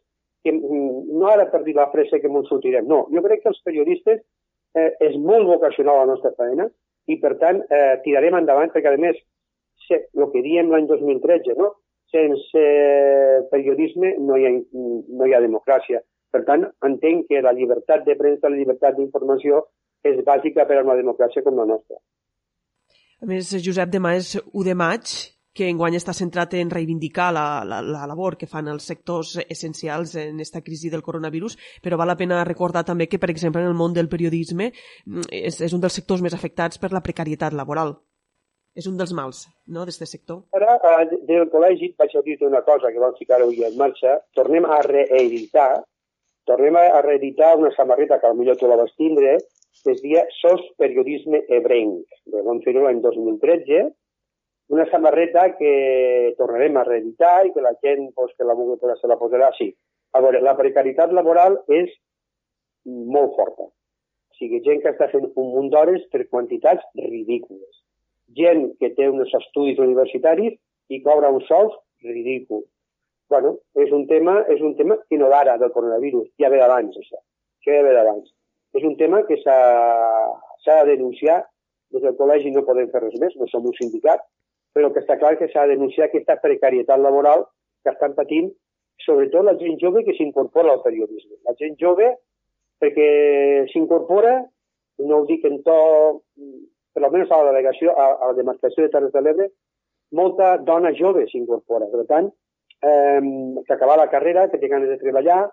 que 0.48 0.56
mm, 0.56 1.18
no 1.20 1.30
ara 1.30 1.50
per 1.52 1.64
dir 1.68 1.76
la 1.76 1.90
pressa 1.92 2.22
que 2.24 2.32
ens 2.32 2.48
sortirem, 2.52 2.88
no. 2.88 3.06
Jo 3.14 3.24
crec 3.26 3.44
que 3.44 3.52
els 3.52 3.64
periodistes 3.68 4.22
eh, 4.78 4.92
és 5.10 5.18
molt 5.20 5.48
vocacional 5.50 6.02
la 6.02 6.12
nostra 6.14 6.32
feina 6.40 6.70
i, 7.08 7.20
per 7.20 7.36
tant, 7.42 7.60
eh, 7.68 7.98
tirarem 8.06 8.40
endavant 8.40 8.72
perquè, 8.72 8.94
a 8.94 9.02
més, 9.02 9.20
se, 9.88 10.06
el 10.16 10.32
que 10.32 10.44
diem 10.46 10.72
l'any 10.72 10.88
2013, 10.90 11.58
no? 11.60 11.74
sense 12.08 12.62
periodisme 13.52 14.14
no 14.24 14.38
hi, 14.40 14.46
ha, 14.48 14.52
no 15.20 15.28
hi 15.28 15.34
ha 15.36 15.44
democràcia. 15.44 16.00
Per 16.32 16.44
tant, 16.48 16.64
entenc 16.88 17.28
que 17.28 17.42
la 17.44 17.52
llibertat 17.56 18.06
de 18.08 18.16
premsa, 18.20 18.52
la 18.52 18.60
llibertat 18.60 18.96
d'informació 18.96 19.66
és 20.08 20.20
bàsica 20.28 20.68
per 20.70 20.80
a 20.80 20.86
una 20.86 20.96
democràcia 21.00 21.44
com 21.44 21.60
la 21.60 21.68
nostra. 21.68 22.00
A 23.24 23.28
més, 23.28 23.50
Josep, 23.66 23.90
demà 23.92 24.14
és 24.20 24.36
1 24.40 24.68
de 24.68 24.76
maig 24.78 25.16
que 25.58 25.70
enguany 25.72 25.98
està 25.98 26.14
centrat 26.14 26.54
en 26.60 26.70
reivindicar 26.70 27.32
la, 27.34 27.46
la, 27.66 27.82
la 27.82 28.06
labor 28.10 28.38
que 28.38 28.50
fan 28.50 28.70
els 28.70 28.86
sectors 28.92 29.36
essencials 29.48 30.14
en 30.22 30.38
aquesta 30.38 30.62
crisi 30.62 30.92
del 30.94 31.06
coronavirus, 31.06 31.58
però 31.82 31.98
val 31.98 32.12
la 32.14 32.18
pena 32.20 32.44
recordar 32.46 32.86
també 32.86 33.10
que, 33.10 33.20
per 33.22 33.32
exemple, 33.34 33.64
en 33.64 33.72
el 33.72 33.80
món 33.80 33.96
del 33.98 34.12
periodisme 34.12 34.70
mm, 34.72 35.32
és, 35.34 35.60
és 35.66 35.74
un 35.74 35.82
dels 35.82 35.98
sectors 35.98 36.22
més 36.22 36.38
afectats 36.38 36.78
per 36.78 36.94
la 36.94 37.02
precarietat 37.02 37.58
laboral. 37.58 37.98
És 38.78 38.86
un 38.86 38.98
dels 39.00 39.12
mals, 39.18 39.48
no?, 39.74 39.82
d'aquest 39.82 40.06
sector. 40.06 40.44
Ara, 40.54 40.78
eh, 40.78 41.22
del 41.26 41.48
col·legi 41.50 41.96
vaig 41.98 42.14
a 42.14 42.22
dir 42.26 42.38
una 42.46 42.62
cosa 42.62 42.92
que 42.94 43.02
vam 43.02 43.16
ficar 43.18 43.42
avui 43.42 43.64
en 43.66 43.78
marxa. 43.80 44.20
Tornem 44.38 44.68
a 44.70 44.84
reeditar, 44.86 45.82
tornem 46.46 46.78
a 46.78 47.02
reeditar 47.02 47.56
una 47.58 47.74
samarreta 47.74 48.20
que 48.22 48.36
potser 48.38 48.60
tu 48.60 48.70
la 48.70 48.78
vas 48.78 48.94
tindre, 49.02 49.40
que 49.82 49.96
es 49.96 50.04
dia 50.04 50.22
Sos 50.38 50.62
Periodisme 50.78 51.42
Ebrenc. 51.58 52.06
Vam 52.46 52.62
fer-ho 52.66 52.86
l'any 52.86 53.02
2013, 53.02 53.88
una 54.74 54.86
samarreta 54.92 55.56
que 55.58 56.36
tornarem 56.38 56.78
a 56.78 56.84
reeditar 56.84 57.46
i 57.48 57.54
que 57.56 57.64
la 57.64 57.74
gent 57.84 58.12
pues, 58.16 58.34
que 58.38 58.48
la 58.48 58.56
vulgui 58.58 58.80
posar 58.82 58.98
se 59.00 59.08
la 59.08 59.20
posarà, 59.20 59.52
sí. 59.56 59.72
A 60.16 60.22
veure, 60.24 60.42
la 60.44 60.58
precarietat 60.60 61.14
laboral 61.16 61.60
és 61.72 61.92
molt 62.86 63.36
forta. 63.40 63.68
O 63.68 64.40
sigui, 64.40 64.62
gent 64.66 64.84
que 64.84 64.92
està 64.94 65.10
fent 65.12 65.28
un 65.30 65.52
munt 65.56 65.70
d'hores 65.74 66.04
per 66.12 66.28
quantitats 66.28 66.84
ridícules. 67.00 67.84
Gent 68.38 68.74
que 68.82 68.92
té 68.96 69.08
uns 69.10 69.32
estudis 69.40 69.80
universitaris 69.80 70.58
i 70.92 71.02
cobra 71.04 71.32
uns 71.32 71.48
sous 71.48 71.76
ridículs. 72.04 72.68
bueno, 73.30 73.58
és 73.76 73.92
un 73.92 74.08
tema, 74.08 74.40
és 74.48 74.62
un 74.62 74.76
tema 74.76 74.98
que 75.10 75.18
no 75.20 75.30
d'ara, 75.30 75.58
del 75.60 75.72
coronavirus, 75.76 76.30
ja 76.40 76.50
ve 76.50 76.60
d'abans, 76.62 76.96
això. 76.96 77.20
Això 77.60 77.76
ja 77.76 77.84
ve 77.84 77.94
d'abans. 77.96 78.30
És 78.78 78.84
un 78.88 78.96
tema 79.00 79.24
que 79.28 79.38
s'ha 79.42 80.78
de 80.80 80.86
denunciar 80.94 81.42
des 81.92 82.04
del 82.04 82.16
col·legi 82.20 82.54
no 82.54 82.66
podem 82.68 82.90
fer 82.92 83.02
res 83.04 83.16
més, 83.20 83.36
no 83.40 83.48
som 83.52 83.68
un 83.68 83.76
sindicat, 83.76 84.24
però 84.78 84.92
que 84.94 85.02
està 85.02 85.18
clar 85.18 85.34
que 85.40 85.50
s'ha 85.50 85.66
de 85.66 85.74
denunciar 85.74 86.06
aquesta 86.08 86.38
precarietat 86.44 87.02
laboral 87.02 87.48
que 87.82 87.94
estan 87.96 88.14
patint 88.14 88.52
sobretot 89.06 89.46
la 89.46 89.56
gent 89.58 89.78
jove 89.82 90.04
que 90.06 90.16
s'incorpora 90.18 90.74
al 90.74 90.84
periodisme. 90.84 91.38
La 91.46 91.56
gent 91.60 91.78
jove, 91.82 92.10
perquè 92.82 93.10
s'incorpora, 93.74 94.40
no 95.10 95.22
ho 95.22 95.26
dic 95.30 95.46
en 95.46 95.62
to, 95.66 95.78
per 96.94 97.04
almenys 97.06 97.32
a 97.32 97.42
la 97.42 97.52
delegació, 97.52 97.94
a, 97.94 98.08
a 98.18 98.32
la 98.32 98.38
demarcació 98.38 98.86
de 98.86 98.94
Terres 98.94 99.14
de 99.14 99.24
l'Ebre, 99.24 99.50
molta 100.18 100.56
dona 100.58 100.94
jove 100.98 101.28
s'incorpora. 101.32 101.90
Per 101.94 102.06
tant, 102.10 102.32
eh, 102.82 103.22
que 103.68 103.76
acabar 103.76 104.00
la 104.02 104.10
carrera, 104.14 104.48
que 104.50 104.60
té 104.62 104.70
ganes 104.72 104.90
de 104.94 105.00
treballar, 105.02 105.44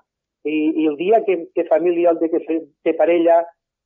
i, 0.45 0.57
i 0.85 0.89
el 0.89 0.97
dia 1.01 1.23
que 1.25 1.39
té 1.57 1.67
família, 1.69 2.13
el 2.13 2.21
dia 2.21 2.33
que 2.33 2.61
té 2.85 2.97
parella, 2.97 3.43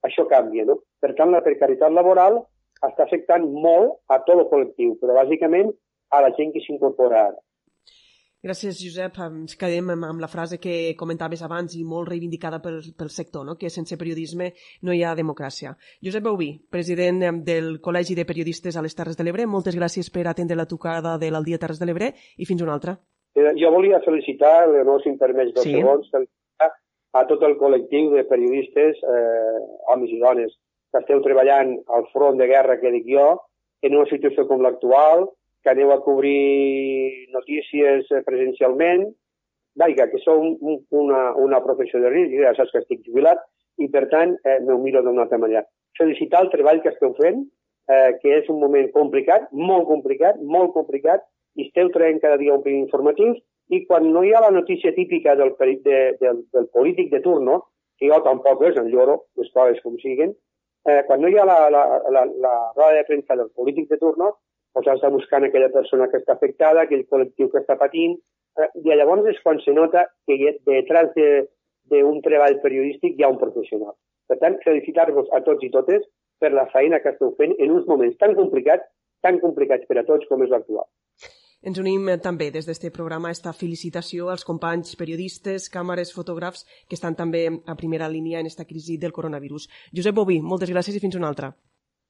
això 0.06 0.26
canvia, 0.30 0.64
no? 0.66 0.78
Per 1.02 1.12
tant, 1.18 1.34
la 1.34 1.42
precarietat 1.42 1.94
laboral 1.94 2.44
està 2.86 3.04
afectant 3.04 3.44
molt 3.48 3.98
a 4.12 4.20
tot 4.26 4.38
el 4.38 4.48
col·lectiu, 4.52 4.96
però 5.00 5.18
bàsicament 5.18 5.72
a 6.14 6.22
la 6.24 6.32
gent 6.38 6.54
que 6.54 6.62
s'incorpora 6.64 7.26
ara. 7.28 7.40
Gràcies, 8.38 8.78
Josep. 8.78 9.16
Ens 9.18 9.56
quedem 9.58 9.88
amb 9.96 10.20
la 10.22 10.28
frase 10.30 10.60
que 10.62 10.94
comentaves 10.98 11.40
abans 11.42 11.74
i 11.74 11.82
molt 11.82 12.06
reivindicada 12.12 12.60
pel, 12.62 12.78
pel 12.94 13.10
sector, 13.10 13.42
no? 13.44 13.56
que 13.58 13.70
sense 13.74 13.98
periodisme 13.98 14.52
no 14.86 14.94
hi 14.94 15.02
ha 15.02 15.16
democràcia. 15.18 15.74
Josep 16.06 16.22
Bauví, 16.22 16.52
president 16.70 17.42
del 17.44 17.80
Col·legi 17.82 18.14
de 18.14 18.26
Periodistes 18.28 18.78
a 18.78 18.84
les 18.86 18.94
Terres 18.94 19.18
de 19.18 19.26
l'Ebre, 19.26 19.48
moltes 19.50 19.74
gràcies 19.74 20.12
per 20.14 20.28
atendre 20.30 20.56
la 20.56 20.68
tocada 20.70 21.16
de 21.18 21.32
l'Aldia 21.34 21.58
Terres 21.58 21.82
de 21.82 21.90
l'Ebre 21.90 22.12
i 22.38 22.46
fins 22.46 22.62
una 22.62 22.78
altra. 22.78 22.94
Eh, 23.34 23.50
jo 23.58 23.74
volia 23.74 23.98
felicitar, 24.06 24.68
Leonor, 24.70 25.02
si 25.02 25.10
em 25.10 25.18
permets 25.18 25.56
dos 25.56 25.66
sí. 25.66 25.74
segons, 25.74 26.06
a 27.18 27.24
tot 27.26 27.42
el 27.42 27.58
col·lectiu 27.58 28.12
de 28.14 28.22
periodistes, 28.30 29.02
eh, 29.02 29.60
homes 29.90 30.14
i 30.14 30.22
dones, 30.22 30.54
que 30.92 31.02
esteu 31.02 31.20
treballant 31.24 31.74
al 31.94 32.06
front 32.12 32.38
de 32.40 32.48
guerra 32.50 32.78
que 32.80 32.92
dic 32.94 33.06
jo, 33.10 33.28
en 33.82 33.94
una 33.96 34.08
situació 34.10 34.46
com 34.48 34.62
l'actual, 34.64 35.28
que 35.62 35.72
aneu 35.72 35.92
a 35.92 36.00
cobrir 36.02 37.28
notícies 37.34 38.10
eh, 38.10 38.22
presencialment, 38.26 39.08
vaja, 39.78 40.08
que 40.10 40.20
sou 40.24 40.40
un, 40.42 40.80
una, 40.90 41.22
una 41.38 41.60
professió 41.64 42.00
de 42.02 42.10
risc, 42.14 42.34
ja 42.40 42.54
saps 42.56 42.74
que 42.74 42.82
estic 42.82 43.04
jubilat, 43.06 43.42
i 43.78 43.88
per 43.92 44.06
tant 44.10 44.34
eh, 44.42 44.58
m'ho 44.64 44.78
miro 44.82 45.04
d'una 45.04 45.26
altra 45.26 45.38
manera. 45.38 45.64
Felicitar 45.98 46.42
el 46.44 46.52
treball 46.54 46.82
que 46.82 46.92
esteu 46.94 47.14
fent, 47.18 47.44
eh, 47.90 48.10
que 48.22 48.38
és 48.40 48.48
un 48.52 48.60
moment 48.62 48.88
complicat, 48.94 49.50
molt 49.52 49.86
complicat, 49.90 50.40
molt 50.56 50.74
complicat, 50.74 51.24
i 51.58 51.68
esteu 51.68 51.90
traient 51.94 52.20
cada 52.22 52.38
dia 52.40 52.54
un 52.54 52.64
primer 52.64 52.82
informatius, 52.86 53.38
i 53.68 53.84
quan 53.86 54.06
no 54.12 54.22
hi 54.24 54.32
ha 54.32 54.42
la 54.44 54.54
notícia 54.54 54.94
típica 54.96 55.34
del, 55.36 55.54
de, 55.84 55.98
del, 56.20 56.44
del 56.54 56.68
polític 56.74 57.10
de 57.12 57.20
turno, 57.24 57.62
que 57.98 58.08
jo 58.10 58.20
tampoc 58.24 58.62
és, 58.68 58.78
en 58.78 58.88
lloro, 58.92 59.24
les 59.36 59.50
coses 59.54 59.82
com 59.84 59.98
siguen, 60.02 60.34
eh, 60.88 61.02
quan 61.06 61.20
no 61.22 61.28
hi 61.28 61.38
ha 61.38 61.46
la, 61.48 61.58
la, 61.74 61.84
la, 62.14 62.24
la 62.44 62.54
roda 62.76 62.94
de 62.96 63.06
premsa 63.08 63.36
del 63.36 63.50
polític 63.56 63.88
de 63.92 64.00
turno, 64.00 64.32
doncs 64.74 64.90
has 64.92 65.00
de 65.04 65.12
buscar 65.14 65.42
aquella 65.44 65.70
persona 65.74 66.08
que 66.10 66.20
està 66.22 66.36
afectada, 66.36 66.84
aquell 66.84 67.06
col·lectiu 67.12 67.50
que 67.52 67.62
està 67.62 67.76
patint, 67.80 68.16
eh, 68.60 68.68
i 68.82 68.94
llavors 69.00 69.28
és 69.32 69.40
quan 69.44 69.60
se 69.64 69.74
nota 69.76 70.06
que 70.26 70.38
detrás 70.68 71.10
d'un 71.16 72.20
de, 72.20 72.24
treball 72.24 72.60
periodístic 72.64 73.18
hi 73.18 73.26
ha 73.26 73.32
un 73.34 73.40
professional. 73.42 73.94
Per 74.28 74.38
tant, 74.40 74.58
felicitar-vos 74.64 75.28
a 75.32 75.42
tots 75.44 75.64
i 75.64 75.72
totes 75.74 76.04
per 76.40 76.52
la 76.54 76.68
feina 76.72 77.00
que 77.02 77.12
esteu 77.14 77.34
fent 77.40 77.54
en 77.58 77.74
uns 77.74 77.86
moments 77.88 78.16
tan 78.22 78.34
complicats, 78.38 78.84
tan 79.24 79.40
complicats 79.44 79.88
per 79.88 79.98
a 80.00 80.06
tots 80.08 80.28
com 80.30 80.44
és 80.44 80.52
l'actual. 80.52 80.86
Ens 81.66 81.78
unim 81.82 82.06
eh, 82.08 82.18
també 82.22 82.52
des 82.54 82.68
d'aquest 82.68 82.94
programa 82.94 83.32
a 83.32 83.34
esta 83.34 83.52
felicitació 83.52 84.28
als 84.30 84.46
companys 84.46 84.94
periodistes, 85.00 85.66
càmeres, 85.74 86.14
fotògrafs 86.14 86.62
que 86.86 86.94
estan 86.94 87.18
també 87.18 87.48
a 87.66 87.74
primera 87.74 88.08
línia 88.08 88.38
en 88.38 88.46
esta 88.46 88.66
crisi 88.68 88.98
del 88.98 89.16
coronavirus. 89.16 89.66
Josep 89.90 90.14
Boví, 90.14 90.38
moltes 90.40 90.70
gràcies 90.70 90.94
i 90.94 91.02
fins 91.02 91.18
una 91.18 91.26
altra. 91.32 91.52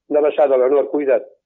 Una 0.09 0.21
abraçada, 0.21 0.57
Leonor, 0.57 0.89
cuida't. 0.93 1.38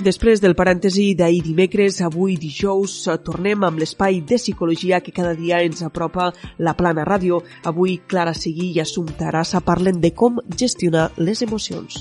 Després 0.00 0.40
del 0.40 0.54
parèntesi 0.56 1.10
d'ahir 1.12 1.42
dimecres, 1.44 1.98
avui 2.00 2.38
dijous, 2.40 2.94
tornem 3.20 3.66
amb 3.68 3.82
l'espai 3.82 4.22
de 4.24 4.38
psicologia 4.40 5.02
que 5.04 5.12
cada 5.12 5.34
dia 5.36 5.58
ens 5.60 5.82
apropa 5.84 6.30
la 6.56 6.72
Plana 6.78 7.04
Ràdio. 7.04 7.42
Avui 7.68 7.98
Clara 8.08 8.32
Seguí 8.32 8.70
i 8.72 8.80
Assumpta 8.80 9.28
Arassa 9.28 9.60
parlen 9.60 10.00
de 10.00 10.14
com 10.16 10.40
gestionar 10.56 11.10
les 11.20 11.44
emocions. 11.44 12.00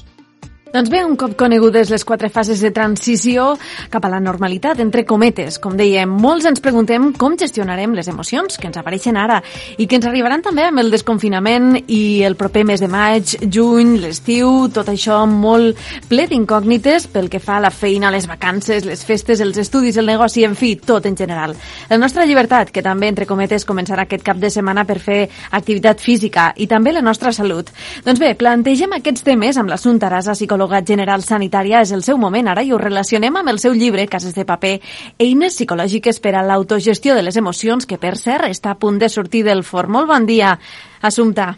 Doncs 0.70 0.92
bé, 0.94 1.00
un 1.02 1.16
cop 1.18 1.32
conegudes 1.34 1.90
les 1.90 2.04
quatre 2.06 2.28
fases 2.30 2.60
de 2.62 2.70
transició 2.70 3.56
cap 3.90 4.04
a 4.06 4.10
la 4.14 4.20
normalitat, 4.22 4.78
entre 4.84 5.02
cometes, 5.02 5.56
com 5.58 5.74
dèiem, 5.74 6.12
molts 6.22 6.46
ens 6.46 6.62
preguntem 6.62 7.08
com 7.18 7.34
gestionarem 7.42 7.96
les 7.98 8.06
emocions 8.12 8.60
que 8.62 8.70
ens 8.70 8.78
apareixen 8.78 9.18
ara 9.18 9.40
i 9.82 9.88
que 9.90 9.98
ens 9.98 10.06
arribaran 10.06 10.44
també 10.46 10.68
amb 10.68 10.84
el 10.84 10.94
desconfinament 10.94 11.72
i 11.88 12.22
el 12.28 12.38
proper 12.38 12.68
mes 12.70 12.84
de 12.84 12.90
maig, 12.92 13.34
juny, 13.42 13.96
l'estiu, 14.04 14.68
tot 14.76 14.92
això 14.94 15.24
molt 15.26 15.82
ple 16.12 16.28
d'incògnites 16.30 17.10
pel 17.16 17.32
que 17.34 17.42
fa 17.42 17.58
a 17.58 17.66
la 17.66 17.74
feina, 17.74 18.14
les 18.14 18.30
vacances, 18.30 18.86
les 18.86 19.02
festes, 19.02 19.42
els 19.42 19.58
estudis, 19.58 19.98
el 19.98 20.06
negoci, 20.06 20.46
en 20.46 20.54
fi, 20.54 20.76
tot 20.78 21.10
en 21.10 21.18
general. 21.18 21.58
La 21.90 21.98
nostra 21.98 22.28
llibertat, 22.30 22.70
que 22.70 22.86
també, 22.86 23.10
entre 23.10 23.26
cometes, 23.26 23.66
començarà 23.66 24.06
aquest 24.06 24.28
cap 24.30 24.38
de 24.38 24.54
setmana 24.54 24.86
per 24.86 25.00
fer 25.02 25.20
activitat 25.50 25.98
física 25.98 26.52
i 26.62 26.70
també 26.70 26.94
la 26.94 27.02
nostra 27.02 27.34
salut. 27.34 27.74
Doncs 28.06 28.22
bé, 28.22 28.36
plantegem 28.38 28.94
aquests 29.02 29.26
temes 29.26 29.58
amb 29.58 29.74
l'assumpte 29.74 30.06
Arasa, 30.06 30.38
psicòleg 30.38 30.59
psicòloga 30.60 30.84
general 30.84 31.22
sanitària, 31.24 31.80
és 31.80 31.94
el 31.96 32.02
seu 32.04 32.18
moment 32.20 32.50
ara 32.52 32.64
i 32.68 32.74
ho 32.74 32.78
relacionem 32.78 33.36
amb 33.40 33.50
el 33.50 33.60
seu 33.60 33.72
llibre, 33.72 34.08
Cases 34.12 34.36
de 34.36 34.44
paper, 34.44 34.80
eines 35.18 35.56
psicològiques 35.56 36.20
per 36.20 36.36
a 36.36 36.44
l'autogestió 36.44 37.16
de 37.16 37.24
les 37.24 37.38
emocions, 37.38 37.86
que 37.88 37.98
per 37.98 38.18
cert 38.18 38.50
està 38.50 38.74
a 38.74 38.76
punt 38.76 39.00
de 39.00 39.08
sortir 39.08 39.46
del 39.46 39.64
forn. 39.64 39.92
Molt 39.92 40.10
bon 40.10 40.26
dia, 40.26 40.58
Assumpta. 41.02 41.54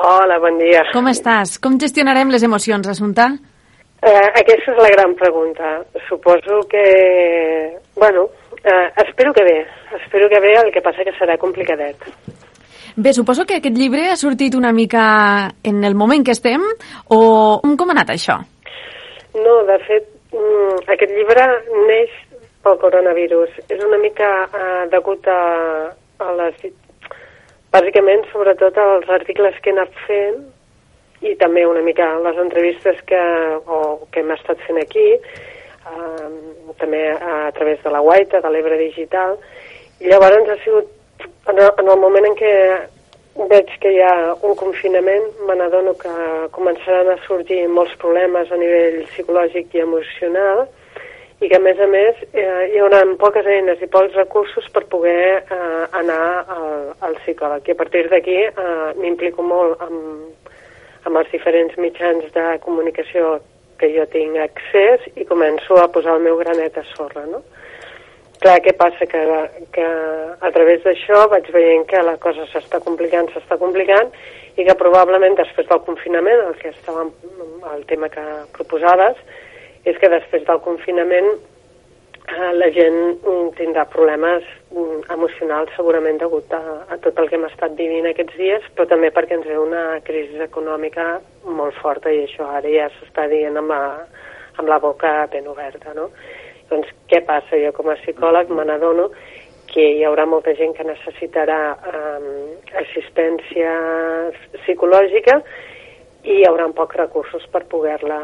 Hola, 0.00 0.38
bon 0.40 0.56
dia. 0.56 0.86
Com 0.94 1.10
estàs? 1.12 1.58
Com 1.60 1.76
gestionarem 1.78 2.30
les 2.32 2.42
emocions, 2.42 2.88
Assumpta? 2.88 3.28
Eh, 4.00 4.28
aquesta 4.40 4.72
és 4.72 4.80
la 4.80 4.92
gran 4.96 5.14
pregunta. 5.14 5.82
Suposo 6.08 6.62
que... 6.70 7.76
Bueno, 7.96 8.30
eh, 8.64 8.88
espero 9.04 9.34
que 9.34 9.44
bé. 9.44 9.66
Espero 10.00 10.30
que 10.30 10.40
bé, 10.40 10.56
el 10.64 10.72
que 10.72 10.80
passa 10.80 11.04
que 11.04 11.12
serà 11.18 11.36
complicadet. 11.36 12.08
Bé, 13.00 13.14
suposo 13.16 13.46
que 13.48 13.56
aquest 13.56 13.78
llibre 13.80 14.10
ha 14.12 14.16
sortit 14.20 14.52
una 14.58 14.74
mica 14.76 15.02
en 15.64 15.84
el 15.88 15.94
moment 15.96 16.20
que 16.26 16.34
estem 16.36 16.60
o 17.16 17.20
com 17.64 17.88
ha 17.88 17.94
anat 17.94 18.10
això? 18.12 18.34
No, 19.32 19.54
de 19.64 19.78
fet, 19.86 20.10
mm, 20.34 20.82
aquest 20.96 21.14
llibre 21.16 21.46
neix 21.86 22.12
pel 22.60 22.76
coronavirus. 22.82 23.56
És 23.72 23.80
una 23.86 23.96
mica 24.04 24.28
eh, 24.44 24.84
degut 24.92 25.30
a, 25.32 25.38
a 26.26 26.28
les... 26.42 26.60
Bàsicament, 27.72 28.26
sobretot, 28.34 28.76
als 28.76 29.08
articles 29.16 29.56
que 29.62 29.72
he 29.72 29.76
anat 29.78 29.96
fent 30.04 30.44
i 31.24 31.34
també 31.40 31.64
una 31.70 31.86
mica 31.86 32.12
les 32.20 32.36
entrevistes 32.44 33.00
que, 33.08 33.24
o, 33.64 33.82
que 34.12 34.20
hem 34.20 34.36
estat 34.36 34.60
fent 34.68 34.84
aquí, 34.84 35.08
eh, 35.16 36.30
també 36.84 37.06
a, 37.16 37.46
a 37.48 37.52
través 37.56 37.80
de 37.80 37.96
la 37.96 38.04
Guaita, 38.04 38.44
de 38.44 38.52
l'Ebre 38.52 38.76
Digital. 38.84 39.38
I 40.04 40.12
llavors 40.12 40.52
ha 40.52 40.62
sigut 40.66 40.96
en 41.50 41.58
el, 41.58 41.70
en 41.78 41.88
el 41.88 42.00
moment 42.00 42.26
en 42.28 42.36
què 42.38 42.54
veig 43.50 43.70
que 43.80 43.92
hi 43.94 44.00
ha 44.04 44.34
un 44.46 44.56
confinament, 44.58 45.30
me 45.48 45.56
n'adono 45.56 45.94
que 46.00 46.12
començaran 46.56 47.12
a 47.12 47.18
sorgir 47.26 47.62
molts 47.68 47.94
problemes 48.02 48.50
a 48.50 48.58
nivell 48.60 49.00
psicològic 49.12 49.74
i 49.74 49.84
emocional 49.84 50.66
i 51.40 51.48
que, 51.48 51.56
a 51.56 51.62
més 51.64 51.78
a 51.80 51.86
més, 51.88 52.18
eh, 52.36 52.66
hi 52.74 52.80
haurà 52.82 53.00
poques 53.20 53.46
eines 53.48 53.80
i 53.80 53.88
pocs 53.88 54.16
recursos 54.18 54.66
per 54.74 54.84
poder 54.92 55.40
eh, 55.40 55.84
anar 55.96 56.44
al, 56.52 56.74
al 57.00 57.16
psicòleg. 57.22 57.64
I 57.64 57.72
a 57.72 57.78
partir 57.78 58.02
d'aquí 58.12 58.36
eh, 58.44 58.90
m'implico 59.00 59.42
molt 59.46 59.80
amb, 59.86 60.50
amb 61.08 61.22
els 61.22 61.32
diferents 61.32 61.78
mitjans 61.80 62.28
de 62.34 62.44
comunicació 62.66 63.38
que 63.80 63.88
jo 63.94 64.04
tinc 64.12 64.36
accés 64.36 65.06
i 65.16 65.24
començo 65.24 65.80
a 65.80 65.88
posar 65.88 66.18
el 66.18 66.26
meu 66.28 66.36
granet 66.42 66.76
a 66.76 66.84
sorra, 66.92 67.24
no? 67.24 67.40
Clar, 68.40 68.56
què 68.64 68.72
passa? 68.72 69.04
Que, 69.04 69.20
que 69.74 69.86
a 70.40 70.50
través 70.54 70.80
d'això 70.86 71.26
vaig 71.28 71.50
veient 71.52 71.84
que 71.90 72.00
la 72.06 72.16
cosa 72.22 72.46
s'està 72.48 72.80
complicant, 72.80 73.28
s'està 73.34 73.58
complicant, 73.60 74.08
i 74.56 74.64
que 74.64 74.76
probablement 74.80 75.36
després 75.36 75.68
del 75.68 75.82
confinament, 75.84 76.40
el 76.48 76.56
que 76.60 76.72
estava 76.72 77.04
el 77.74 77.84
tema 77.90 78.08
que 78.12 78.24
proposaves, 78.56 79.20
és 79.84 80.00
que 80.00 80.08
després 80.12 80.48
del 80.48 80.60
confinament 80.64 81.28
eh, 81.34 82.50
la 82.56 82.70
gent 82.72 82.98
mm, 83.12 83.52
tindrà 83.60 83.84
problemes 83.92 84.48
mm, 84.72 85.04
emocionals 85.12 85.76
segurament 85.76 86.20
degut 86.20 86.52
a, 86.56 86.62
a 86.88 87.00
tot 87.04 87.20
el 87.20 87.28
que 87.28 87.36
hem 87.36 87.48
estat 87.48 87.76
vivint 87.76 88.08
aquests 88.08 88.40
dies, 88.40 88.66
però 88.74 88.88
també 88.88 89.12
perquè 89.14 89.36
ens 89.36 89.48
ve 89.48 89.60
una 89.60 89.84
crisi 90.08 90.40
econòmica 90.48 91.10
molt 91.44 91.76
forta 91.84 92.12
i 92.12 92.24
això 92.24 92.48
ara 92.56 92.72
ja 92.72 92.88
s'està 92.96 93.28
dient 93.32 93.60
amb 93.60 93.72
la, 93.72 93.82
amb 94.56 94.68
la 94.68 94.80
boca 94.80 95.26
ben 95.32 95.48
oberta, 95.48 95.92
no? 95.96 96.10
Doncs 96.70 96.90
què 97.10 97.22
passa? 97.26 97.58
Jo 97.58 97.74
com 97.76 97.90
a 97.90 97.98
psicòleg 98.00 98.50
me 98.54 98.64
n'adono 98.68 99.10
que 99.70 99.84
hi 99.96 100.04
haurà 100.06 100.24
molta 100.26 100.54
gent 100.58 100.72
que 100.74 100.86
necessitarà 100.86 101.58
um, 101.74 102.30
assistència 102.80 103.74
psicològica 104.62 105.36
i 106.24 106.40
hi 106.40 106.48
haurà 106.48 106.66
pocs 106.74 106.98
recursos 106.98 107.46
per 107.52 107.62
poder-la 107.70 108.18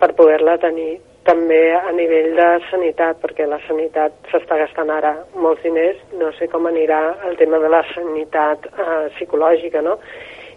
per 0.00 0.12
poder-la 0.16 0.56
tenir 0.60 0.96
també 1.26 1.60
a 1.74 1.90
nivell 1.92 2.36
de 2.38 2.48
sanitat, 2.70 3.18
perquè 3.22 3.48
la 3.50 3.58
sanitat 3.66 4.14
s'està 4.30 4.58
gastant 4.60 4.92
ara 4.94 5.12
molts 5.34 5.64
diners, 5.64 5.98
no 6.20 6.30
sé 6.38 6.46
com 6.52 6.68
anirà 6.70 7.00
el 7.28 7.34
tema 7.40 7.58
de 7.62 7.70
la 7.72 7.82
sanitat 7.94 8.68
eh, 8.70 9.06
psicològica, 9.16 9.82
no? 9.82 9.96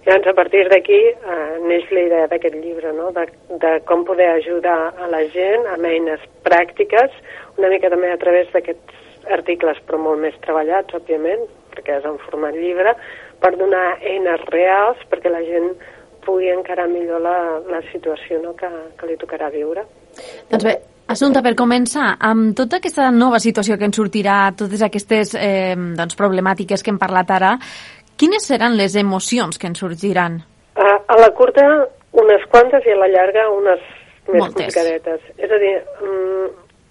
Llavors, 0.10 0.26
a 0.26 0.34
partir 0.34 0.64
d'aquí 0.72 0.98
eh, 0.98 1.58
neix 1.70 1.92
la 1.94 2.02
idea 2.08 2.28
d'aquest 2.32 2.56
llibre, 2.58 2.90
no? 2.98 3.12
de, 3.14 3.28
de 3.62 3.74
com 3.86 4.02
poder 4.08 4.32
ajudar 4.40 4.78
a 4.98 5.10
la 5.12 5.20
gent 5.36 5.68
amb 5.70 5.86
eines 5.86 6.24
pràctiques, 6.48 7.14
una 7.62 7.70
mica 7.70 7.92
també 7.94 8.10
a 8.10 8.18
través 8.18 8.50
d'aquests 8.56 9.30
articles, 9.38 9.78
però 9.86 10.02
molt 10.02 10.24
més 10.24 10.42
treballats, 10.42 10.98
òbviament, 10.98 11.46
perquè 11.76 12.00
és 12.00 12.10
en 12.10 12.18
format 12.26 12.58
llibre, 12.58 12.96
per 13.38 13.54
donar 13.62 14.00
eines 14.02 14.50
reals 14.50 15.06
perquè 15.14 15.30
la 15.30 15.46
gent 15.46 15.76
pugui 16.26 16.50
encarar 16.58 16.90
millor 16.90 17.22
la, 17.22 17.38
la 17.70 17.86
situació 17.94 18.42
no? 18.42 18.58
que, 18.58 18.70
que 18.98 19.12
li 19.12 19.20
tocarà 19.22 19.54
viure. 19.54 19.86
Doncs 20.50 20.66
bé, 20.66 20.80
Assumpta, 21.10 21.42
per 21.42 21.56
començar, 21.58 22.12
amb 22.22 22.52
tota 22.54 22.78
aquesta 22.78 23.08
nova 23.10 23.40
situació 23.42 23.80
que 23.82 23.88
ens 23.88 23.98
sortirà, 23.98 24.52
totes 24.54 24.84
aquestes 24.86 25.32
eh, 25.34 25.74
doncs, 25.98 26.14
problemàtiques 26.14 26.86
que 26.86 26.94
hem 26.94 27.00
parlat 27.02 27.32
ara, 27.34 27.56
Quines 28.20 28.44
seran 28.50 28.74
les 28.76 28.98
emocions 29.00 29.56
que 29.56 29.70
ens 29.70 29.80
sorgiran? 29.80 30.42
A, 30.76 30.90
a 31.08 31.16
la 31.22 31.30
curta, 31.38 31.66
unes 32.20 32.42
quantes 32.52 32.84
i 32.84 32.92
a 32.92 32.98
la 33.00 33.08
llarga, 33.14 33.46
unes 33.56 33.80
més 34.28 34.42
moltes. 34.42 34.58
complicadetes. 34.58 35.30
És 35.38 35.54
a 35.56 35.60
dir, 35.62 35.72
mm, 36.04 36.50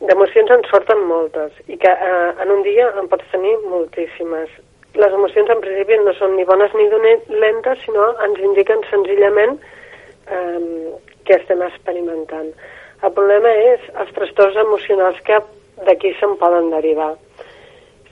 d'emocions 0.09 0.55
en 0.57 0.65
sorten 0.71 1.05
moltes 1.11 1.53
i 1.67 1.77
que 1.77 1.93
eh, 1.93 2.33
en 2.45 2.55
un 2.55 2.65
dia 2.65 2.89
en 3.03 3.13
pots 3.13 3.29
tenir 3.35 3.53
moltíssimes. 3.67 4.57
Les 4.97 5.13
emocions 5.21 5.53
en 5.53 5.61
principi 5.61 6.01
no 6.01 6.17
són 6.17 6.35
ni 6.39 6.49
bones 6.49 6.73
ni 6.75 6.89
dolentes, 6.97 7.85
sinó 7.85 8.09
ens 8.25 8.41
indiquen 8.49 8.81
senzillament 8.89 9.59
eh, 10.33 10.97
què 11.29 11.37
estem 11.43 11.61
experimentant. 11.69 12.55
El 13.05 13.13
problema 13.13 13.53
és 13.69 13.85
els 14.01 14.17
trastorns 14.17 14.57
emocionals 14.65 15.21
que 15.29 15.43
d'aquí 15.85 16.17
se'n 16.17 16.39
poden 16.41 16.73
derivar 16.73 17.13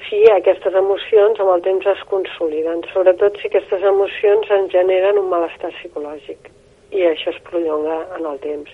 si 0.06 0.22
aquestes 0.30 0.74
emocions 0.78 1.40
amb 1.42 1.52
el 1.56 1.62
temps 1.64 1.86
es 1.90 2.02
consoliden, 2.10 2.84
sobretot 2.92 3.38
si 3.40 3.50
aquestes 3.50 3.82
emocions 3.82 4.50
en 4.58 4.68
generen 4.70 5.18
un 5.18 5.28
malestar 5.32 5.72
psicològic 5.78 6.50
i 6.94 7.02
això 7.08 7.32
es 7.32 7.40
prolonga 7.48 7.98
en 8.16 8.26
el 8.30 8.38
temps. 8.44 8.70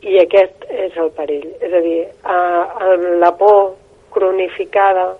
I 0.00 0.16
aquest 0.22 0.64
és 0.70 0.96
el 1.00 1.10
perill, 1.16 1.48
és 1.60 1.72
a 1.76 1.80
dir, 1.84 2.00
eh, 2.08 2.96
la 3.20 3.32
por 3.36 3.74
cronificada, 4.12 5.16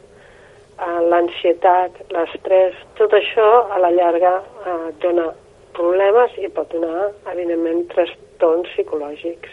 eh, 0.78 1.00
l'ansietat, 1.12 2.00
l'estrès, 2.16 2.76
tot 2.96 3.12
això 3.12 3.48
a 3.70 3.78
la 3.78 3.90
llarga 3.90 4.34
eh, 4.40 4.92
dona 5.00 5.30
problemes 5.76 6.36
i 6.38 6.48
pot 6.48 6.72
donar, 6.72 7.10
evidentment, 7.32 7.86
trastorns 7.94 8.68
psicològics. 8.74 9.50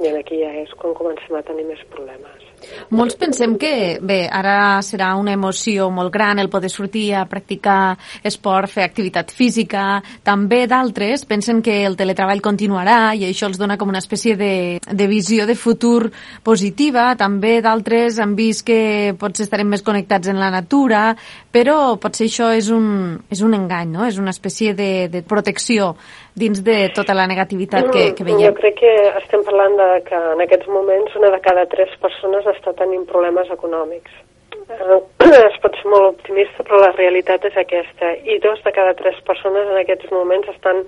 I 0.00 0.12
aquí 0.12 0.42
ja 0.42 0.52
és 0.60 0.72
quan 0.76 0.94
comencem 0.94 1.36
a 1.36 1.42
tenir 1.42 1.64
més 1.64 1.80
problemes. 1.92 2.55
Molts 2.96 3.16
pensem 3.18 3.56
que, 3.58 3.98
bé, 4.02 4.18
ara 4.30 4.80
serà 4.86 5.12
una 5.18 5.34
emoció 5.34 5.88
molt 5.90 6.12
gran 6.14 6.38
el 6.38 6.50
poder 6.50 6.70
sortir 6.70 7.08
a 7.14 7.24
practicar 7.28 7.96
esport, 8.26 8.70
fer 8.70 8.84
activitat 8.86 9.32
física. 9.34 10.02
També 10.26 10.64
d'altres 10.70 11.26
pensen 11.28 11.62
que 11.66 11.80
el 11.86 11.96
teletreball 11.98 12.42
continuarà 12.44 13.14
i 13.14 13.26
això 13.26 13.50
els 13.50 13.58
dona 13.58 13.78
com 13.78 13.90
una 13.92 14.02
espècie 14.02 14.36
de, 14.38 14.78
de 14.86 15.08
visió 15.10 15.46
de 15.46 15.56
futur 15.58 16.10
positiva. 16.46 17.08
També 17.18 17.58
d'altres 17.64 18.20
han 18.22 18.36
vist 18.38 18.66
que 18.66 19.14
potser 19.18 19.46
estarem 19.46 19.68
més 19.70 19.84
connectats 19.86 20.30
en 20.30 20.40
la 20.40 20.52
natura, 20.54 21.08
però 21.52 21.96
potser 22.00 22.30
això 22.30 22.52
és 22.54 22.70
un, 22.70 23.18
és 23.32 23.42
un 23.42 23.56
engany, 23.56 23.90
no? 23.96 24.06
És 24.06 24.20
una 24.22 24.34
espècie 24.34 24.74
de, 24.78 25.08
de 25.12 25.22
protecció 25.26 25.94
dins 26.36 26.60
de 26.62 26.90
tota 26.94 27.14
la 27.16 27.24
negativitat 27.26 27.88
que, 27.88 28.10
que 28.14 28.24
veiem. 28.26 28.42
Jo 28.44 28.52
crec 28.58 28.76
que 28.82 28.92
estem 29.22 29.42
parlant 29.46 29.72
de 29.78 29.86
que 30.04 30.18
en 30.34 30.42
aquests 30.44 30.68
moments 30.68 31.16
una 31.16 31.30
de 31.32 31.40
cada 31.40 31.64
tres 31.72 31.94
persones 32.02 32.45
està 32.52 32.72
tenint 32.78 33.04
problemes 33.10 33.50
econòmics. 33.52 34.22
Es 35.50 35.58
pot 35.62 35.76
ser 35.78 35.90
molt 35.90 36.08
optimista, 36.14 36.64
però 36.66 36.80
la 36.82 36.94
realitat 36.96 37.44
és 37.48 37.56
aquesta. 37.60 38.12
I 38.26 38.38
dos 38.42 38.62
de 38.64 38.72
cada 38.74 38.94
tres 38.98 39.18
persones 39.26 39.68
en 39.70 39.78
aquests 39.82 40.10
moments 40.14 40.48
estan 40.52 40.84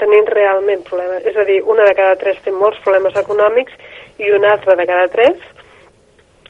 tenint 0.00 0.28
realment 0.32 0.82
problemes. 0.88 1.24
És 1.28 1.36
a 1.36 1.44
dir, 1.48 1.62
una 1.64 1.86
de 1.88 1.94
cada 1.96 2.16
tres 2.20 2.40
té 2.44 2.52
molts 2.52 2.80
problemes 2.84 3.16
econòmics 3.16 3.76
i 4.20 4.32
una 4.36 4.52
altra 4.56 4.76
de 4.76 4.86
cada 4.88 5.08
tres 5.12 5.52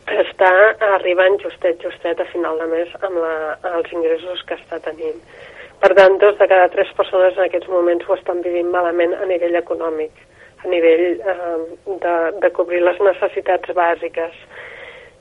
està 0.07 0.51
arribant 0.95 1.39
justet, 1.43 1.83
justet 1.83 2.21
a 2.21 2.29
final 2.31 2.59
de 2.63 2.67
mes 2.71 2.93
amb 3.03 3.19
la, 3.19 3.35
els 3.75 3.93
ingressos 3.93 4.43
que 4.47 4.55
està 4.55 4.79
tenint. 4.85 5.19
Per 5.83 5.93
tant, 5.99 6.19
dos 6.23 6.39
de 6.39 6.47
cada 6.49 6.69
tres 6.73 6.91
persones 6.97 7.37
en 7.37 7.47
aquests 7.47 7.69
moments 7.69 8.07
ho 8.07 8.15
estan 8.15 8.41
vivint 8.45 8.71
malament 8.73 9.15
a 9.19 9.27
nivell 9.29 9.59
econòmic. 9.59 10.13
Nivell 10.71 11.07
eh, 11.21 11.59
de, 12.05 12.15
de 12.43 12.51
cobrir 12.57 12.83
les 12.85 13.01
necessitats 13.05 13.75
bàsiques. 13.77 14.37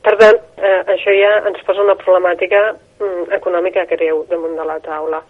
Per 0.05 0.13
tant, 0.21 0.37
eh, 0.61 0.81
això 0.93 1.13
ja 1.17 1.31
ens 1.49 1.63
posa 1.65 1.81
una 1.81 1.97
problemàtica 1.97 2.61
mm, 2.73 3.31
econòmica 3.39 3.87
greu 3.89 4.25
damunt 4.29 4.57
de 4.59 4.67
la 4.67 4.79
taula. 4.85 5.23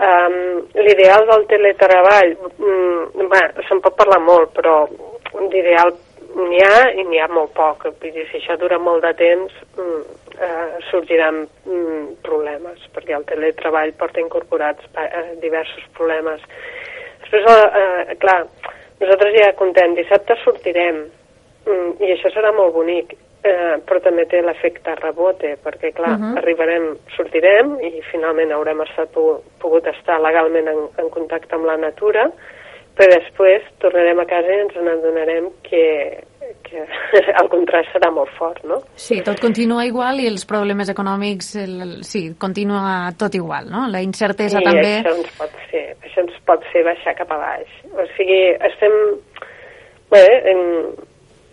Um, 0.00 0.62
L'ideal 0.80 1.26
del 1.28 1.42
teletreball, 1.48 2.30
mm, 2.56 3.26
bé, 3.28 3.40
se'n 3.68 3.82
pot 3.84 3.96
parlar 3.98 4.20
molt, 4.24 4.54
però 4.56 4.86
d'ideal 5.52 5.92
n'hi 6.36 6.60
ha 6.64 6.86
i 6.96 7.04
n'hi 7.04 7.20
ha 7.20 7.28
molt 7.28 7.52
poc. 7.56 7.84
Vull 8.00 8.14
dir, 8.14 8.26
si 8.30 8.38
això 8.40 8.56
dura 8.60 8.78
molt 8.80 9.04
de 9.04 9.12
temps, 9.18 9.56
mm, 9.76 10.00
eh, 10.40 10.80
sorgiran 10.90 11.42
mm, 11.66 12.04
problemes, 12.26 12.86
perquè 12.94 13.16
el 13.16 13.26
teletreball 13.28 13.92
porta 14.00 14.22
incorporats 14.22 14.88
eh, 14.96 15.24
diversos 15.42 15.84
problemes. 15.98 16.44
Després, 17.22 17.44
eh, 17.44 17.82
eh, 17.82 18.16
clar, 18.22 18.44
nosaltres 19.00 19.34
ja 19.38 19.52
contem, 19.58 19.96
dissabte 19.98 20.36
sortirem, 20.44 21.02
mm, 21.66 21.90
i 22.04 22.12
això 22.14 22.32
serà 22.34 22.52
molt 22.52 22.74
bonic, 22.74 23.16
eh, 23.42 23.76
però 23.86 24.00
també 24.04 24.26
té 24.28 24.42
l'efecte 24.42 24.94
rebote, 25.00 25.56
perquè, 25.64 25.92
clar, 25.96 26.14
uh 26.16 26.20
-huh. 26.20 26.38
arribarem, 26.38 26.96
sortirem 27.16 27.78
i 27.80 28.02
finalment 28.12 28.52
haurem 28.52 28.80
estat 28.80 29.08
pogut 29.58 29.86
estar 29.86 30.20
legalment 30.20 30.68
en, 30.68 30.88
en 30.98 31.08
contacte 31.10 31.54
amb 31.54 31.64
la 31.64 31.76
natura, 31.76 32.30
però 32.98 33.08
després 33.14 33.66
tornarem 33.82 34.20
a 34.20 34.26
casa 34.28 34.52
i 34.52 34.60
ens 34.64 34.76
n'adonarem 34.76 35.48
que, 35.66 35.84
que 36.66 36.84
el 37.40 37.50
contrast 37.52 37.92
serà 37.94 38.10
molt 38.14 38.32
fort, 38.38 38.62
no? 38.68 38.80
Sí, 38.94 39.20
tot 39.26 39.40
continua 39.42 39.86
igual 39.88 40.22
i 40.22 40.28
els 40.30 40.46
problemes 40.48 40.90
econòmics, 40.92 41.52
el, 41.62 41.76
el, 41.86 41.92
sí, 42.06 42.26
continua 42.40 43.12
tot 43.20 43.36
igual, 43.38 43.70
no? 43.72 43.86
La 43.92 44.02
incertesa 44.04 44.62
I 44.62 44.68
també... 44.68 44.96
això 45.00 45.14
ens 45.16 45.36
pot 45.38 45.60
ser, 45.70 45.84
això 46.04 46.26
ens 46.26 46.40
pot 46.48 46.66
ser 46.72 46.84
baixar 46.88 47.16
cap 47.20 47.36
a 47.36 47.40
baix. 47.44 47.78
O 47.94 48.08
sigui, 48.16 48.42
estem... 48.70 48.98
Bé, 50.10 50.24
en, 50.50 50.64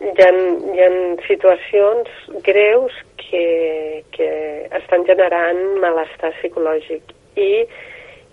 hi 0.02 0.24
ha, 0.26 0.32
hi 0.74 0.82
ha 0.82 0.90
situacions 1.28 2.10
greus 2.46 2.96
que, 3.22 4.04
que 4.16 4.30
estan 4.80 5.06
generant 5.10 5.62
malestar 5.84 6.34
psicològic 6.40 7.14
i, 7.38 7.52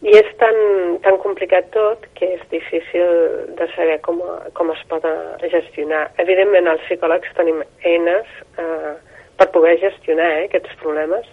i 0.05 0.13
és 0.19 0.29
tan, 0.41 0.57
tan 1.05 1.17
complicat 1.23 1.71
tot 1.73 2.05
que 2.19 2.29
és 2.37 2.43
difícil 2.51 3.09
de 3.57 3.69
saber 3.73 3.97
com, 4.05 4.21
com 4.59 4.73
es 4.75 4.83
pot 4.91 5.07
gestionar. 5.53 6.05
Evidentment, 6.25 6.69
els 6.69 6.85
psicòlegs 6.85 7.33
tenim 7.39 7.63
eines 7.89 8.29
eh, 8.61 8.93
per 9.41 9.49
poder 9.57 9.79
gestionar 9.81 10.31
eh, 10.37 10.45
aquests 10.51 10.77
problemes. 10.83 11.29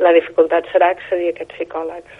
La 0.00 0.14
dificultat 0.16 0.70
serà 0.70 0.92
accedir 0.94 1.32
a 1.32 1.34
aquests 1.34 1.58
psicòlegs. 1.58 2.19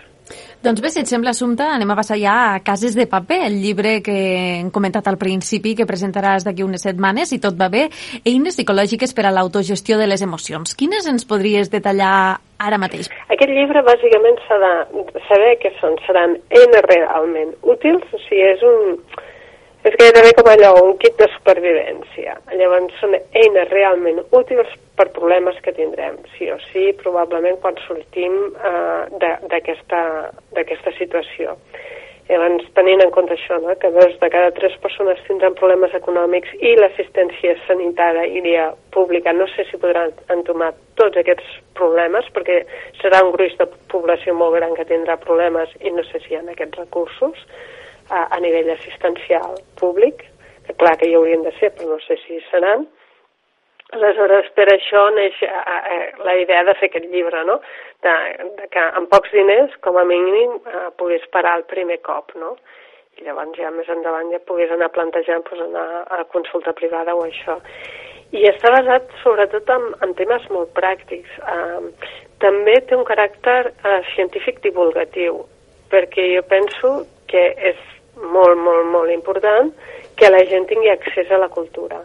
Doncs 0.62 0.82
bé, 0.84 0.90
si 0.92 1.00
et 1.00 1.08
sembla, 1.08 1.32
Assumpta, 1.32 1.70
anem 1.74 1.90
a 1.92 1.96
passar 1.96 2.18
ja 2.20 2.34
a 2.50 2.60
Cases 2.64 2.96
de 2.98 3.06
paper, 3.08 3.40
el 3.46 3.56
llibre 3.62 3.98
que 4.04 4.16
hem 4.60 4.68
comentat 4.74 5.06
al 5.08 5.16
principi, 5.20 5.74
que 5.78 5.88
presentaràs 5.88 6.44
d'aquí 6.44 6.66
unes 6.66 6.84
setmanes, 6.84 7.32
si 7.32 7.40
tot 7.40 7.56
va 7.56 7.70
bé, 7.72 7.86
eines 8.24 8.58
psicològiques 8.58 9.14
per 9.16 9.24
a 9.26 9.32
l'autogestió 9.34 9.96
de 9.98 10.10
les 10.10 10.22
emocions. 10.26 10.76
Quines 10.76 11.08
ens 11.08 11.24
podries 11.24 11.72
detallar 11.72 12.12
ara 12.60 12.78
mateix? 12.82 13.08
Aquest 13.32 13.54
llibre 13.56 13.80
bàsicament 13.86 14.36
s'ha 14.44 14.60
de 14.60 14.72
saber 15.30 15.56
que 15.62 15.72
són, 15.80 15.96
seran 16.06 16.36
eines 16.52 16.86
realment 16.90 17.56
útils, 17.62 18.04
o 18.12 18.20
sigui, 18.26 18.44
és 18.52 18.64
un, 18.66 19.00
és 19.88 19.96
gairebé 19.96 20.34
com 20.36 20.50
allò, 20.52 20.74
un 20.84 20.96
kit 21.00 21.16
de 21.20 21.28
supervivència. 21.36 22.36
Llavors 22.52 22.96
són 23.00 23.16
eines 23.16 23.70
realment 23.72 24.20
útils 24.36 24.74
per 24.98 25.08
problemes 25.16 25.56
que 25.64 25.72
tindrem, 25.76 26.18
sí 26.36 26.50
o 26.52 26.58
sí, 26.68 26.90
probablement 27.00 27.56
quan 27.62 27.78
sortim 27.86 28.36
eh, 28.60 29.32
d'aquesta 29.48 30.92
situació. 30.98 31.56
Llavors, 32.30 32.68
tenint 32.76 33.00
en 33.02 33.10
compte 33.10 33.34
això, 33.34 33.56
no? 33.58 33.72
que 33.80 33.88
dos 33.90 34.12
de 34.20 34.28
cada 34.30 34.52
tres 34.54 34.76
persones 34.84 35.18
tindran 35.26 35.56
problemes 35.58 35.96
econòmics 35.98 36.52
i 36.60 36.76
l'assistència 36.78 37.56
sanitària 37.64 38.68
pública, 38.94 39.32
no 39.34 39.48
sé 39.50 39.64
si 39.66 39.80
podran 39.82 40.12
entomar 40.30 40.70
tots 41.00 41.18
aquests 41.18 41.56
problemes, 41.74 42.28
perquè 42.36 42.60
serà 43.00 43.24
un 43.26 43.32
gruix 43.34 43.56
de 43.58 43.66
població 43.90 44.36
molt 44.38 44.60
gran 44.60 44.76
que 44.78 44.86
tindrà 44.86 45.18
problemes 45.24 45.74
i 45.80 45.90
no 45.96 46.06
sé 46.12 46.22
si 46.22 46.36
hi 46.36 46.38
ha 46.38 46.44
aquests 46.52 46.84
recursos, 46.84 47.42
a, 48.10 48.26
a 48.34 48.40
nivell 48.42 48.70
assistencial 48.74 49.56
públic, 49.80 50.26
que 50.66 50.74
clar 50.74 50.96
que 50.98 51.08
hi 51.08 51.14
haurien 51.16 51.42
de 51.46 51.52
ser, 51.58 51.72
però 51.76 51.94
no 51.94 52.00
sé 52.04 52.18
si 52.26 52.40
seran. 52.50 52.86
Aleshores, 53.96 54.50
per 54.54 54.68
això 54.70 55.08
neix 55.16 55.38
a, 55.46 55.62
a, 55.74 55.96
la 56.26 56.36
idea 56.38 56.62
de 56.66 56.76
fer 56.78 56.90
aquest 56.90 57.08
llibre, 57.10 57.42
no? 57.48 57.58
De, 58.04 58.12
de 58.58 58.68
que 58.70 58.84
amb 59.00 59.10
pocs 59.10 59.32
diners, 59.34 59.74
com 59.82 59.98
a 59.98 60.04
mínim, 60.06 60.60
eh, 60.62 60.84
pogués 61.00 61.26
parar 61.34 61.56
el 61.58 61.66
primer 61.72 61.98
cop, 62.06 62.30
no? 62.38 62.54
I 63.18 63.26
llavors 63.26 63.58
ja 63.58 63.72
més 63.74 63.90
endavant 63.90 64.30
ja 64.30 64.38
pogués 64.46 64.70
anar 64.70 64.92
plantejant 64.94 65.42
pues, 65.48 65.60
anar 65.64 66.04
a 66.06 66.22
consulta 66.30 66.72
privada 66.78 67.16
o 67.18 67.24
això. 67.26 67.58
I 68.30 68.46
està 68.46 68.70
basat 68.70 69.10
sobretot 69.24 69.70
en, 69.74 69.88
en 70.06 70.14
temes 70.14 70.46
molt 70.54 70.70
pràctics. 70.76 71.40
Eh, 71.42 72.12
també 72.40 72.78
té 72.86 72.94
un 72.94 73.02
caràcter 73.08 73.72
eh, 73.72 74.00
científic 74.14 74.62
divulgatiu, 74.62 75.42
perquè 75.90 76.30
jo 76.36 76.46
penso 76.46 76.92
que 77.26 77.42
és 77.72 77.82
molt, 78.22 78.58
molt, 78.58 78.86
molt 78.92 79.12
important 79.12 79.72
que 80.16 80.30
la 80.30 80.42
gent 80.48 80.68
tingui 80.68 80.90
accés 80.92 81.30
a 81.30 81.38
la 81.40 81.48
cultura. 81.48 82.02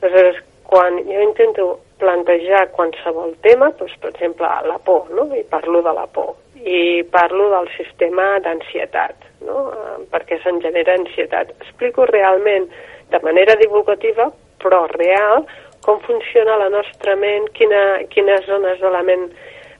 Aleshores, 0.00 0.40
quan 0.68 0.98
jo 1.04 1.20
intento 1.24 1.68
plantejar 1.98 2.68
qualsevol 2.76 3.34
tema, 3.42 3.70
doncs, 3.78 3.94
per 4.00 4.12
exemple, 4.12 4.48
la 4.68 4.78
por, 4.84 5.08
no? 5.10 5.28
i 5.34 5.42
parlo 5.48 5.82
de 5.82 5.94
la 5.96 6.06
por, 6.06 6.36
i 6.62 7.02
parlo 7.10 7.48
del 7.54 7.70
sistema 7.76 8.36
d'ansietat, 8.44 9.26
no? 9.46 9.68
Eh, 9.72 9.96
perquè 10.12 10.38
se'n 10.42 10.60
genera 10.64 10.94
ansietat. 10.98 11.54
Explico 11.62 12.06
realment, 12.06 12.68
de 13.10 13.20
manera 13.24 13.56
divulgativa, 13.56 14.28
però 14.62 14.84
real, 14.92 15.46
com 15.84 16.00
funciona 16.04 16.58
la 16.60 16.68
nostra 16.68 17.16
ment, 17.16 17.48
quina, 17.56 18.02
quines 18.12 18.44
zones 18.46 18.80
de 18.80 18.90
la 18.92 19.02
ment 19.06 19.28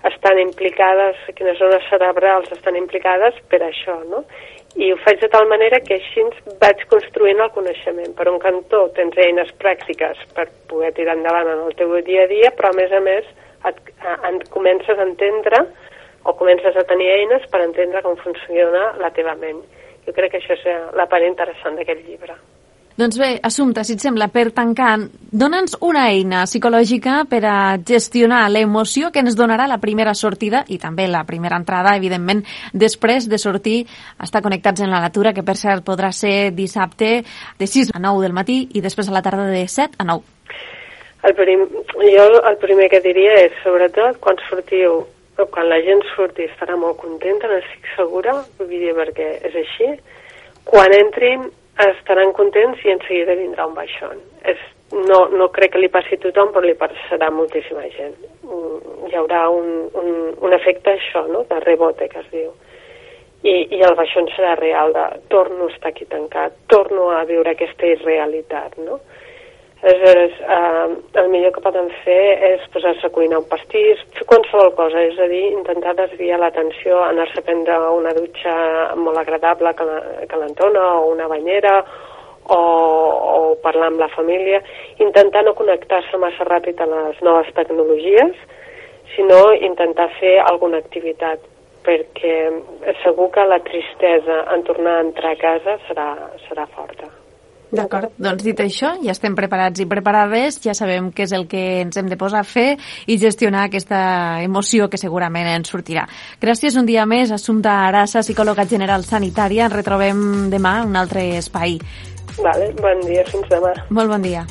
estan 0.09 0.39
implicades, 0.39 1.18
quines 1.36 1.59
zones 1.59 1.84
cerebrals 1.91 2.53
estan 2.55 2.78
implicades 2.78 3.36
per 3.51 3.61
això, 3.66 3.99
no? 4.09 4.24
I 4.79 4.93
ho 4.93 4.97
faig 5.03 5.18
de 5.20 5.29
tal 5.33 5.49
manera 5.51 5.81
que 5.83 5.97
així 5.97 6.22
vaig 6.62 6.85
construint 6.93 7.41
el 7.43 7.51
coneixement. 7.55 8.12
Per 8.18 8.29
un 8.31 8.39
cantó 8.43 8.85
tens 8.99 9.16
eines 9.24 9.51
pràctiques 9.62 10.20
per 10.37 10.47
poder 10.70 10.93
tirar 10.99 11.16
endavant 11.18 11.51
en 11.55 11.64
el 11.66 11.74
teu 11.81 11.97
dia 12.07 12.26
a 12.26 12.31
dia, 12.31 12.53
però 12.55 12.70
a 12.70 12.79
més 12.79 12.95
a 12.95 13.01
més 13.03 13.26
et, 13.70 13.81
et 14.31 14.47
comences 14.55 14.95
a 14.95 15.09
entendre 15.09 15.64
o 16.24 16.37
comences 16.39 16.76
a 16.76 16.87
tenir 16.87 17.11
eines 17.16 17.49
per 17.51 17.64
entendre 17.64 18.05
com 18.07 18.14
funciona 18.22 18.93
la 19.03 19.11
teva 19.18 19.35
ment. 19.43 19.64
Jo 20.07 20.14
crec 20.14 20.37
que 20.37 20.43
això 20.43 20.55
és 20.55 20.95
la 20.95 21.11
part 21.11 21.26
interessant 21.26 21.76
d'aquest 21.79 22.07
llibre. 22.07 22.39
Doncs 22.99 23.14
bé, 23.14 23.38
Assumpta, 23.46 23.84
si 23.86 23.94
et 23.94 24.03
sembla, 24.03 24.26
per 24.34 24.49
tancar, 24.51 24.96
dona'ns 25.30 25.76
una 25.86 26.09
eina 26.11 26.40
psicològica 26.49 27.20
per 27.30 27.38
a 27.46 27.59
gestionar 27.86 28.40
l'emoció 28.51 29.12
que 29.14 29.22
ens 29.22 29.36
donarà 29.38 29.68
la 29.70 29.76
primera 29.78 30.16
sortida 30.18 30.64
i 30.66 30.80
també 30.82 31.05
la 31.07 31.20
primera 31.28 31.61
entrada, 31.62 31.92
evidentment, 31.94 32.40
després 32.74 33.28
de 33.30 33.38
sortir, 33.38 33.76
estar 34.18 34.42
connectats 34.42 34.82
en 34.82 34.90
la 34.90 34.99
natura, 35.05 35.30
que 35.30 35.44
per 35.46 35.55
cert 35.61 35.84
podrà 35.86 36.11
ser 36.11 36.51
dissabte 36.57 37.12
de 37.61 37.68
6 37.70 37.92
a 37.94 38.03
9 38.03 38.24
del 38.24 38.34
matí 38.34 38.64
i 38.74 38.82
després 38.82 39.07
a 39.07 39.14
la 39.14 39.22
tarda 39.22 39.46
de 39.46 39.62
7 39.68 39.94
a 40.03 40.09
9. 40.09 40.59
El 41.30 41.36
prim, 41.38 41.62
jo 42.03 42.26
el 42.51 42.59
primer 42.59 42.90
que 42.90 43.03
diria 43.07 43.38
és, 43.44 43.55
sobretot, 43.62 44.18
quan 44.18 44.42
sortiu 44.49 45.05
quan 45.55 45.70
la 45.70 45.78
gent 45.86 46.03
surti 46.16 46.51
estarà 46.51 46.74
molt 46.74 46.99
contenta, 46.99 47.46
n'estic 47.46 47.86
segura, 47.94 48.34
vull 48.59 48.74
dir, 48.74 48.90
perquè 48.99 49.30
és 49.46 49.55
així. 49.62 49.94
Quan 50.66 50.90
entrin 50.99 51.46
estaran 51.87 52.33
contents 52.35 52.83
i 52.85 52.91
en 52.91 53.01
seguida 53.07 53.37
vindrà 53.39 53.66
un 53.68 53.74
baixón. 53.76 54.18
És, 54.43 54.61
no, 54.93 55.26
no 55.31 55.51
crec 55.55 55.74
que 55.74 55.83
li 55.83 55.91
passi 55.93 56.16
a 56.16 56.22
tothom, 56.22 56.51
però 56.55 56.64
li 56.66 56.74
passarà 56.79 57.29
a 57.29 57.35
moltíssima 57.35 57.85
gent. 57.95 58.16
Mm, 58.47 59.09
hi 59.09 59.18
haurà 59.18 59.45
un, 59.55 59.87
un, 60.01 60.11
un 60.35 60.57
efecte 60.57 60.97
això, 60.97 61.26
no?, 61.31 61.45
de 61.51 61.61
rebote, 61.64 62.09
que 62.09 62.24
es 62.24 62.33
diu. 62.33 62.51
I, 63.47 63.55
i 63.76 63.83
el 63.87 63.95
baixón 63.95 64.26
serà 64.35 64.57
real, 64.59 64.93
de 64.97 65.05
torno 65.31 65.68
a 65.68 65.72
estar 65.72 65.93
aquí 65.93 66.09
tancat, 66.11 66.57
torno 66.66 67.11
a 67.14 67.22
viure 67.29 67.55
aquesta 67.55 67.87
irrealitat, 67.87 68.81
no? 68.83 68.99
Aleshores, 69.81 70.33
eh, 70.41 70.97
el 71.20 71.29
millor 71.31 71.53
que 71.55 71.62
poden 71.62 71.87
fer 72.03 72.22
és 72.49 72.64
posar-se 72.74 73.07
a 73.07 73.12
cuinar 73.14 73.39
un 73.39 73.47
pastís, 73.47 74.01
fer 74.16 74.24
qualsevol 74.26 74.72
cosa, 74.74 75.05
és 75.07 75.18
a 75.22 75.29
dir, 75.31 75.45
intentar 75.53 75.95
desviar 76.01 76.41
l'atenció, 76.43 76.99
anar-se 77.05 77.39
a 77.39 77.47
prendre 77.47 77.76
una 77.95 78.14
dutxa 78.16 78.55
molt 78.99 79.20
agradable, 79.22 79.74
calentona, 80.33 80.83
o 80.99 81.12
una 81.12 81.29
banyera, 81.31 81.76
o, 82.49 82.59
o 82.59 83.55
parlar 83.62 83.93
amb 83.93 84.03
la 84.03 84.11
família, 84.16 84.62
intentar 84.99 85.45
no 85.47 85.55
connectar-se 85.55 86.18
massa 86.18 86.49
ràpid 86.49 86.83
a 86.83 86.91
les 86.91 87.22
noves 87.22 87.55
tecnologies, 87.55 88.35
sinó 89.14 89.41
intentar 89.55 90.09
fer 90.18 90.41
alguna 90.43 90.83
activitat, 90.83 91.47
perquè 91.87 92.35
segur 93.05 93.31
que 93.31 93.47
la 93.47 93.62
tristesa 93.70 94.43
en 94.57 94.66
tornar 94.66 94.99
a 94.99 95.07
entrar 95.07 95.37
a 95.37 95.43
casa 95.47 95.79
serà, 95.87 96.11
serà 96.49 96.66
forta. 96.74 97.18
D'acord, 97.71 98.14
doncs 98.16 98.45
dit 98.47 98.61
això, 98.64 98.95
ja 99.05 99.12
estem 99.12 99.35
preparats 99.37 99.83
i 99.83 99.87
preparades, 99.89 100.57
ja 100.64 100.73
sabem 100.77 101.11
què 101.12 101.27
és 101.27 101.35
el 101.37 101.45
que 101.51 101.64
ens 101.83 101.99
hem 102.01 102.09
de 102.09 102.16
posar 102.21 102.41
a 102.41 102.49
fer 102.49 102.79
i 103.07 103.19
gestionar 103.21 103.66
aquesta 103.69 104.41
emoció 104.45 104.89
que 104.89 105.01
segurament 105.01 105.51
ens 105.53 105.69
sortirà. 105.75 106.07
Gràcies 106.41 106.79
un 106.81 106.89
dia 106.89 107.05
més, 107.07 107.33
Assumpta 107.35 107.83
Arassa, 107.89 108.25
psicòloga 108.25 108.64
general 108.71 109.05
sanitària. 109.05 109.66
Ens 109.69 109.77
retrobem 109.77 110.49
demà 110.53 110.79
en 110.83 110.95
un 110.95 111.03
altre 111.03 111.29
espai. 111.43 111.77
Vale, 112.39 112.73
bon 112.81 113.05
dia, 113.05 113.27
fins 113.29 113.53
demà. 113.53 113.75
Molt 113.91 114.16
bon 114.16 114.25
dia. 114.25 114.47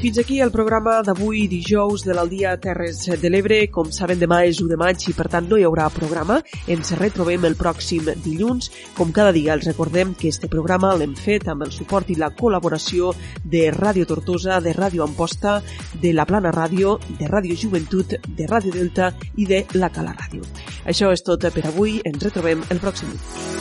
I 0.00 0.08
fins 0.08 0.16
aquí 0.16 0.38
el 0.40 0.48
programa 0.48 1.02
d'avui 1.04 1.42
dijous 1.44 2.06
de 2.06 2.14
l'Aldia 2.16 2.54
Terres 2.56 3.02
de 3.20 3.28
l'Ebre. 3.28 3.66
Com 3.68 3.90
saben, 3.92 4.16
demà 4.16 4.38
és 4.48 4.56
1 4.64 4.70
de 4.70 4.78
maig 4.80 5.02
i 5.10 5.12
per 5.12 5.26
tant 5.28 5.44
no 5.44 5.58
hi 5.60 5.66
haurà 5.68 5.90
programa. 5.92 6.38
Ens 6.72 6.94
retrobem 6.96 7.44
el 7.44 7.52
pròxim 7.60 8.08
dilluns. 8.24 8.70
Com 8.96 9.12
cada 9.12 9.28
dia 9.36 9.52
els 9.52 9.68
recordem 9.68 10.14
que 10.16 10.32
este 10.32 10.48
programa 10.48 10.94
l'hem 10.96 11.12
fet 11.12 11.44
amb 11.52 11.66
el 11.66 11.74
suport 11.76 12.08
i 12.08 12.16
la 12.16 12.30
col·laboració 12.32 13.12
de 13.44 13.66
Ràdio 13.76 14.08
Tortosa, 14.08 14.56
de 14.64 14.72
Ràdio 14.72 15.04
Amposta, 15.04 15.58
de 16.00 16.14
La 16.16 16.24
Plana 16.24 16.48
Ràdio, 16.48 16.96
de 17.18 17.28
Ràdio 17.28 17.52
Joventut, 17.60 18.16
de 18.24 18.48
Ràdio 18.48 18.72
Delta 18.72 19.12
i 19.36 19.44
de 19.44 19.66
La 19.76 19.92
Cala 19.92 20.16
Ràdio. 20.16 20.48
Això 20.88 21.12
és 21.12 21.20
tot 21.20 21.44
per 21.44 21.66
avui. 21.74 22.00
Ens 22.08 22.24
retrobem 22.24 22.64
el 22.70 22.80
pròxim 22.80 23.12
dilluns. 23.12 23.60